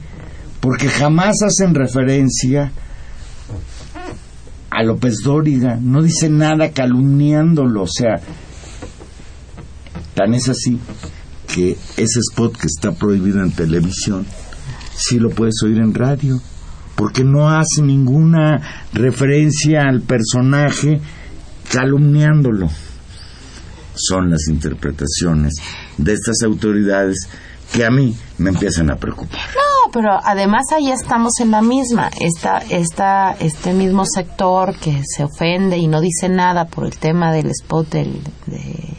porque 0.61 0.89
jamás 0.89 1.37
hacen 1.43 1.75
referencia 1.75 2.73
a 4.71 4.83
López 4.83 5.17
Dóriga, 5.25 5.79
no 5.81 6.03
dice 6.03 6.29
nada 6.29 6.73
calumniándolo, 6.73 7.83
o 7.83 7.89
sea, 7.89 8.21
tan 10.15 10.35
es 10.35 10.49
así 10.49 10.79
que 11.55 11.77
ese 11.97 12.21
spot 12.31 12.57
que 12.57 12.67
está 12.67 12.93
prohibido 12.93 13.43
en 13.43 13.53
televisión, 13.53 14.27
sí 14.95 15.19
lo 15.19 15.31
puedes 15.31 15.63
oír 15.65 15.79
en 15.79 15.95
radio, 15.95 16.41
porque 16.95 17.25
no 17.25 17.49
hace 17.49 17.83
ninguna 17.83 18.87
referencia 18.93 19.83
al 19.89 20.03
personaje 20.03 21.01
calumniándolo. 21.71 22.69
Son 23.95 24.31
las 24.31 24.49
interpretaciones 24.49 25.55
de 25.99 26.13
estas 26.13 26.43
autoridades 26.45 27.29
que 27.73 27.85
a 27.85 27.91
mí 27.91 28.17
me 28.39 28.51
empiezan 28.51 28.91
a 28.91 28.97
preocupar. 28.97 29.41
No, 29.55 29.91
pero 29.93 30.11
además 30.23 30.67
ahí 30.73 30.91
estamos 30.91 31.41
en 31.41 31.51
la 31.51 31.63
misma. 31.63 32.11
Esta, 32.21 32.59
esta, 32.59 33.33
este 33.33 33.73
mismo 33.73 34.05
sector 34.05 34.77
que 34.77 35.03
se 35.05 35.25
ofende 35.25 35.77
y 35.79 35.87
no 35.87 36.01
dice 36.01 36.29
nada 36.29 36.67
por 36.67 36.87
el 36.87 36.97
tema 36.99 37.33
del 37.33 37.51
spot 37.51 37.89
del, 37.91 38.21
de, 38.47 38.91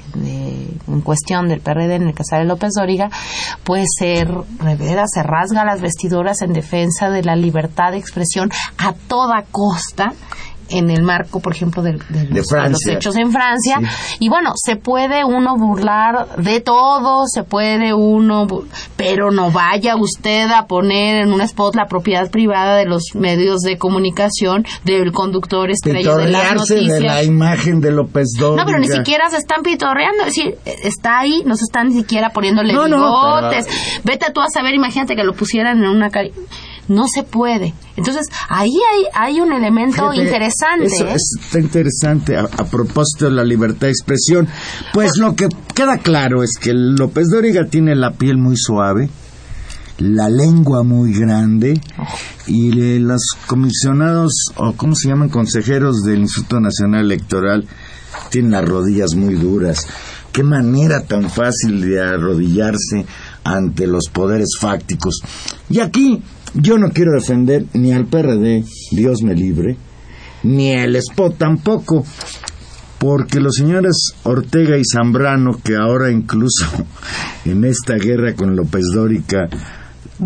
en 0.88 1.02
cuestión 1.02 1.48
del 1.48 1.62
PRD 1.62 1.96
en 1.96 2.08
el 2.08 2.14
caso 2.14 2.36
de 2.36 2.46
López 2.46 2.72
Dóriga, 2.78 3.10
puede 3.64 3.86
ser, 3.98 4.30
revera, 4.60 5.06
se 5.08 5.24
rasga 5.24 5.66
las 5.66 5.82
vestiduras 5.82 6.42
en 6.42 6.54
defensa 6.54 7.10
de 7.10 7.24
la 7.24 7.36
libertad 7.36 7.92
de 7.92 7.98
expresión 7.98 8.50
a 8.78 8.94
toda 8.94 9.44
costa 9.52 10.14
en 10.72 10.90
el 10.90 11.04
marco, 11.04 11.40
por 11.40 11.54
ejemplo, 11.54 11.82
de, 11.84 11.94
los, 11.94 12.08
de 12.10 12.70
los 12.70 12.88
hechos 12.88 13.16
en 13.16 13.32
Francia. 13.32 13.80
Y 14.20 14.30
bueno, 14.30 14.54
se 14.56 14.76
puede 14.76 15.24
uno 15.26 15.56
burlar 15.58 16.36
de 16.38 16.60
todo, 16.62 17.26
se 17.28 17.44
puede 17.44 17.94
uno, 17.94 18.48
pero 18.96 19.32
no 19.32 19.52
vaya 19.52 19.96
usted 19.96 20.50
a 20.52 20.66
poner 20.68 21.22
en 21.24 21.34
un 21.34 21.42
spot 21.42 21.76
la 21.76 21.86
propiedad 21.88 22.30
privada 22.32 22.76
de 22.78 22.86
los 22.86 23.04
medios 23.16 23.62
de 23.62 23.78
comunicación 23.78 24.66
del 24.84 25.12
conductor 25.12 25.70
estrella 25.70 26.16
de 26.16 26.30
las 26.32 26.42
Pitorrearse 26.42 26.76
de 26.76 26.82
la 26.82 26.88
noticias. 26.94 27.26
imagen 27.26 27.82
de 27.82 27.92
López 27.92 28.28
Dóriga. 28.40 28.64
No, 28.64 28.66
pero 28.66 28.80
ni 28.80 28.88
siquiera 28.88 29.30
se 29.30 29.38
están 29.38 29.62
pitorreando, 29.64 30.22
es 30.26 30.36
decir, 30.36 30.56
está 30.66 31.20
ahí, 31.20 31.44
no 31.46 31.56
se 31.56 31.64
están 31.64 31.88
ni 31.90 31.94
siquiera 31.96 32.30
poniéndole 32.30 32.74
No, 32.74 32.88
no, 32.88 32.98
bigotes. 32.98 33.68
Vete 34.04 34.32
tú 34.34 34.42
a 34.42 34.48
saber, 34.50 34.74
imagínate 34.74 35.16
que 35.16 35.24
lo 35.24 35.34
pusieran 35.34 35.80
en 35.84 35.90
una 35.90 36.10
cari- 36.10 36.32
No 36.88 37.06
se 37.08 37.24
puede. 37.24 37.74
Entonces, 37.96 38.28
ahí 38.50 38.72
hay, 38.92 39.04
hay 39.14 39.40
un 39.40 39.54
elemento 39.54 40.12
Fíjate, 40.12 40.24
interesante. 40.24 40.86
Eso 40.88 41.08
¿eh? 41.08 41.16
está 41.16 41.60
interesante 41.60 42.36
a, 42.36 42.42
a 42.42 42.66
propósito 42.66 43.26
de 43.26 43.32
la 43.32 43.44
libertad 43.44 43.82
de 43.88 43.92
expresión. 43.92 44.48
Pues 44.94 45.12
lo 45.18 45.36
que 45.36 45.48
queda 45.74 45.98
claro 45.98 46.44
es 46.44 46.52
que 46.60 46.74
López 46.74 47.28
Dóriga 47.30 47.66
tiene 47.66 47.96
la 47.96 48.12
piel 48.14 48.38
muy 48.38 48.58
suave, 48.58 49.10
la 50.00 50.30
lengua 50.30 50.84
muy 50.84 51.14
grande 51.14 51.80
y 52.48 52.72
le- 52.72 53.00
los 53.00 53.22
comisionados 53.48 54.34
o 54.56 54.74
cómo 54.74 54.96
se 54.96 55.08
llaman 55.10 55.30
consejeros 55.30 56.02
del 56.04 56.20
Instituto 56.22 56.60
Nacional 56.60 57.02
Electoral 57.06 57.68
tienen 58.30 58.52
las 58.52 58.68
rodillas 58.68 59.14
muy 59.16 59.36
duras. 59.36 59.88
Qué 60.34 60.44
manera 60.44 61.04
tan 61.04 61.30
fácil 61.30 61.82
de 61.82 62.02
arrodillarse 62.02 63.06
ante 63.44 63.86
los 63.86 64.06
poderes 64.12 64.58
fácticos. 64.60 65.20
Y 65.70 65.80
aquí 65.80 66.22
yo 66.54 66.78
no 66.78 66.90
quiero 66.92 67.12
defender 67.14 67.66
ni 67.74 67.92
al 67.94 68.06
PRD, 68.06 68.64
Dios 68.92 69.22
me 69.24 69.36
libre, 69.36 69.78
ni 70.44 70.72
el 70.72 70.96
spot 70.98 71.38
tampoco, 71.38 72.06
porque 73.00 73.40
los 73.40 73.56
señores 73.56 74.14
Ortega 74.24 74.78
y 74.78 74.84
Zambrano, 74.86 75.60
que 75.64 75.76
ahora 75.76 76.12
incluso 76.12 76.66
en 77.46 77.64
esta 77.66 77.96
guerra 77.96 78.34
con 78.36 78.56
López 78.56 78.86
Dórica 78.94 79.48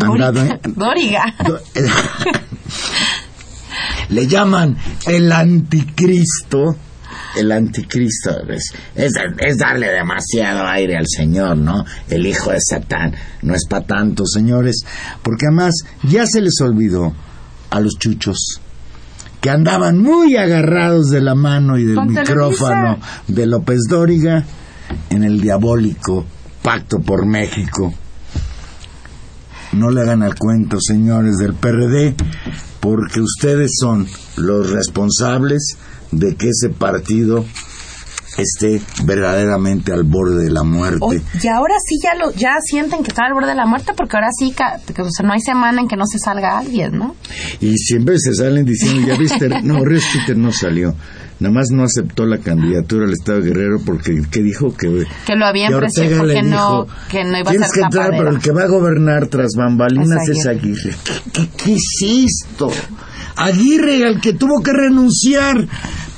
han 0.00 0.18
dado 0.18 0.40
Dóriga. 0.42 0.60
Dóriga. 0.74 1.34
Do- 1.46 1.60
le 4.10 4.26
llaman 4.26 4.76
el 5.06 5.32
anticristo. 5.32 6.76
El 7.36 7.52
anticristo 7.52 8.30
es, 8.48 8.72
es, 8.94 9.12
es 9.38 9.58
darle 9.58 9.88
demasiado 9.88 10.66
aire 10.66 10.96
al 10.96 11.06
Señor, 11.06 11.58
¿no? 11.58 11.84
El 12.08 12.26
hijo 12.26 12.50
de 12.50 12.58
Satán. 12.60 13.14
No 13.42 13.54
es 13.54 13.66
para 13.68 13.86
tanto, 13.86 14.24
señores. 14.26 14.84
Porque 15.22 15.46
además 15.46 15.74
ya 16.02 16.26
se 16.26 16.40
les 16.40 16.60
olvidó 16.60 17.12
a 17.70 17.80
los 17.80 17.98
chuchos 17.98 18.60
que 19.40 19.50
andaban 19.50 19.98
muy 19.98 20.36
agarrados 20.36 21.10
de 21.10 21.20
la 21.20 21.34
mano 21.34 21.78
y 21.78 21.84
del 21.84 22.04
micrófono 22.06 22.98
de 23.28 23.46
López 23.46 23.82
Dóriga 23.88 24.44
en 25.10 25.22
el 25.22 25.40
diabólico 25.40 26.24
Pacto 26.62 26.98
por 26.98 27.26
México. 27.26 27.94
No 29.72 29.90
le 29.90 30.00
hagan 30.00 30.22
al 30.22 30.34
cuento, 30.34 30.78
señores 30.80 31.36
del 31.36 31.54
PRD, 31.54 32.16
porque 32.80 33.20
ustedes 33.20 33.72
son 33.78 34.06
los 34.36 34.70
responsables 34.70 35.76
de 36.12 36.34
que 36.36 36.48
ese 36.48 36.68
partido 36.70 37.44
esté 38.38 38.80
verdaderamente 39.04 39.92
al 39.92 40.04
borde 40.04 40.44
de 40.44 40.50
la 40.50 40.62
muerte. 40.62 41.22
Y 41.42 41.48
ahora 41.48 41.74
sí 41.84 41.96
ya 42.02 42.14
lo 42.18 42.32
ya 42.32 42.56
sienten 42.62 43.02
que 43.02 43.08
están 43.08 43.26
al 43.26 43.34
borde 43.34 43.48
de 43.48 43.54
la 43.54 43.66
muerte 43.66 43.92
porque 43.96 44.16
ahora 44.16 44.28
sí 44.38 44.52
que, 44.52 45.02
o 45.02 45.10
sea, 45.10 45.26
no 45.26 45.32
hay 45.32 45.40
semana 45.40 45.80
en 45.80 45.88
que 45.88 45.96
no 45.96 46.04
se 46.06 46.18
salga 46.18 46.58
alguien, 46.58 46.98
¿no? 46.98 47.16
Y 47.60 47.76
siempre 47.78 48.18
se 48.18 48.34
salen 48.34 48.64
diciendo, 48.64 49.08
ya 49.08 49.16
viste, 49.16 49.48
no, 49.62 49.84
Ríos 49.84 50.04
no 50.36 50.52
salió. 50.52 50.94
Nada 51.38 51.54
más 51.54 51.66
no 51.70 51.84
aceptó 51.84 52.24
la 52.24 52.38
candidatura 52.38 53.04
al 53.04 53.12
Estado 53.12 53.40
de 53.40 53.48
Guerrero 53.50 53.78
porque, 53.84 54.22
¿qué 54.30 54.40
dijo? 54.42 54.74
Que, 54.74 55.04
Que 55.26 55.36
lo 55.36 55.44
habían 55.44 55.70
que 55.70 55.78
presionado 55.78 56.24
le 56.24 56.42
no 56.42 56.84
dijo, 56.84 56.86
que 57.10 57.24
no 57.24 57.38
iba 57.38 57.50
a 57.50 57.52
Tienes 57.52 57.68
ser 57.68 57.74
que 57.74 57.84
entrar, 57.84 58.04
tapadera". 58.06 58.18
pero 58.24 58.36
el 58.36 58.42
que 58.42 58.50
va 58.52 58.62
a 58.62 58.68
gobernar 58.68 59.26
tras 59.26 59.50
bambalinas 59.54 60.28
Es 60.28 60.38
es 60.38 60.46
Aguirre. 60.46 60.94
¿Qué, 61.04 61.12
qué, 61.32 61.48
qué 61.62 61.70
hiciste? 61.72 62.64
Aguirre, 63.36 64.06
al 64.06 64.20
que 64.20 64.32
tuvo 64.32 64.62
que 64.62 64.72
renunciar 64.72 65.68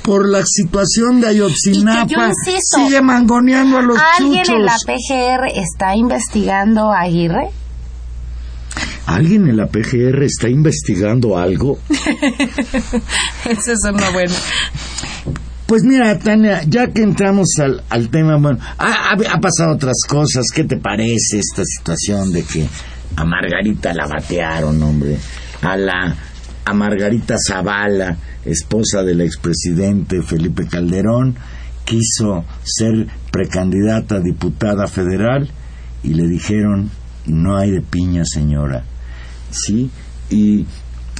por 0.09 0.27
la 0.27 0.41
situación 0.43 1.21
de 1.21 1.27
Ayotzinapa, 1.27 2.03
Y 2.03 2.07
que 2.07 2.15
yo 2.15 2.27
insisto, 2.27 2.77
sigue 2.87 3.01
mangoneando 3.03 3.77
a 3.77 3.81
los 3.83 3.97
¿Alguien 4.17 4.43
chuchos. 4.43 4.55
en 4.59 4.65
la 4.65 4.73
PGR 4.73 5.47
está 5.61 5.95
investigando 5.95 6.91
a 6.91 7.01
Aguirre? 7.01 7.49
¿Alguien 9.05 9.47
en 9.47 9.57
la 9.57 9.67
PGR 9.67 10.23
está 10.23 10.49
investigando 10.49 11.37
algo? 11.37 11.77
Eso 13.45 13.71
es 13.73 13.79
una 13.91 14.09
buena. 14.09 14.33
Pues 15.67 15.83
mira, 15.83 16.17
Tania, 16.17 16.63
ya 16.67 16.87
que 16.87 17.03
entramos 17.03 17.47
al, 17.61 17.83
al 17.89 18.09
tema, 18.09 18.37
bueno, 18.37 18.57
ha, 18.79 19.11
ha- 19.11 19.33
ha 19.35 19.39
pasado 19.39 19.73
otras 19.75 19.97
cosas. 20.07 20.45
¿Qué 20.53 20.63
te 20.63 20.77
parece 20.77 21.37
esta 21.39 21.63
situación 21.63 22.31
de 22.31 22.43
que 22.43 22.67
a 23.15 23.23
Margarita 23.25 23.93
la 23.93 24.07
batearon, 24.07 24.81
hombre? 24.81 25.17
A 25.61 25.77
la 25.77 26.15
a 26.65 26.73
Margarita 26.73 27.35
Zavala, 27.37 28.17
esposa 28.45 29.03
del 29.03 29.21
expresidente 29.21 30.21
Felipe 30.21 30.67
Calderón, 30.67 31.35
quiso 31.85 32.45
ser 32.63 33.07
precandidata 33.31 34.15
a 34.15 34.19
diputada 34.19 34.87
federal 34.87 35.49
y 36.03 36.13
le 36.13 36.27
dijeron, 36.27 36.89
no 37.25 37.57
hay 37.57 37.71
de 37.71 37.81
piña, 37.81 38.23
señora. 38.25 38.83
Sí, 39.51 39.89
y 40.29 40.65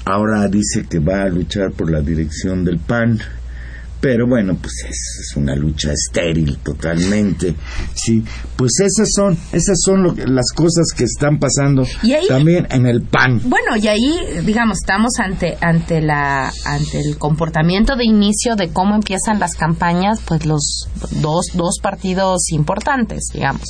ahora 0.06 0.48
dice 0.48 0.86
que 0.90 1.00
va 1.00 1.24
a 1.24 1.30
luchar 1.30 1.72
por 1.72 1.92
la 1.92 2.02
dirección 2.02 2.64
del 2.64 2.80
PAN. 2.80 3.20
Pero 4.02 4.28
bueno, 4.28 4.56
pues 4.62 4.74
es, 4.90 4.96
es 5.22 5.36
una 5.36 5.56
lucha 5.56 5.92
estéril 5.92 6.58
totalmente. 6.60 7.54
Sí, 7.94 8.24
pues 8.56 8.72
esas 8.80 9.10
son, 9.14 9.38
esas 9.52 9.78
son 9.84 10.04
lo 10.04 10.16
que- 10.16 10.26
las 10.26 10.52
cosas 10.56 10.86
que 10.96 11.04
están 11.04 11.38
pasando 11.38 11.86
Y 12.02 12.14
ahí- 12.14 12.28
también 12.28 12.66
en 12.72 12.86
el 12.86 13.02
PAN. 13.02 13.42
Bueno, 13.44 13.76
y 13.76 13.88
ahí, 13.88 14.42
digamos, 14.46 14.78
estamos 14.82 15.12
ante 15.20 15.58
ante 15.60 16.00
la 16.02 16.52
ante 16.66 17.00
el 17.02 17.18
comportamiento 17.18 17.96
de 17.98 18.06
inicio 18.06 18.56
de 18.56 18.70
cómo 18.70 18.96
empiezan 18.96 19.40
las 19.40 19.56
campañas, 19.56 20.22
pues 20.26 20.46
los 20.46 20.88
dos 21.22 21.48
dos 21.54 21.80
partidos 21.82 22.52
importantes, 22.52 23.26
digamos. 23.34 23.64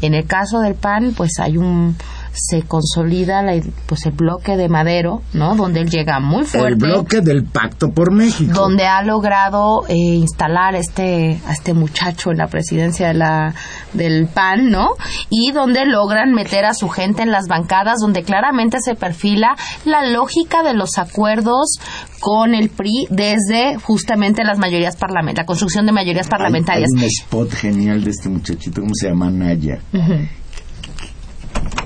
En 0.00 0.14
el 0.14 0.24
caso 0.26 0.60
del 0.60 0.76
PAN, 0.76 1.12
pues 1.16 1.32
hay 1.40 1.58
un 1.58 1.94
se 2.40 2.62
consolida 2.62 3.42
la- 3.42 3.60
pues 3.86 4.06
el 4.06 4.12
bloque 4.12 4.56
de 4.56 4.68
Madero, 4.68 5.22
¿no? 5.32 5.56
Donde 5.56 5.80
él 5.80 5.90
llega 5.90 6.20
muy 6.20 6.44
fuerte. 6.44 6.68
El 6.68 6.76
bloque 6.76 7.20
del 7.20 7.44
Pacto 7.44 7.90
por 7.90 8.12
México. 8.12 8.52
donde 8.52 8.86
ha 8.86 9.02
logrado 9.02 9.84
eh, 9.88 9.94
instalar 9.96 10.74
este 10.74 11.40
a 11.46 11.52
este 11.52 11.74
muchacho 11.74 12.30
en 12.30 12.38
la 12.38 12.46
presidencia 12.46 13.08
de 13.08 13.14
la 13.14 13.54
del 13.92 14.26
PAN, 14.28 14.70
¿no? 14.70 14.90
Y 15.30 15.52
donde 15.52 15.84
logran 15.86 16.32
meter 16.32 16.64
a 16.64 16.74
su 16.74 16.88
gente 16.88 17.22
en 17.22 17.30
las 17.30 17.46
bancadas, 17.48 17.98
donde 18.00 18.22
claramente 18.22 18.78
se 18.80 18.94
perfila 18.94 19.56
la 19.84 20.04
lógica 20.06 20.62
de 20.62 20.74
los 20.74 20.98
acuerdos 20.98 21.78
con 22.20 22.54
el 22.54 22.68
PRI 22.68 23.06
desde 23.10 23.76
justamente 23.82 24.44
las 24.44 24.58
mayorías 24.58 24.96
parlamentarias, 24.96 25.44
la 25.44 25.46
construcción 25.46 25.86
de 25.86 25.92
mayorías 25.92 26.28
parlamentarias. 26.28 26.88
Hay, 26.96 27.02
un 27.04 27.08
spot 27.08 27.52
genial 27.52 28.02
de 28.04 28.10
este 28.10 28.28
muchachito, 28.28 28.80
¿cómo 28.80 28.94
se 28.94 29.08
llama? 29.08 29.30
Naya. 29.30 29.78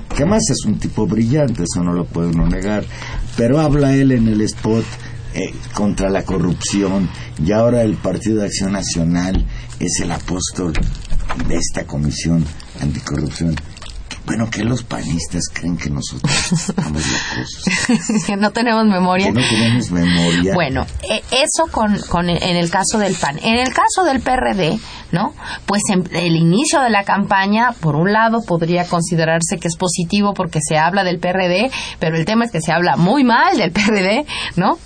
Que 0.09 0.23
además 0.23 0.43
es 0.49 0.65
un 0.65 0.77
tipo 0.77 1.07
brillante, 1.07 1.63
eso 1.63 1.83
no 1.83 1.93
lo 1.93 2.05
puedo 2.05 2.29
uno 2.29 2.47
negar. 2.47 2.85
Pero 3.35 3.59
habla 3.59 3.95
él 3.95 4.11
en 4.11 4.27
el 4.27 4.41
spot 4.41 4.85
eh, 5.33 5.53
contra 5.73 6.09
la 6.09 6.23
corrupción 6.23 7.09
y 7.43 7.51
ahora 7.51 7.81
el 7.81 7.95
Partido 7.95 8.39
de 8.39 8.45
Acción 8.45 8.73
Nacional 8.73 9.45
es 9.79 9.99
el 10.01 10.11
apóstol 10.11 10.73
de 11.47 11.55
esta 11.55 11.85
comisión 11.85 12.45
anticorrupción. 12.79 13.55
Bueno, 14.25 14.49
que 14.49 14.63
los 14.63 14.83
panistas 14.83 15.43
creen 15.51 15.75
que 15.77 15.89
nosotros 15.89 16.33
estamos 16.53 17.03
locos, 17.05 18.23
que 18.25 18.37
no 18.37 18.51
tenemos 18.51 18.85
memoria. 18.85 19.27
que 19.27 19.33
no 19.33 19.41
tenemos 19.41 19.91
memoria. 19.91 20.53
Bueno, 20.53 20.85
e- 21.09 21.21
eso 21.31 21.69
con, 21.71 21.99
con 22.09 22.29
el- 22.29 22.41
en 22.41 22.55
el 22.55 22.69
caso 22.69 22.97
del 22.99 23.15
PAN. 23.15 23.37
En 23.43 23.57
el 23.57 23.73
caso 23.73 24.05
del 24.05 24.21
PRD, 24.21 24.79
¿no? 25.11 25.33
Pues 25.65 25.81
en- 25.91 26.07
el 26.15 26.35
inicio 26.37 26.79
de 26.81 26.89
la 26.89 27.03
campaña, 27.03 27.73
por 27.81 27.95
un 27.97 28.13
lado, 28.13 28.39
podría 28.47 28.85
considerarse 28.87 29.57
que 29.59 29.67
es 29.67 29.75
positivo 29.75 30.33
porque 30.33 30.59
se 30.65 30.77
habla 30.77 31.03
del 31.03 31.19
PRD, 31.19 31.69
pero 31.99 32.15
el 32.15 32.23
tema 32.25 32.45
es 32.45 32.51
que 32.51 32.61
se 32.61 32.71
habla 32.71 32.95
muy 32.95 33.23
mal 33.25 33.57
del 33.57 33.71
PRD, 33.73 34.25
¿no? 34.55 34.77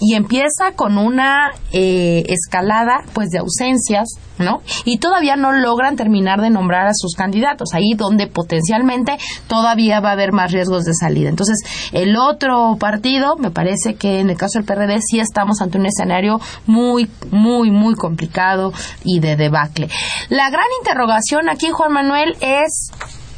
Y 0.00 0.14
empieza 0.14 0.72
con 0.74 0.98
una 0.98 1.50
eh, 1.72 2.24
escalada 2.28 3.02
pues 3.12 3.30
de 3.30 3.38
ausencias 3.38 4.08
no 4.38 4.62
y 4.84 4.98
todavía 4.98 5.36
no 5.36 5.52
logran 5.52 5.96
terminar 5.96 6.40
de 6.40 6.50
nombrar 6.50 6.86
a 6.86 6.94
sus 6.94 7.14
candidatos 7.14 7.70
ahí 7.74 7.94
donde 7.96 8.26
potencialmente 8.26 9.18
todavía 9.48 10.00
va 10.00 10.10
a 10.10 10.12
haber 10.12 10.32
más 10.32 10.52
riesgos 10.52 10.84
de 10.84 10.94
salida. 10.94 11.28
Entonces 11.28 11.58
el 11.92 12.16
otro 12.16 12.76
partido 12.78 13.36
me 13.36 13.50
parece 13.50 13.94
que 13.94 14.20
en 14.20 14.30
el 14.30 14.36
caso 14.36 14.58
del 14.58 14.66
PRD 14.66 15.00
sí 15.00 15.20
estamos 15.20 15.60
ante 15.60 15.78
un 15.78 15.86
escenario 15.86 16.40
muy 16.66 17.10
muy 17.30 17.70
muy 17.70 17.94
complicado 17.94 18.72
y 19.04 19.20
de 19.20 19.36
debacle. 19.36 19.88
La 20.28 20.50
gran 20.50 20.66
interrogación 20.80 21.48
aquí 21.48 21.70
Juan 21.70 21.92
Manuel 21.92 22.36
es 22.40 22.90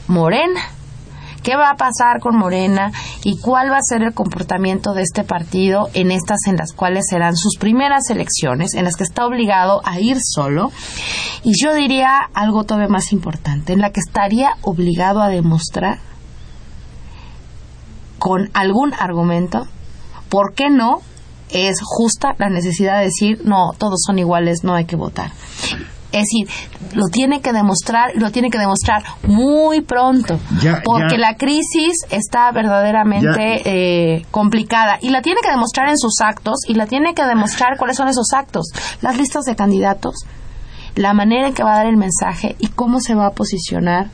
Morena 0.07 0.61
¿Qué 1.43 1.57
va 1.57 1.70
a 1.70 1.76
pasar 1.76 2.20
con 2.20 2.36
Morena 2.36 2.93
y 3.24 3.38
cuál 3.38 3.70
va 3.70 3.78
a 3.78 3.82
ser 3.82 4.03
el 4.03 4.14
comportamiento 4.14 4.93
de 4.93 5.03
este 5.03 5.24
partido 5.24 5.88
en 5.95 6.11
estas 6.11 6.41
en 6.47 6.57
las 6.57 6.72
cuales 6.72 7.07
serán 7.09 7.36
sus 7.36 7.57
primeras 7.59 8.11
elecciones, 8.11 8.74
en 8.74 8.84
las 8.84 8.97
que 8.97 9.05
está 9.05 9.26
obligado 9.26 9.80
a 9.84 10.01
ir 10.01 10.18
solo? 10.22 10.70
Y 11.43 11.53
yo 11.61 11.74
diría 11.74 12.28
algo 12.34 12.64
todavía 12.64 12.88
más 12.88 13.12
importante, 13.12 13.72
en 13.72 13.80
la 13.80 13.91
que 13.91 14.01
estaría 14.01 14.51
obligado 14.62 15.22
a 15.22 15.28
demostrar 15.28 15.99
con 18.18 18.51
algún 18.53 18.93
argumento 18.95 19.66
por 20.28 20.55
qué 20.55 20.68
no 20.68 21.01
es 21.51 21.80
justa 21.82 22.34
la 22.38 22.49
necesidad 22.49 22.99
de 22.99 23.07
decir, 23.07 23.41
no, 23.45 23.72
todos 23.76 24.01
son 24.07 24.18
iguales, 24.18 24.62
no 24.62 24.74
hay 24.74 24.84
que 24.84 24.97
votar. 24.97 25.32
Es 26.13 26.23
decir, 26.23 26.49
lo 26.95 27.07
tiene 27.07 27.41
que 27.41 27.53
demostrar 27.53 28.11
y 28.17 28.19
lo 28.19 28.31
tiene 28.33 28.51
que 28.51 28.59
demostrar 28.59 29.03
muy 29.23 29.81
pronto, 29.81 30.41
Ya, 30.61 30.83
porque 30.85 31.13
ya. 31.17 31.19
la 31.19 31.37
crisis 31.37 31.99
está 32.11 32.51
verdaderamente 32.53 33.63
eh, 33.65 34.27
complicada 34.33 34.99
y 35.01 35.11
la 35.11 35.23
tiene 35.23 35.41
que 35.41 35.51
demostrar 35.51 35.89
en 35.89 35.99
sus 35.99 36.21
actos 36.21 36.57
y 36.67 36.75
la 36.75 36.87
tiene 36.87 37.15
que 37.15 37.25
demostrar 37.25 37.77
cuáles 37.79 37.97
son 37.97 38.09
esos 38.09 38.33
actos, 38.35 38.67
las 39.03 39.17
listas 39.17 39.45
de 39.45 39.55
candidatos, 39.55 40.15
la 40.97 41.13
manera 41.15 41.47
en 41.47 41.55
que 41.55 41.63
va 41.63 41.75
a 41.75 41.77
dar 41.77 41.87
el 41.87 41.97
mensaje 41.97 42.57
y 42.59 42.67
cómo 42.69 42.99
se 43.01 43.15
va 43.15 43.27
a 43.27 43.31
posicionar 43.33 44.09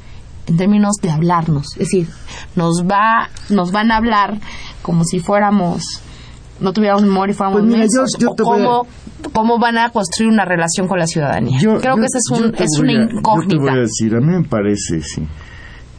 en 0.47 0.57
términos 0.59 0.97
de 1.03 1.11
hablarnos, 1.11 1.68
es 1.72 1.78
decir, 1.78 2.09
nos 2.55 2.84
va, 2.84 3.30
nos 3.49 3.72
van 3.72 3.90
a 3.90 3.97
hablar 3.97 4.38
como 4.82 5.05
si 5.05 5.18
fuéramos 5.20 5.82
no 6.61 6.72
tuviéramos 6.72 7.03
memoria 7.03 7.32
y 7.32 7.36
fuéramos 7.36 7.61
Pues 7.61 7.70
mira, 7.72 7.84
yo- 7.84 8.07
yo 8.18 8.30
o 8.30 8.34
te 8.34 8.42
voy 8.42 8.62
a- 8.62 9.05
cómo, 9.32 9.58
van 9.58 9.78
a 9.78 9.90
construir 9.90 10.30
una 10.32 10.44
relación 10.44 10.88
con 10.88 10.98
la 10.98 11.06
ciudadanía. 11.06 11.58
Yo- 11.60 11.78
Creo 11.80 11.96
yo- 11.96 12.00
que 12.00 12.06
esa 12.06 12.18
es, 12.18 12.30
un, 12.40 12.54
es 12.54 12.78
una 12.78 12.92
a- 12.92 13.02
Yo 13.02 13.08
te 13.08 13.14
incógnita. 13.16 13.56
voy 13.60 13.70
a 13.70 13.76
decir, 13.82 14.14
a 14.14 14.20
mí 14.20 14.26
me 14.38 14.44
parece, 14.48 15.00
sí, 15.02 15.26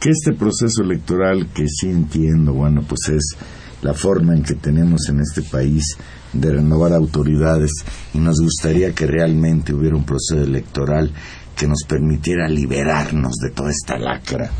que 0.00 0.10
este 0.10 0.32
proceso 0.32 0.82
electoral, 0.82 1.48
que 1.54 1.66
sí 1.68 1.88
entiendo, 1.90 2.52
bueno, 2.52 2.82
pues 2.88 3.08
es 3.08 3.36
la 3.82 3.94
forma 3.94 4.34
en 4.34 4.42
que 4.42 4.54
tenemos 4.54 5.08
en 5.08 5.20
este 5.20 5.42
país 5.42 5.84
de 6.32 6.52
renovar 6.52 6.92
autoridades 6.92 7.70
y 8.14 8.18
nos 8.18 8.36
gustaría 8.40 8.92
que 8.92 9.06
realmente 9.06 9.72
hubiera 9.72 9.96
un 9.96 10.04
proceso 10.04 10.40
electoral 10.42 11.12
que 11.56 11.66
nos 11.66 11.82
permitiera 11.88 12.48
liberarnos 12.48 13.34
de 13.42 13.50
toda 13.50 13.70
esta 13.70 13.98
lacra 13.98 14.50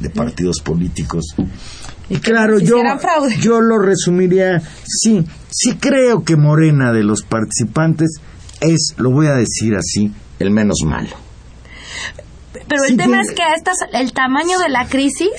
de 0.00 0.10
partidos 0.10 0.60
políticos. 0.60 1.24
Y 2.10 2.16
claro, 2.18 2.58
yo, 2.58 2.78
fraude. 2.98 3.36
yo 3.40 3.60
lo 3.60 3.78
resumiría, 3.78 4.60
sí, 4.86 5.24
sí 5.50 5.76
creo 5.76 6.24
que 6.24 6.36
Morena 6.36 6.92
de 6.92 7.04
los 7.04 7.22
participantes 7.22 8.20
es, 8.60 8.94
lo 8.96 9.10
voy 9.10 9.26
a 9.26 9.34
decir 9.34 9.74
así, 9.76 10.12
el 10.38 10.50
menos 10.50 10.78
malo. 10.86 11.10
Pero 12.66 12.82
el 12.84 12.90
Sí, 12.90 12.96
tema 12.96 13.18
tiene- 13.18 13.22
es 13.22 13.30
que 13.32 13.42
a 13.42 13.54
estas, 13.54 13.76
el 13.92 14.12
tamaño 14.12 14.58
de 14.58 14.68
la 14.68 14.86
crisis 14.86 15.30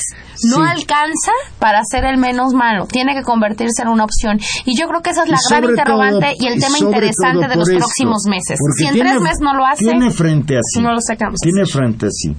no 0.50 0.58
Sí. 0.58 0.62
alcanza 0.68 1.32
para 1.60 1.82
ser 1.84 2.06
el 2.06 2.18
menos 2.18 2.54
malo. 2.54 2.86
Tiene 2.88 3.14
que 3.14 3.24
convertirse 3.24 3.82
en 3.84 3.90
una 3.90 4.06
opción. 4.06 4.40
Y 4.66 4.80
yo 4.80 4.88
creo 4.88 5.02
que 5.02 5.10
esa 5.12 5.24
es 5.24 5.30
la 5.30 5.38
gran 5.50 5.64
interrogante 5.66 6.26
todo- 6.26 6.36
y 6.40 6.48
el 6.54 6.60
tema 6.60 6.78
interesante 6.80 7.48
de 7.48 7.56
los 7.56 7.68
esto, 7.70 7.80
próximos 7.80 8.24
meses. 8.28 8.58
Si 8.78 8.86
en 8.86 8.94
tiene- 8.94 9.10
tres 9.12 9.22
meses 9.22 9.40
no 9.42 9.54
lo 9.56 9.66
hace, 9.66 9.86
Tiene 9.86 10.12
frente 10.12 10.58
así. 10.58 10.82
no 10.82 10.92
lo 10.94 11.00
sacamos. 11.02 11.40
Tiene 11.42 11.66
frente 11.66 12.08
así 12.08 12.36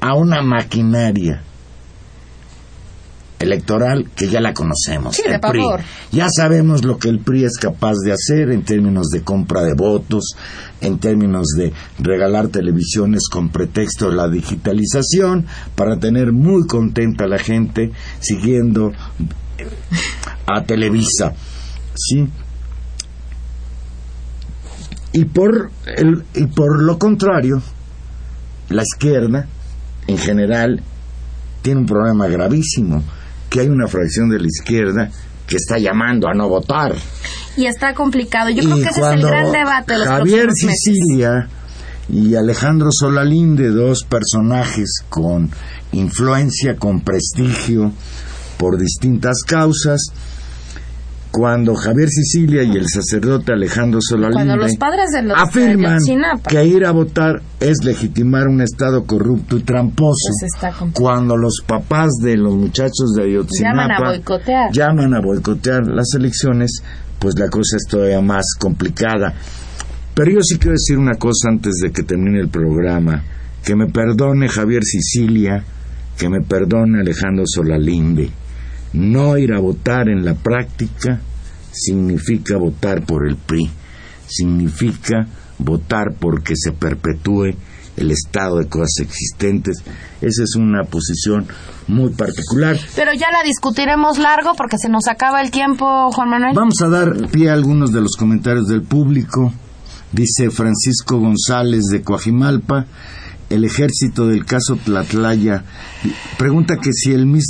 a 0.00 0.14
una 0.14 0.42
maquinaria 0.42 1.42
electoral 3.38 4.10
que 4.16 4.28
ya 4.28 4.40
la 4.40 4.52
conocemos. 4.52 5.16
Sí, 5.16 5.22
el 5.26 5.40
PRI. 5.40 5.62
Ya 6.12 6.28
sabemos 6.28 6.84
lo 6.84 6.98
que 6.98 7.08
el 7.08 7.20
PRI 7.20 7.44
es 7.44 7.58
capaz 7.58 7.94
de 8.04 8.12
hacer 8.12 8.50
en 8.50 8.64
términos 8.64 9.08
de 9.12 9.22
compra 9.22 9.62
de 9.62 9.74
votos, 9.74 10.34
en 10.80 10.98
términos 10.98 11.46
de 11.56 11.72
regalar 11.98 12.48
televisiones 12.48 13.28
con 13.30 13.50
pretexto 13.50 14.10
de 14.10 14.16
la 14.16 14.28
digitalización 14.28 15.46
para 15.74 15.98
tener 15.98 16.32
muy 16.32 16.66
contenta 16.66 17.24
a 17.24 17.28
la 17.28 17.38
gente 17.38 17.92
siguiendo 18.20 18.92
eh, 19.58 19.66
a 20.46 20.64
Televisa. 20.64 21.32
¿Sí? 21.94 22.28
Y 25.12 25.24
por, 25.24 25.70
el, 25.86 26.24
y 26.34 26.46
por 26.46 26.82
lo 26.82 26.98
contrario, 26.98 27.62
la 28.68 28.82
izquierda, 28.82 29.48
en 30.06 30.18
general, 30.18 30.82
tiene 31.62 31.80
un 31.80 31.86
problema 31.86 32.28
gravísimo, 32.28 33.02
que 33.48 33.60
hay 33.60 33.68
una 33.68 33.86
fracción 33.86 34.28
de 34.28 34.38
la 34.38 34.46
izquierda 34.46 35.10
que 35.46 35.56
está 35.56 35.78
llamando 35.78 36.28
a 36.28 36.34
no 36.34 36.48
votar. 36.48 36.94
y 37.56 37.66
está 37.66 37.94
complicado. 37.94 38.50
Yo 38.50 38.62
y 38.62 38.66
creo 38.66 38.76
que 38.76 38.88
ese 38.88 39.00
es 39.00 39.06
el 39.06 39.22
gran 39.22 39.50
debate 39.50 39.94
de 39.94 39.98
los 39.98 40.08
Javier. 40.08 40.48
Sicilia 40.52 41.48
y 42.08 42.34
Alejandro 42.34 42.88
Solalinde, 42.90 43.68
dos 43.68 44.04
personajes 44.04 45.02
con 45.08 45.50
influencia, 45.92 46.76
con 46.76 47.00
prestigio 47.00 47.92
por 48.58 48.78
distintas 48.78 49.42
causas, 49.46 50.00
cuando 51.38 51.76
Javier 51.76 52.08
Sicilia 52.08 52.64
y 52.64 52.72
el 52.72 52.88
sacerdote 52.88 53.52
Alejandro 53.52 54.00
Solalinde 54.02 54.34
Cuando 54.34 54.56
los 54.56 54.74
padres 54.74 55.10
de 55.12 55.22
los 55.22 55.36
de 55.36 55.42
afirman 55.44 56.00
que 56.48 56.64
ir 56.64 56.84
a 56.84 56.90
votar 56.90 57.40
es 57.60 57.84
legitimar 57.84 58.48
un 58.48 58.60
estado 58.60 59.04
corrupto 59.04 59.56
y 59.56 59.62
tramposo, 59.62 60.32
Pues 60.40 60.92
cuando 60.94 61.36
los 61.36 61.62
papás 61.64 62.08
de 62.20 62.36
los 62.36 62.56
muchachos 62.56 63.12
de 63.16 63.22
Ayotzinapa 63.22 63.82
Llaman 63.82 63.90
a 63.92 64.08
boicotear. 64.08 64.72
llaman 64.72 65.14
a 65.14 65.20
boicotear 65.20 65.86
las 65.86 66.12
elecciones, 66.16 66.82
pues 67.20 67.38
la 67.38 67.48
cosa 67.48 67.76
es 67.76 67.84
todavía 67.88 68.20
más 68.20 68.44
complicada. 68.58 69.32
Pero 70.14 70.32
yo 70.32 70.38
sí 70.42 70.58
quiero 70.58 70.72
decir 70.72 70.98
una 70.98 71.14
cosa 71.14 71.50
antes 71.50 71.74
de 71.80 71.92
que 71.92 72.02
termine 72.02 72.40
el 72.40 72.48
programa. 72.48 73.22
Que 73.64 73.76
me 73.76 73.86
perdone 73.86 74.48
Javier 74.48 74.82
Sicilia, 74.82 75.62
que 76.18 76.28
me 76.28 76.40
perdone 76.40 76.98
Alejandro 76.98 77.44
Solalinde. 77.46 78.28
No 78.94 79.36
ir 79.36 79.52
a 79.52 79.60
votar 79.60 80.08
en 80.08 80.24
la 80.24 80.34
práctica 80.34 81.20
significa 81.78 82.56
votar 82.56 83.04
por 83.04 83.26
el 83.28 83.36
PRI. 83.36 83.70
Significa 84.26 85.26
votar 85.58 86.14
porque 86.18 86.54
se 86.56 86.72
perpetúe 86.72 87.54
el 87.96 88.10
estado 88.10 88.58
de 88.58 88.68
cosas 88.68 89.00
existentes. 89.00 89.78
Esa 90.20 90.42
es 90.42 90.54
una 90.56 90.84
posición 90.84 91.46
muy 91.88 92.10
particular. 92.10 92.78
Pero 92.94 93.12
ya 93.12 93.30
la 93.32 93.42
discutiremos 93.42 94.18
largo 94.18 94.54
porque 94.56 94.78
se 94.78 94.88
nos 94.88 95.08
acaba 95.08 95.40
el 95.40 95.50
tiempo, 95.50 96.10
Juan 96.12 96.30
Manuel. 96.30 96.54
Vamos 96.54 96.80
a 96.82 96.88
dar 96.88 97.28
pie 97.30 97.50
a 97.50 97.54
algunos 97.54 97.92
de 97.92 98.00
los 98.00 98.16
comentarios 98.16 98.68
del 98.68 98.82
público. 98.82 99.52
Dice 100.12 100.50
Francisco 100.50 101.18
González 101.18 101.84
de 101.90 102.02
Coajimalpa, 102.02 102.86
el 103.50 103.64
ejército 103.64 104.26
del 104.26 104.44
caso 104.44 104.76
Tlatlaya. 104.82 105.64
Pregunta 106.38 106.76
que 106.76 106.92
si 106.92 107.12
el 107.12 107.26
mis 107.26 107.44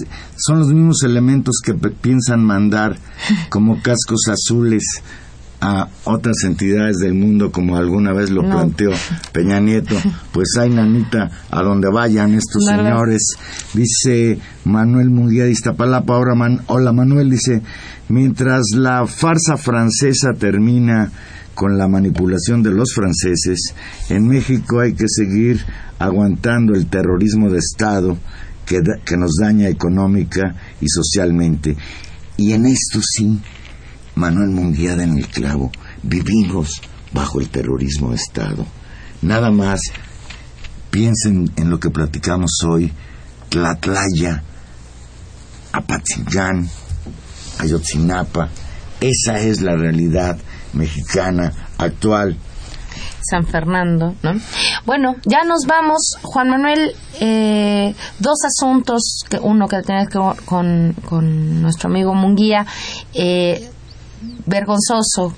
son 0.49 0.59
los 0.61 0.69
mismos 0.69 1.03
elementos 1.05 1.61
que 1.65 1.75
piensan 1.75 2.43
mandar 2.43 2.97
como 3.51 3.81
cascos 3.83 4.23
azules 4.29 4.83
a 5.61 5.89
otras 6.05 6.37
entidades 6.45 6.99
del 6.99 7.15
mundo 7.15 7.51
como 7.51 7.77
alguna 7.77 8.13
vez 8.13 8.31
lo 8.31 8.43
No. 8.43 8.51
planteó 8.51 8.91
Peña 9.33 9.61
Nieto. 9.61 9.97
Pues 10.33 10.49
hay 10.59 10.71
nanita 10.71 11.31
a 11.51 11.63
donde 11.63 11.89
vayan 11.91 12.33
estos 12.35 12.65
señores. 12.65 13.21
Dice 13.75 14.39
Manuel 14.65 15.11
Munguía 15.11 15.45
de 15.45 15.51
Iztapalapa. 15.51 16.15
Ahora, 16.15 16.35
Man- 16.37 16.63
hola 16.69 16.93
Manuel, 16.93 17.29
dice, 17.31 17.61
mientras 18.09 18.63
la 18.77 19.05
farsa 19.09 19.57
francesa 19.57 20.33
termina 20.39 21.11
con 21.57 21.77
la 21.77 21.89
manipulación 21.89 22.63
de 22.63 22.71
los 22.71 22.95
franceses, 22.95 23.75
en 24.11 24.29
México 24.29 24.79
hay 24.79 24.93
que 24.95 25.07
seguir 25.09 25.61
aguantando 25.99 26.75
el 26.75 26.87
terrorismo 26.87 27.51
de 27.51 27.59
Estado 27.59 28.17
que, 28.69 29.17
nos 29.17 29.37
daña 29.41 29.69
económica 29.69 30.55
y 30.81 30.89
socialmente. 30.89 31.77
Y 32.37 32.53
en 32.53 32.67
esto 32.67 33.01
sí, 33.03 33.41
Manuel 34.15 34.51
Munguía 34.51 34.93
en 34.93 35.19
el 35.19 35.27
clavo, 35.29 35.73
vivimos 36.03 36.81
bajo 37.13 37.41
el 37.41 37.49
terrorismo 37.49 38.11
de 38.11 38.17
Estado. 38.17 38.67
Nada 39.23 39.51
más 39.51 39.81
piensen 40.91 41.51
en 41.57 41.71
lo 41.71 41.81
que 41.81 41.91
platicamos 41.91 42.59
hoy, 42.69 42.93
Tlatlaya, 43.49 44.43
Apatzingán, 45.73 46.69
Ayotzinapa, 47.59 48.51
esa 49.01 49.39
es 49.41 49.63
la 49.63 49.77
realidad 49.77 50.39
mexicana 50.73 51.53
actual. 51.79 52.37
San 53.21 53.47
Fernando, 53.47 54.15
¿no? 54.23 54.33
Bueno, 54.85 55.17
ya 55.25 55.45
nos 55.45 55.67
vamos, 55.67 56.17
Juan 56.23 56.51
Manuel. 56.51 56.95
eh, 57.21 57.95
dos 58.19 58.39
asuntos, 58.45 59.25
que 59.29 59.39
uno 59.39 59.67
que 59.67 59.83
tiene 59.83 60.07
que 60.07 60.19
ver 60.19 60.37
con, 60.45 60.95
con 61.09 61.63
nuestro 61.63 61.89
amigo 61.89 62.15
Munguía, 62.15 62.67
eh, 63.15 63.71
vergonzoso 64.47 65.35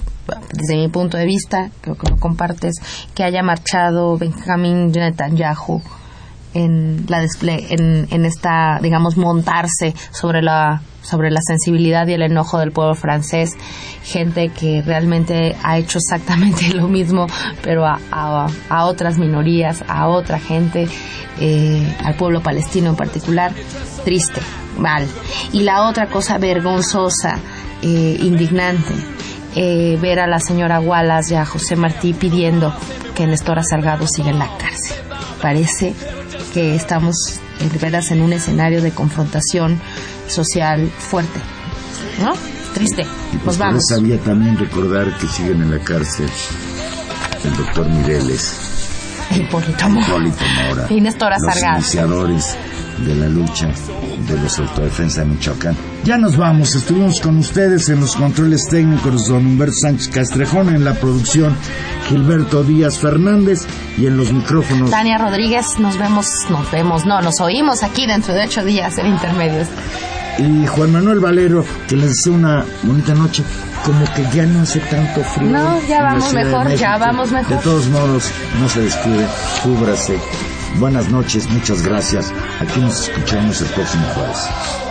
desde 0.53 0.77
mi 0.77 0.89
punto 0.89 1.17
de 1.17 1.27
vista, 1.27 1.71
creo 1.81 1.97
que 1.97 2.11
lo 2.11 2.17
compartes, 2.17 2.75
que 3.15 3.25
haya 3.25 3.43
marchado 3.43 4.17
Benjamín 4.17 4.93
Netanyahu 4.93 5.83
en 6.55 7.07
la 7.09 7.25
en, 7.41 8.09
en 8.11 8.25
esta, 8.25 8.79
digamos, 8.83 9.17
montarse 9.17 9.95
sobre 10.11 10.43
la 10.43 10.83
sobre 11.03 11.31
la 11.31 11.41
sensibilidad 11.43 12.07
y 12.07 12.13
el 12.13 12.23
enojo 12.23 12.59
del 12.59 12.73
pueblo 12.73 12.95
francés, 12.95 13.53
gente 14.05 14.49
que 14.51 14.83
realmente 14.83 15.57
ha 15.63 15.79
hecho 15.79 15.99
exactamente 15.99 16.69
lo 16.75 16.89
mismo, 16.89 17.27
pero 17.63 17.87
a, 17.87 17.99
a- 18.13 18.47
a 18.69 18.85
otras 18.87 19.19
minorías, 19.19 19.83
a 19.89 20.09
otra 20.09 20.39
gente, 20.39 20.89
eh, 21.41 21.97
al 22.05 22.15
pueblo 22.15 22.43
palestino 22.43 22.91
en 22.91 22.97
particular, 22.97 23.53
triste, 24.05 24.41
mal. 24.79 25.07
Y 25.53 25.61
la 25.61 25.89
otra 25.89 26.07
cosa 26.09 26.39
vergonzosa, 26.39 27.39
eh, 27.83 28.17
indignante, 28.21 28.95
eh, 29.57 29.99
ver 30.01 30.21
a 30.21 30.27
la 30.27 30.39
señora 30.39 30.81
Wallace 30.81 31.35
y 31.35 31.37
a 31.37 31.45
José 31.45 31.77
Martí 31.77 32.13
pidiendo 32.13 32.73
que 33.15 33.27
Nestora 33.27 33.63
Salgado 33.63 34.07
siga 34.07 34.31
en 34.31 34.39
la 34.39 34.49
cárcel. 34.59 34.97
Parece 35.43 35.95
que 36.55 36.75
estamos 36.75 37.17
de 37.59 37.79
veras 37.79 38.11
en 38.11 38.23
un 38.23 38.33
escenario 38.33 38.81
de 38.83 38.91
confrontación 38.93 39.81
social 40.31 40.89
fuerte. 40.99 41.41
¿No? 42.23 42.33
Triste. 42.75 43.07
Pues 43.45 43.59
vamos. 43.59 43.83
esa 43.89 44.01
vía 44.01 44.19
también 44.19 44.57
recordar 44.57 45.17
que 45.19 45.27
siguen 45.27 45.63
en 45.63 45.71
la 45.71 45.79
cárcel 45.81 46.29
el 47.45 47.57
doctor 47.57 47.89
Mireles, 47.89 48.55
Hipólito 49.35 49.89
Mora. 49.89 50.87
Y 50.91 51.01
Néstor 51.01 51.33
los 51.33 51.55
Sargado. 51.55 51.79
iniciadores 51.79 52.57
de 52.99 53.15
la 53.15 53.29
lucha 53.29 53.69
de 54.29 54.39
los 54.39 54.59
autodefensa 54.59 55.23
de 55.23 55.29
Michoacán. 55.29 55.77
Ya 56.05 56.19
nos 56.19 56.37
vamos, 56.37 56.75
estuvimos 56.75 57.21
con 57.21 57.39
ustedes 57.39 57.89
en 57.89 58.01
los 58.01 58.15
controles 58.15 58.67
técnicos 58.69 59.27
don 59.27 59.47
Humberto 59.47 59.75
Sánchez 59.81 60.09
Castrejón, 60.09 60.75
en 60.75 60.85
la 60.85 60.95
producción 60.95 61.57
Gilberto 62.09 62.63
Díaz 62.63 62.99
Fernández 62.99 63.67
y 63.97 64.07
en 64.07 64.17
los 64.17 64.33
micrófonos 64.33 64.91
Tania 64.91 65.19
Rodríguez, 65.19 65.79
nos 65.79 65.99
vemos, 65.99 66.27
nos 66.51 66.71
vemos, 66.71 67.07
no, 67.07 67.21
nos 67.23 67.41
oímos 67.41 67.83
aquí 67.83 68.07
dentro 68.07 68.35
de 68.35 68.45
ocho 68.45 68.65
días 68.65 68.99
en 68.99 69.07
Intermedios. 69.07 69.69
Y 70.41 70.67
Juan 70.67 70.93
Manuel 70.93 71.21
Valero, 71.21 71.65
que 71.89 71.97
les 71.97 72.09
deseo 72.11 72.33
una 72.33 72.65
bonita 72.83 73.15
noche, 73.15 73.43
como 73.85 74.05
que 74.15 74.25
ya 74.35 74.47
no 74.47 74.63
hace 74.63 74.81
tanto 74.81 75.23
frío. 75.23 75.51
No, 75.51 75.87
ya 75.87 76.03
vamos 76.03 76.33
mejor, 76.33 76.75
ya 76.75 76.99
vamos 76.99 77.31
mejor. 77.31 77.57
De 77.57 77.63
todos 77.63 77.87
modos, 77.89 78.31
no 78.61 78.69
se 78.69 78.81
descuide, 78.81 79.27
cúbrase. 79.63 80.19
Buenas 80.79 81.09
noches, 81.11 81.49
muchas 81.51 81.83
gracias. 81.83 82.33
Aquí 82.61 82.81
nos 82.81 83.09
escuchamos 83.09 83.61
el 83.61 83.69
próximo 83.69 84.05
jueves. 84.15 84.90